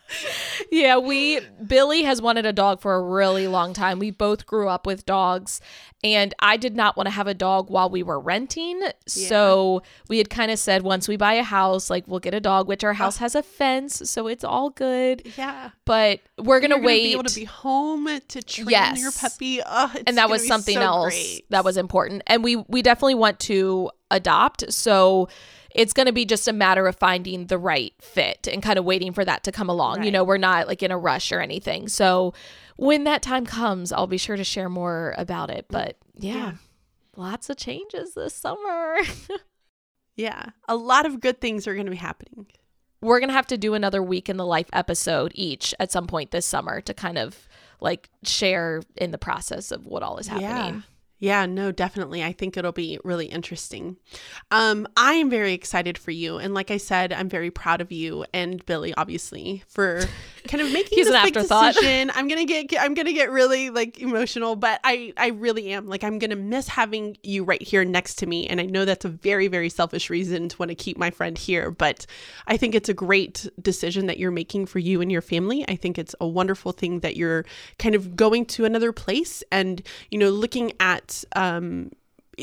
yeah, 0.72 0.98
we 0.98 1.40
Billy 1.66 2.04
has 2.04 2.22
wanted 2.22 2.46
a 2.46 2.54
dog 2.54 2.82
for 2.82 2.96
a 2.96 3.02
really 3.02 3.48
long 3.48 3.74
time. 3.74 4.00
We 4.00 4.12
both 4.12 4.46
grew 4.46 4.70
up 4.70 4.86
with 4.86 5.06
dogs 5.06 5.62
and 6.04 6.36
I 6.40 6.58
did 6.58 6.76
not 6.76 6.96
want 6.96 7.08
to 7.08 7.12
have 7.12 7.26
a 7.26 7.34
dog 7.34 7.72
while 7.72 7.90
we 7.90 8.04
were 8.04 8.20
renting. 8.20 8.80
Yeah. 8.82 8.92
So 9.06 9.82
we 10.08 10.20
had 10.20 10.30
kind 10.30 10.52
of 10.52 10.60
said 10.60 10.84
once 10.84 11.08
we 11.08 11.18
buy 11.18 11.34
a 11.34 11.44
house, 11.44 11.90
like 11.90 12.08
we'll 12.08 12.20
get 12.20 12.36
a 12.36 12.40
dog, 12.40 12.68
which 12.68 12.84
our 12.84 12.94
house 12.94 13.18
has 13.18 13.34
a 13.34 13.42
fence, 13.42 14.08
so 14.10 14.28
it's 14.28 14.44
all 14.44 14.70
good. 14.70 15.34
Yeah. 15.36 15.72
But 15.86 16.20
we're 16.38 16.60
gonna, 16.60 16.78
wait. 16.78 17.04
Be 17.04 17.12
able 17.14 17.24
to 17.24 17.36
be 17.36 17.46
home 17.46 18.08
to 18.28 18.42
train 18.44 18.70
yes. 18.70 19.02
your 19.02 19.12
puppy. 19.12 19.62
Oh, 19.66 19.94
and 20.06 20.18
that 20.18 20.30
was 20.30 20.48
something 20.48 20.76
so 20.76 20.82
else 20.82 21.14
great. 21.14 21.46
that 21.50 21.66
was 21.66 21.78
important. 21.78 22.22
And 22.28 22.44
we 22.44 22.58
we 22.58 22.84
definitely 22.84 23.16
want 23.16 23.40
to 23.42 23.90
adopt. 24.12 24.72
So 24.72 25.30
it's 25.76 25.92
going 25.92 26.06
to 26.06 26.14
be 26.14 26.26
just 26.26 26.48
a 26.48 26.54
matter 26.54 26.88
of 26.88 26.96
finding 26.96 27.48
the 27.48 27.58
right 27.58 27.94
fit 28.00 28.48
and 28.52 28.64
kind 28.64 28.80
of 28.80 28.86
waiting 28.86 29.12
for 29.12 29.26
that 29.26 29.44
to 29.44 29.52
come 29.52 29.70
along. 29.70 29.98
Right. 29.98 30.06
You 30.06 30.12
know, 30.12 30.24
we're 30.24 30.38
not 30.38 30.68
like 30.68 30.82
in 30.82 30.90
a 30.90 30.98
rush 30.98 31.34
or 31.34 31.42
anything. 31.42 31.90
So 31.90 32.34
when 32.78 33.04
that 33.04 33.22
time 33.22 33.46
comes, 33.46 33.92
I'll 33.92 34.08
be 34.08 34.18
sure 34.18 34.38
to 34.38 34.44
share 34.46 34.70
more 34.70 35.14
about 35.18 35.50
it. 35.52 35.66
But 35.70 35.98
yeah, 36.16 36.34
yeah. 36.34 36.52
lots 37.18 37.50
of 37.50 37.58
changes 37.58 38.14
this 38.14 38.34
summer. 38.34 38.98
yeah, 40.16 40.46
a 40.70 40.78
lot 40.78 41.06
of 41.06 41.20
good 41.20 41.42
things 41.42 41.68
are 41.68 41.74
going 41.74 41.88
to 41.88 41.92
be 41.92 41.98
happening. 41.98 42.48
We're 43.02 43.20
going 43.20 43.30
to 43.30 43.36
have 43.36 43.48
to 43.48 43.58
do 43.58 43.74
another 43.74 44.02
week 44.02 44.30
in 44.30 44.38
the 44.38 44.46
life 44.46 44.70
episode 44.72 45.34
each 45.36 45.76
at 45.78 45.92
some 45.92 46.08
point 46.08 46.32
this 46.32 46.46
summer 46.46 46.80
to 46.82 46.94
kind 46.94 47.18
of 47.18 47.50
like 47.82 48.10
share 48.24 48.82
in 48.96 49.12
the 49.12 49.18
process 49.18 49.72
of 49.72 49.86
what 49.86 50.04
all 50.04 50.18
is 50.20 50.28
happening. 50.28 50.76
Yeah. 50.76 50.82
Yeah, 51.18 51.46
no, 51.46 51.72
definitely. 51.72 52.24
I 52.24 52.34
think 52.34 52.58
it'll 52.58 52.72
be 52.74 53.00
really 53.04 53.28
interesting. 53.28 53.98
Um, 54.52 54.86
I 54.98 55.14
am 55.14 55.30
very 55.30 55.54
excited 55.54 55.98
for 55.98 56.12
you, 56.12 56.38
and 56.38 56.54
like 56.54 56.72
I 56.72 56.78
said, 56.78 57.14
I'm 57.14 57.30
very 57.30 57.50
proud 57.50 57.80
of 57.82 57.92
you 57.92 58.26
and 58.34 58.66
Billy, 58.66 58.94
obviously, 58.96 59.64
for 59.68 60.02
kind 60.48 60.62
of 60.62 60.72
making 60.72 61.04
this 61.04 61.24
big 61.24 61.34
decision. 61.48 62.12
I'm 62.14 62.28
gonna 62.28 62.46
get, 62.46 62.74
I'm 62.80 62.94
gonna 62.94 63.14
get 63.14 63.32
really 63.32 63.70
like 63.70 64.00
emotional, 64.00 64.56
but 64.56 64.80
I, 64.84 65.14
I 65.18 65.28
really 65.28 65.72
am. 65.74 65.88
Like, 65.88 66.04
I'm 66.04 66.20
gonna 66.20 66.36
miss 66.36 66.68
having 66.68 67.18
you 67.24 67.44
right 67.44 67.62
here 67.62 67.86
next 67.86 68.16
to 68.20 68.26
me, 68.26 68.48
and 68.48 68.60
I 68.60 68.66
know 68.66 68.86
that's 68.86 69.06
a 69.06 69.10
very, 69.10 69.48
very 69.48 69.70
selfish 69.70 70.10
reason 70.10 70.50
to 70.50 70.58
want 70.58 70.70
to 70.70 70.76
keep 70.76 70.98
my 70.98 71.12
friend 71.12 71.38
here, 71.38 71.72
but 71.72 72.06
I 72.48 72.58
think 72.58 72.76
it's 72.76 72.90
a 72.90 72.94
great 72.94 73.48
decision 73.62 74.08
that 74.08 74.18
you're 74.18 74.32
making 74.32 74.66
for 74.68 74.80
you 74.80 75.02
and 75.02 75.12
your 75.12 75.22
family. 75.22 75.66
I 75.68 75.76
think 75.76 75.98
it's 75.98 76.16
a 76.22 76.28
wonderful 76.28 76.72
thing 76.72 77.00
that 77.02 77.16
you're 77.16 77.46
kind 77.80 77.96
of 77.96 78.16
going 78.16 78.46
to 78.48 78.66
another 78.66 78.92
place 78.92 79.44
and 79.52 79.82
you 80.12 80.18
know 80.18 80.30
looking 80.30 80.74
at 80.80 81.24
um, 81.36 81.92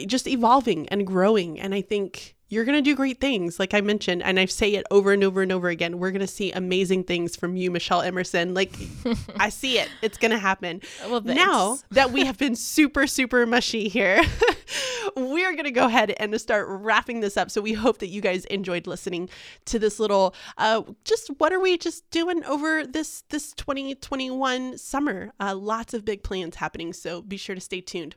just 0.06 0.26
evolving 0.26 0.88
and 0.88 1.06
growing. 1.06 1.60
And 1.60 1.74
I 1.74 1.80
think 1.80 2.34
you're 2.52 2.66
going 2.66 2.76
to 2.76 2.82
do 2.82 2.94
great 2.94 3.18
things. 3.18 3.58
Like 3.58 3.72
I 3.72 3.80
mentioned, 3.80 4.22
and 4.22 4.38
I 4.38 4.44
say 4.44 4.74
it 4.74 4.84
over 4.90 5.12
and 5.12 5.24
over 5.24 5.40
and 5.40 5.50
over 5.50 5.70
again, 5.70 5.98
we're 5.98 6.10
going 6.10 6.20
to 6.20 6.26
see 6.26 6.52
amazing 6.52 7.04
things 7.04 7.34
from 7.34 7.56
you, 7.56 7.70
Michelle 7.70 8.02
Emerson. 8.02 8.52
Like 8.52 8.74
I 9.40 9.48
see 9.48 9.78
it. 9.78 9.88
It's 10.02 10.18
going 10.18 10.32
to 10.32 10.38
happen. 10.38 10.82
Well, 11.08 11.22
now 11.22 11.78
that 11.92 12.12
we 12.12 12.26
have 12.26 12.36
been 12.44 12.54
super, 12.54 13.06
super 13.06 13.46
mushy 13.46 13.88
here, 13.88 14.22
we're 15.16 15.52
going 15.52 15.64
to 15.64 15.70
go 15.70 15.86
ahead 15.86 16.10
and 16.18 16.38
start 16.38 16.66
wrapping 16.68 17.20
this 17.20 17.38
up. 17.38 17.50
So 17.50 17.62
we 17.62 17.72
hope 17.72 18.00
that 18.00 18.08
you 18.08 18.20
guys 18.20 18.44
enjoyed 18.44 18.86
listening 18.86 19.30
to 19.64 19.78
this 19.78 19.98
little, 19.98 20.34
uh, 20.58 20.82
just 21.04 21.28
what 21.38 21.54
are 21.54 21.60
we 21.60 21.78
just 21.78 22.10
doing 22.10 22.44
over 22.44 22.86
this, 22.86 23.24
this 23.30 23.54
2021 23.54 24.76
summer? 24.76 25.32
Uh, 25.40 25.54
lots 25.54 25.94
of 25.94 26.04
big 26.04 26.22
plans 26.22 26.56
happening. 26.56 26.92
So 26.92 27.22
be 27.22 27.38
sure 27.38 27.54
to 27.54 27.62
stay 27.62 27.80
tuned. 27.80 28.14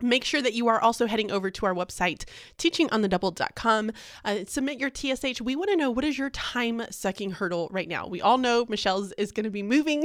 Make 0.00 0.24
sure 0.24 0.42
that 0.42 0.54
you 0.54 0.68
are 0.68 0.80
also 0.80 1.06
heading 1.06 1.30
over 1.30 1.50
to 1.50 1.66
our 1.66 1.74
website, 1.74 2.24
teachingonthedouble.com. 2.58 3.92
Uh, 4.24 4.38
submit 4.46 4.78
your 4.78 4.90
TSH. 4.90 5.40
We 5.40 5.56
want 5.56 5.70
to 5.70 5.76
know 5.76 5.90
what 5.90 6.04
is 6.04 6.18
your 6.18 6.30
time 6.30 6.82
sucking 6.90 7.32
hurdle 7.32 7.68
right 7.70 7.88
now. 7.88 8.06
We 8.06 8.20
all 8.20 8.38
know 8.38 8.66
Michelle's 8.68 9.12
is 9.12 9.32
going 9.32 9.44
to 9.44 9.50
be 9.50 9.62
moving. 9.62 10.04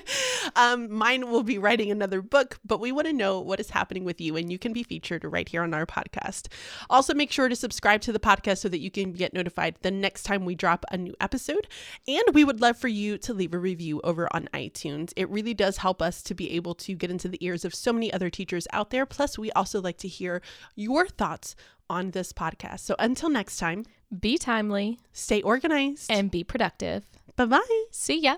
um, 0.56 0.92
mine 0.92 1.30
will 1.30 1.42
be 1.42 1.58
writing 1.58 1.90
another 1.90 2.22
book, 2.22 2.58
but 2.64 2.80
we 2.80 2.92
want 2.92 3.06
to 3.06 3.12
know 3.12 3.40
what 3.40 3.60
is 3.60 3.70
happening 3.70 4.04
with 4.04 4.20
you, 4.20 4.36
and 4.36 4.50
you 4.52 4.58
can 4.58 4.72
be 4.72 4.82
featured 4.82 5.24
right 5.24 5.48
here 5.48 5.62
on 5.62 5.74
our 5.74 5.86
podcast. 5.86 6.48
Also, 6.88 7.14
make 7.14 7.32
sure 7.32 7.48
to 7.48 7.56
subscribe 7.56 8.00
to 8.02 8.12
the 8.12 8.20
podcast 8.20 8.58
so 8.58 8.68
that 8.68 8.80
you 8.80 8.90
can 8.90 9.12
get 9.12 9.34
notified 9.34 9.76
the 9.82 9.90
next 9.90 10.22
time 10.22 10.44
we 10.44 10.54
drop 10.54 10.84
a 10.90 10.96
new 10.96 11.14
episode. 11.20 11.66
And 12.06 12.22
we 12.32 12.44
would 12.44 12.60
love 12.60 12.76
for 12.76 12.88
you 12.88 13.18
to 13.18 13.34
leave 13.34 13.54
a 13.54 13.58
review 13.58 14.00
over 14.04 14.28
on 14.34 14.48
iTunes. 14.54 15.12
It 15.16 15.28
really 15.30 15.54
does 15.54 15.78
help 15.78 16.00
us 16.00 16.22
to 16.22 16.34
be 16.34 16.52
able 16.52 16.74
to 16.76 16.94
get 16.94 17.10
into 17.10 17.28
the 17.28 17.44
ears 17.44 17.64
of 17.64 17.74
so 17.74 17.92
many 17.92 18.12
other 18.12 18.30
teachers 18.30 18.68
out 18.72 18.90
there. 18.90 19.06
Plus, 19.06 19.23
Plus, 19.24 19.38
we 19.38 19.50
also 19.52 19.80
like 19.80 19.96
to 19.96 20.06
hear 20.08 20.42
your 20.76 21.06
thoughts 21.06 21.56
on 21.88 22.10
this 22.10 22.30
podcast. 22.30 22.80
So 22.80 22.94
until 22.98 23.30
next 23.30 23.56
time, 23.56 23.86
be 24.20 24.36
timely, 24.36 24.98
stay 25.14 25.40
organized, 25.40 26.10
and 26.10 26.30
be 26.30 26.44
productive. 26.44 27.06
Bye 27.34 27.46
bye. 27.46 27.84
See 27.90 28.20
ya. 28.20 28.36